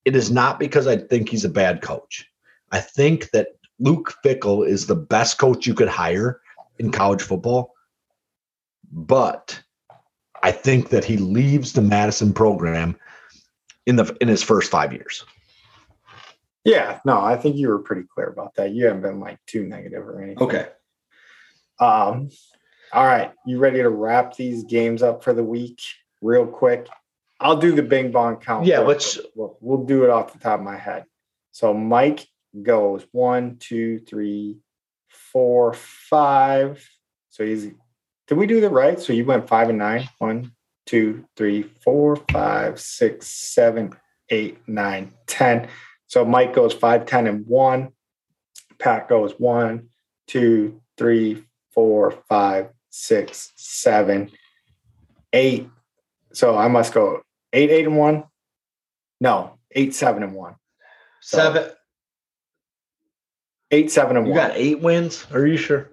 it 0.03 0.15
is 0.15 0.31
not 0.31 0.59
because 0.59 0.87
I 0.87 0.97
think 0.97 1.29
he's 1.29 1.45
a 1.45 1.49
bad 1.49 1.81
coach. 1.81 2.27
I 2.71 2.79
think 2.79 3.29
that 3.31 3.49
Luke 3.79 4.15
Fickell 4.23 4.67
is 4.67 4.87
the 4.87 4.95
best 4.95 5.37
coach 5.37 5.67
you 5.67 5.73
could 5.73 5.87
hire 5.87 6.41
in 6.79 6.91
college 6.91 7.21
football. 7.21 7.73
But 8.91 9.61
I 10.43 10.51
think 10.51 10.89
that 10.89 11.05
he 11.05 11.17
leaves 11.17 11.73
the 11.73 11.81
Madison 11.81 12.33
program 12.33 12.97
in 13.85 13.95
the 13.95 14.15
in 14.21 14.27
his 14.27 14.43
first 14.43 14.71
five 14.71 14.93
years. 14.93 15.25
Yeah, 16.66 16.99
no, 17.05 17.20
I 17.22 17.38
think 17.38 17.55
you 17.55 17.70
were 17.70 17.80
pretty 17.80 18.03
clear 18.13 18.28
about 18.28 18.55
that. 18.55 18.72
You 18.72 18.88
haven't 18.88 19.01
been 19.03 19.20
like 19.22 19.39
too 19.45 19.66
negative 19.66 20.05
or 20.05 20.22
anything. 20.22 20.43
Okay. 20.43 20.68
Um, 21.80 22.30
all 22.93 23.05
right, 23.05 23.32
you 23.45 23.59
ready 23.59 23.78
to 23.82 23.89
wrap 23.89 24.36
these 24.36 24.63
games 24.63 25.01
up 25.03 25.24
for 25.24 25.34
the 25.34 25.43
week 25.43 25.82
real 26.22 26.45
quick? 26.47 26.88
I'll 27.39 27.57
do 27.57 27.74
the 27.74 27.84
Bing 27.84 28.11
Bong 28.11 28.38
count. 28.38 28.66
Yeah, 28.66 28.80
let's- 28.80 29.20
We'll, 29.36 29.57
we'll 29.61 29.86
do 29.86 30.03
it 30.03 30.09
off 30.09 30.34
the 30.34 30.39
top 30.39 30.59
of 30.59 30.66
my 30.66 30.78
head. 30.78 31.05
So 31.51 31.74
Mike 31.74 32.26
goes 32.63 33.05
one, 33.11 33.57
two, 33.57 33.99
three, 33.99 34.57
four, 35.09 35.74
five. 35.74 36.88
So 37.30 37.45
he's. 37.45 37.70
Did 38.28 38.38
we 38.38 38.47
do 38.47 38.61
the 38.61 38.70
right? 38.70 38.99
So 38.99 39.13
you 39.13 39.26
went 39.26 39.47
five 39.47 39.70
and 39.70 39.78
nine. 39.78 40.09
One, 40.20 40.51
two, 40.86 41.26
three, 41.36 41.63
four, 41.84 42.16
five, 42.32 42.80
six, 42.80 43.28
seven, 43.28 43.93
eight, 44.30 44.57
nine, 44.68 45.11
ten. 45.28 45.68
So 46.08 46.24
Mike 46.26 46.53
goes 46.53 46.74
five, 46.74 47.06
ten, 47.06 47.28
and 47.28 47.45
one. 47.47 47.89
Pat 48.80 49.08
goes 49.10 49.34
one, 49.38 49.89
two, 50.28 50.82
three, 50.97 51.43
four, 51.72 52.12
five, 52.30 52.70
six, 52.89 53.51
seven, 53.56 54.32
eight. 55.34 55.70
So 56.34 56.58
I 56.58 56.68
must 56.68 56.93
go 56.93 57.22
eight, 57.53 57.70
eight, 57.72 57.86
and 57.86 57.97
one. 57.97 58.24
No, 59.22 59.58
eight, 59.72 59.95
seven, 59.95 60.24
and 60.24 60.34
one. 60.34 60.56
So, 61.22 61.38
Seven. 61.38 61.72
Eight, 63.72 63.91
seven, 63.91 64.16
and 64.18 64.28
You 64.28 64.34
one. 64.34 64.41
You 64.41 64.47
got 64.49 64.58
eight 64.58 64.80
wins? 64.82 65.26
Are 65.32 65.45
you 65.47 65.58
sure? 65.58 65.89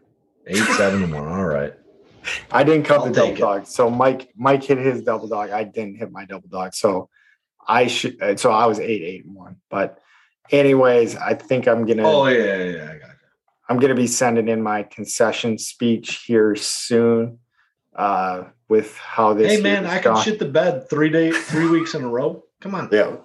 Eight, 0.46 0.56
seven, 0.76 1.04
and 1.04 1.12
one. 1.14 1.26
All 1.26 1.44
right. 1.46 1.72
I 2.50 2.62
didn't 2.62 2.84
cut 2.84 2.98
I'll 3.00 3.06
the 3.06 3.12
double 3.12 3.28
take 3.28 3.38
it. 3.38 3.40
dog. 3.40 3.66
So 3.66 3.88
Mike, 3.90 4.30
Mike 4.36 4.62
hit 4.62 4.78
his 4.78 5.02
double 5.02 5.26
dog. 5.26 5.50
I 5.50 5.64
didn't 5.64 5.96
hit 5.96 6.12
my 6.12 6.24
double 6.24 6.48
dog. 6.48 6.74
So 6.74 7.08
I 7.66 7.86
should. 7.86 8.20
uh, 8.22 8.36
So 8.36 8.50
I 8.50 8.66
was 8.66 8.80
eight, 8.80 9.02
eight, 9.02 9.24
and 9.24 9.34
one. 9.34 9.56
But 9.70 9.98
anyways, 10.50 11.16
I 11.16 11.34
think 11.34 11.66
I'm 11.68 11.86
gonna. 11.86 12.02
Oh 12.04 12.26
yeah, 12.26 12.38
yeah, 12.44 12.64
yeah. 12.64 12.82
I 12.84 12.98
got 12.98 13.10
it. 13.10 13.16
I'm 13.68 13.78
going 13.78 13.94
to 13.94 14.00
be 14.00 14.06
sending 14.08 14.48
in 14.48 14.60
my 14.62 14.82
concession 14.82 15.56
speech 15.56 16.24
here 16.26 16.54
soon 16.56 17.38
uh, 17.96 18.44
with 18.68 18.96
how 18.98 19.32
this. 19.34 19.52
Hey 19.56 19.62
man, 19.62 19.86
I 19.86 19.98
can 19.98 20.14
gone. 20.14 20.22
shit 20.22 20.38
the 20.38 20.44
bed 20.48 20.90
three 20.90 21.08
days, 21.08 21.36
three 21.46 21.68
weeks 21.68 21.94
in 21.94 22.02
a 22.02 22.08
row. 22.08 22.44
Come 22.60 22.74
on, 22.74 22.88
Yeah. 22.92 23.16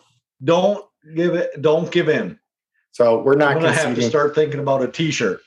don't 0.44 0.86
give 1.16 1.36
it. 1.36 1.62
Don't 1.62 1.92
give 1.92 2.08
in. 2.10 2.40
So 2.92 3.22
we're 3.22 3.36
not 3.36 3.56
gonna 3.56 3.74
have 3.74 3.96
to 3.96 4.02
start 4.02 4.36
thinking 4.36 4.60
about 4.60 4.82
a 4.82 4.88
T-shirt. 4.88 5.42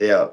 Yeah. 0.00 0.28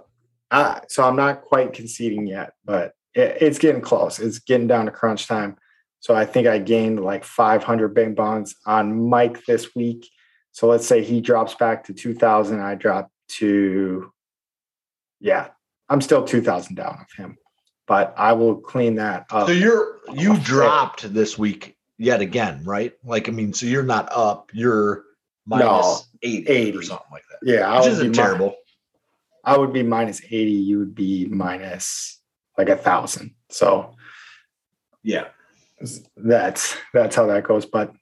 Uh, 0.49 0.79
so 0.89 1.03
I'm 1.03 1.15
not 1.15 1.41
quite 1.43 1.71
conceding 1.71 2.27
yet, 2.27 2.53
but 2.65 2.93
it, 3.13 3.37
it's 3.41 3.59
getting 3.59 3.79
close. 3.81 4.19
It's 4.19 4.39
getting 4.39 4.67
down 4.67 4.85
to 4.85 4.91
crunch 4.91 5.27
time. 5.27 5.55
So 6.01 6.15
I 6.15 6.25
think 6.25 6.47
I 6.47 6.57
gained 6.57 6.99
like 6.99 7.23
500 7.23 7.93
bing 7.93 8.15
bongs 8.15 8.55
on 8.65 9.07
Mike 9.07 9.45
this 9.45 9.75
week. 9.75 10.09
So 10.51 10.67
let's 10.67 10.85
say 10.85 11.03
he 11.03 11.21
drops 11.21 11.53
back 11.55 11.85
to 11.85 11.93
2000. 11.93 12.59
I 12.59 12.75
drop 12.75 13.11
to, 13.37 14.11
yeah, 15.19 15.49
I'm 15.89 16.01
still 16.01 16.23
2000 16.23 16.75
down 16.75 16.97
of 16.99 17.07
him, 17.15 17.37
but 17.87 18.13
I 18.17 18.33
will 18.33 18.55
clean 18.55 18.95
that 18.95 19.27
up. 19.29 19.47
So 19.47 19.53
you're 19.53 19.99
you 20.13 20.37
dropped 20.39 21.13
this 21.13 21.37
week 21.37 21.77
yet 21.97 22.19
again, 22.19 22.63
right? 22.65 22.93
Like 23.03 23.29
I 23.29 23.31
mean, 23.31 23.53
so 23.53 23.67
you're 23.67 23.83
not 23.83 24.09
up. 24.11 24.49
You're 24.53 25.03
minus 25.45 25.67
No, 25.67 25.99
80, 26.23 26.47
80. 26.47 26.77
or 26.77 26.81
something 26.81 27.07
like 27.11 27.23
that, 27.29 27.47
yeah, 27.47 27.71
I 27.71 27.79
which 27.79 27.89
isn't 27.89 28.13
terrible. 28.13 28.55
I 29.43 29.57
would 29.57 29.71
be 29.71 29.83
minus 29.83 30.21
80. 30.23 30.51
You 30.51 30.79
would 30.79 30.95
be 30.95 31.25
minus 31.25 32.19
like 32.57 32.69
a 32.69 32.75
thousand. 32.75 33.35
So 33.49 33.95
Yeah. 35.03 35.25
That's 36.15 36.77
that's 36.93 37.15
how 37.15 37.25
that 37.25 37.43
goes 37.43 37.65
but 37.65 37.93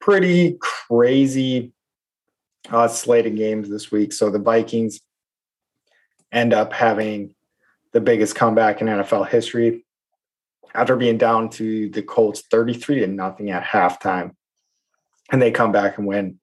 pretty 0.00 0.58
crazy 0.60 1.72
uh 2.70 2.88
slate 2.88 3.26
of 3.26 3.36
games 3.36 3.68
this 3.68 3.90
week. 3.90 4.12
So 4.12 4.30
the 4.30 4.38
vikings 4.38 5.00
end 6.30 6.52
up 6.52 6.72
having 6.72 7.34
the 7.92 8.00
biggest 8.00 8.34
comeback 8.34 8.80
in 8.80 8.86
nfl 8.86 9.28
history 9.28 9.84
after 10.74 10.96
being 10.96 11.18
down 11.18 11.50
to 11.50 11.90
the 11.90 12.02
colts 12.02 12.42
33 12.50 13.00
to 13.00 13.06
nothing 13.06 13.50
at 13.50 13.64
halftime. 13.64 14.32
And 15.30 15.40
they 15.40 15.50
come 15.50 15.72
back 15.72 15.98
and 15.98 16.06
win 16.06 16.38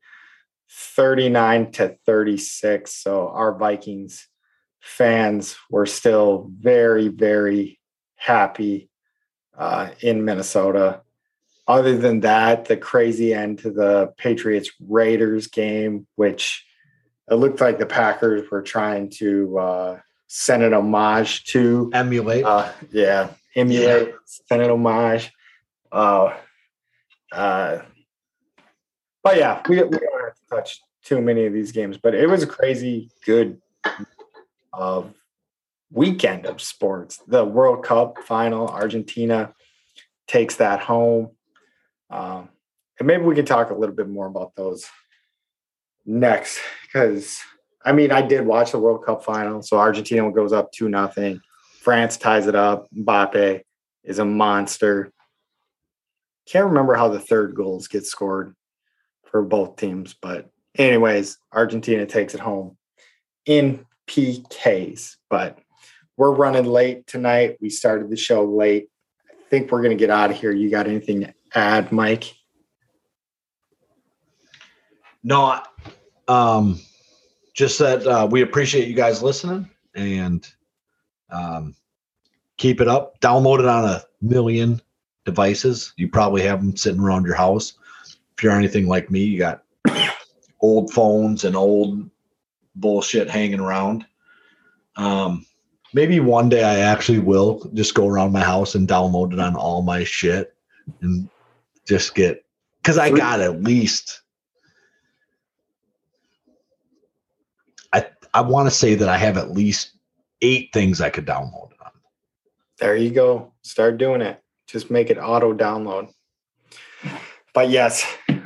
39 0.72 1.72
to 1.74 1.98
36 2.06 2.94
so 2.94 3.30
our 3.30 3.58
vikings 3.58 4.28
fans 4.82 5.58
were 5.70 5.86
still 5.86 6.52
very 6.60 7.08
very 7.08 7.80
happy 8.16 8.89
uh, 9.60 9.90
in 10.02 10.26
Minnesota. 10.26 11.02
Other 11.68 11.96
than 11.98 12.22
that, 12.22 12.66
the 12.66 12.78
crazy 12.78 13.34
end 13.34 13.60
to 13.60 13.70
the 13.70 14.12
Patriots 14.18 14.72
Raiders 14.88 15.46
game, 15.46 16.08
which 16.16 16.66
it 17.30 17.36
looked 17.36 17.62
like 17.62 17.78
the 17.78 17.86
Packers 17.86 18.50
were 18.50 18.64
trying 18.64 19.12
to 19.18 19.60
uh, 19.60 20.00
send 20.26 20.64
an 20.64 20.74
homage 20.74 21.44
to. 21.46 21.92
Emulate. 21.94 22.44
Uh, 22.44 22.72
yeah, 22.92 23.30
emulate, 23.56 24.16
send 24.26 24.64
an 24.64 24.72
homage. 24.72 25.32
Uh, 25.92 26.34
uh, 27.32 27.80
but 29.22 29.38
yeah, 29.38 29.62
we, 29.70 29.76
we 29.76 29.82
don't 29.82 30.24
have 30.24 30.36
to 30.36 30.50
touch 30.50 30.82
too 31.04 31.22
many 31.22 31.46
of 31.46 31.54
these 31.54 31.72
games, 31.72 31.98
but 31.98 32.16
it 32.16 32.28
was 32.28 32.42
a 32.42 32.48
crazy 32.48 33.12
good 33.26 33.62
uh, 34.74 35.04
weekend 35.92 36.46
of 36.46 36.62
sports. 36.62 37.20
The 37.28 37.44
World 37.44 37.84
Cup 37.84 38.20
final, 38.26 38.68
Argentina 38.68 39.54
takes 40.28 40.58
that 40.58 40.80
home. 40.80 41.32
Um, 42.10 42.50
and 43.00 43.08
maybe 43.08 43.24
we 43.24 43.36
can 43.36 43.46
talk 43.46 43.70
a 43.70 43.76
little 43.76 43.96
bit 43.96 44.10
more 44.10 44.28
about 44.28 44.56
those 44.56 44.86
next 46.06 46.60
because 46.84 47.40
I 47.86 47.92
mean 47.92 48.12
I 48.12 48.22
did 48.22 48.46
watch 48.46 48.72
the 48.72 48.80
World 48.80 49.06
Cup 49.06 49.24
final. 49.24 49.62
So 49.62 49.78
Argentina 49.78 50.32
goes 50.32 50.54
up 50.54 50.72
two 50.72 50.90
nothing. 50.90 51.40
France 51.82 52.18
ties 52.18 52.48
it 52.48 52.56
up. 52.56 52.88
Mbappe 52.96 53.62
is 54.04 54.20
a 54.20 54.26
monster. 54.26 55.12
Can't 56.48 56.66
remember 56.66 56.96
how 56.96 57.10
the 57.10 57.20
third 57.20 57.56
goals 57.56 57.88
get 57.88 58.06
scored 58.06 58.56
for 59.26 59.44
both 59.44 59.76
teams, 59.76 60.16
but 60.20 60.50
anyways, 60.78 61.38
Argentina 61.54 62.06
takes 62.06 62.34
it 62.34 62.40
home 62.40 62.76
in 63.46 63.86
PKs. 64.08 65.18
But 65.30 65.60
we're 66.20 66.34
running 66.34 66.66
late 66.66 67.08
tonight. 67.08 67.58
We 67.62 67.70
started 67.70 68.10
the 68.10 68.18
show 68.18 68.44
late. 68.44 68.90
I 69.32 69.36
think 69.50 69.72
we're 69.72 69.82
gonna 69.82 69.96
get 69.96 70.10
out 70.10 70.30
of 70.30 70.36
here. 70.36 70.52
You 70.52 70.70
got 70.70 70.86
anything 70.86 71.22
to 71.22 71.34
add, 71.56 71.94
Mike? 71.94 72.36
No, 75.24 75.62
um, 76.28 76.78
just 77.54 77.80
that 77.80 78.06
uh, 78.06 78.28
we 78.30 78.42
appreciate 78.42 78.90
you 78.90 78.96
guys 78.96 79.24
listening 79.24 79.70
and 79.96 80.46
um, 81.32 81.74
keep 82.58 82.82
it 82.82 82.90
up. 82.90 83.18
Download 83.22 83.60
it 83.60 83.66
on 83.66 83.86
a 83.86 84.04
million 84.22 84.82
devices. 85.24 85.94
You 85.96 86.10
probably 86.10 86.42
have 86.42 86.60
them 86.60 86.76
sitting 86.76 87.00
around 87.00 87.26
your 87.26 87.36
house. 87.36 87.76
If 88.38 88.44
you're 88.44 88.52
anything 88.52 88.88
like 88.88 89.10
me, 89.10 89.24
you 89.24 89.40
got 89.40 89.64
old 90.60 90.92
phones 90.92 91.46
and 91.46 91.56
old 91.56 92.10
bullshit 92.76 93.30
hanging 93.30 93.62
around. 93.62 94.06
Um, 94.98 95.46
maybe 95.94 96.20
one 96.20 96.50
day 96.50 96.64
I 96.64 96.80
actually 96.80 97.20
will 97.20 97.70
just 97.74 97.94
go 97.94 98.08
around 98.08 98.32
my 98.32 98.44
house 98.44 98.76
and 98.76 98.88
download 98.88 99.34
it 99.34 99.40
on 99.40 99.56
all 99.56 99.82
my 99.82 100.04
shit 100.04 100.56
and 101.02 101.30
just 101.88 102.16
get 102.16 102.44
because 102.82 102.98
I 102.98 103.12
got 103.12 103.42
at 103.42 103.64
least 103.64 104.22
I 107.94 108.08
I 108.34 108.42
want 108.42 108.68
to 108.68 108.72
say 108.72 108.96
that 108.96 109.10
I 109.10 109.18
have 109.18 109.38
at 109.38 109.52
least 109.52 109.92
eight 110.42 110.70
things 110.74 111.02
I 111.02 111.10
could 111.10 111.26
download 111.26 111.72
on. 111.84 111.92
There 112.80 112.96
you 112.96 113.12
go. 113.12 113.54
Start 113.62 113.98
doing 113.98 114.22
it. 114.22 114.42
Just 114.68 114.90
make 114.90 115.10
it 115.10 115.18
auto 115.18 115.54
download. 115.54 116.14
But 117.54 117.70
yes, 117.70 118.06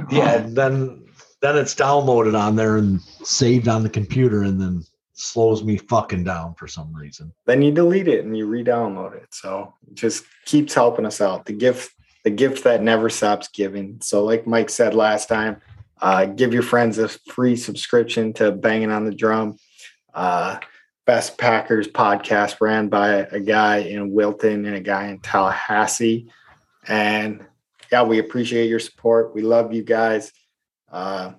Yeah, 0.10 0.36
um, 0.36 0.53
then 0.53 1.06
then 1.41 1.57
it's 1.57 1.76
downloaded 1.76 2.40
on 2.40 2.56
there 2.56 2.78
and 2.78 3.02
saved 3.02 3.68
on 3.68 3.84
the 3.84 3.90
computer, 3.90 4.44
and 4.44 4.61
then 4.61 4.84
slows 5.14 5.64
me 5.64 5.77
fucking 5.77 6.23
down 6.23 6.56
for 6.56 6.68
some 6.68 6.94
reason. 6.94 7.31
then 7.45 7.61
you 7.61 7.72
delete 7.72 8.07
it 8.07 8.26
and 8.26 8.35
you 8.35 8.48
re-download 8.48 9.15
it. 9.15 9.27
So 9.31 9.73
it 9.88 9.94
just 9.94 10.26
keeps 10.45 10.73
helping 10.73 11.06
us 11.06 11.22
out. 11.22 11.45
The 11.45 11.53
gift, 11.53 11.91
the 12.23 12.31
gift 12.31 12.64
that 12.64 12.81
never 12.81 13.10
stops 13.10 13.48
giving. 13.48 13.99
So 14.02 14.23
like 14.23 14.48
Mike 14.48 14.69
said 14.69 14.95
last 14.95 15.30
time, 15.30 15.61
uh, 16.02 16.26
give 16.26 16.53
your 16.53 16.64
friends 16.64 16.98
a 16.98 17.07
free 17.07 17.56
subscription 17.56 18.34
to 18.34 18.52
Banging 18.52 18.91
on 18.91 19.06
the 19.06 19.14
Drum. 19.14 19.57
Uh, 20.14 20.60
Best 21.06 21.38
Packers 21.38 21.88
podcast 21.88 22.61
ran 22.61 22.88
by 22.88 23.10
a 23.10 23.40
guy 23.40 23.77
in 23.80 24.11
Wilton 24.11 24.65
and 24.65 24.76
a 24.76 24.81
guy 24.81 25.07
in 25.07 25.19
Tallahassee. 25.19 26.30
And 26.88 27.45
yeah, 27.91 28.03
we 28.03 28.19
appreciate 28.19 28.69
your 28.69 28.80
support. 28.80 29.35
We 29.35 29.41
love 29.41 29.73
you 29.73 29.84
guys. 29.84 30.31
Uh, 30.90 31.34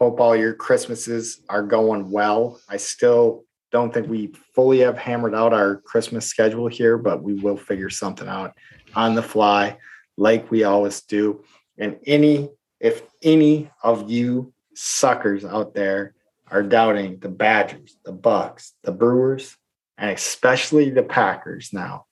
hope 0.00 0.18
all 0.18 0.34
your 0.34 0.54
Christmases 0.54 1.42
are 1.48 1.62
going 1.62 2.10
well. 2.10 2.58
I 2.68 2.78
still 2.78 3.44
don't 3.70 3.92
think 3.92 4.08
we 4.08 4.32
fully 4.54 4.78
have 4.80 4.96
hammered 4.96 5.34
out 5.34 5.52
our 5.52 5.76
Christmas 5.76 6.26
schedule 6.26 6.68
here, 6.68 6.96
but 6.96 7.22
we 7.22 7.34
will 7.34 7.56
figure 7.56 7.90
something 7.90 8.26
out 8.26 8.54
on 8.96 9.14
the 9.14 9.22
fly, 9.22 9.76
like 10.16 10.50
we 10.50 10.64
always 10.64 11.02
do. 11.02 11.44
And 11.78 11.98
any, 12.06 12.48
if 12.80 13.02
any 13.22 13.70
of 13.82 14.10
you 14.10 14.52
suckers 14.74 15.44
out 15.44 15.74
there 15.74 16.14
are 16.50 16.62
doubting 16.62 17.18
the 17.20 17.28
Badgers, 17.28 17.96
the 18.04 18.12
Bucks, 18.12 18.72
the 18.82 18.92
Brewers, 18.92 19.56
and 19.98 20.10
especially 20.10 20.90
the 20.90 21.02
Packers 21.02 21.72
now, 21.72 22.06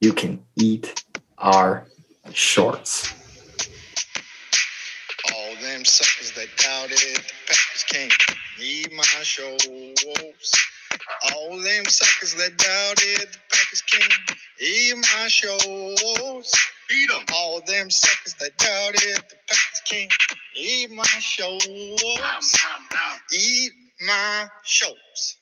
you 0.00 0.12
can 0.12 0.42
eat 0.56 1.04
our 1.36 1.86
shorts. 2.32 3.12
Them 5.82 5.86
suckers 5.86 6.30
that 6.36 6.46
doubted 6.58 7.16
the 7.16 7.32
Packers 7.48 7.84
can't 7.88 8.12
need 8.60 8.92
my 8.92 9.02
shows. 9.02 9.58
All 11.34 11.60
them 11.60 11.84
suckers 11.86 12.34
that 12.34 12.56
doubted 12.56 13.32
the 13.32 13.38
Packers 13.50 13.82
can't 13.90 14.38
eat 14.60 14.96
my 14.96 15.26
shows. 15.26 16.52
Beat 16.88 17.10
'em. 17.10 17.24
All 17.34 17.62
them 17.62 17.90
suckers 17.90 18.34
that 18.34 18.56
doubted 18.58 19.24
the 19.28 19.36
Packers 19.48 19.82
can't 19.84 20.12
eat 20.54 20.90
my 20.92 21.04
shows. 21.18 21.66
Eat 23.32 23.72
my 24.02 24.48
shows. 24.64 25.36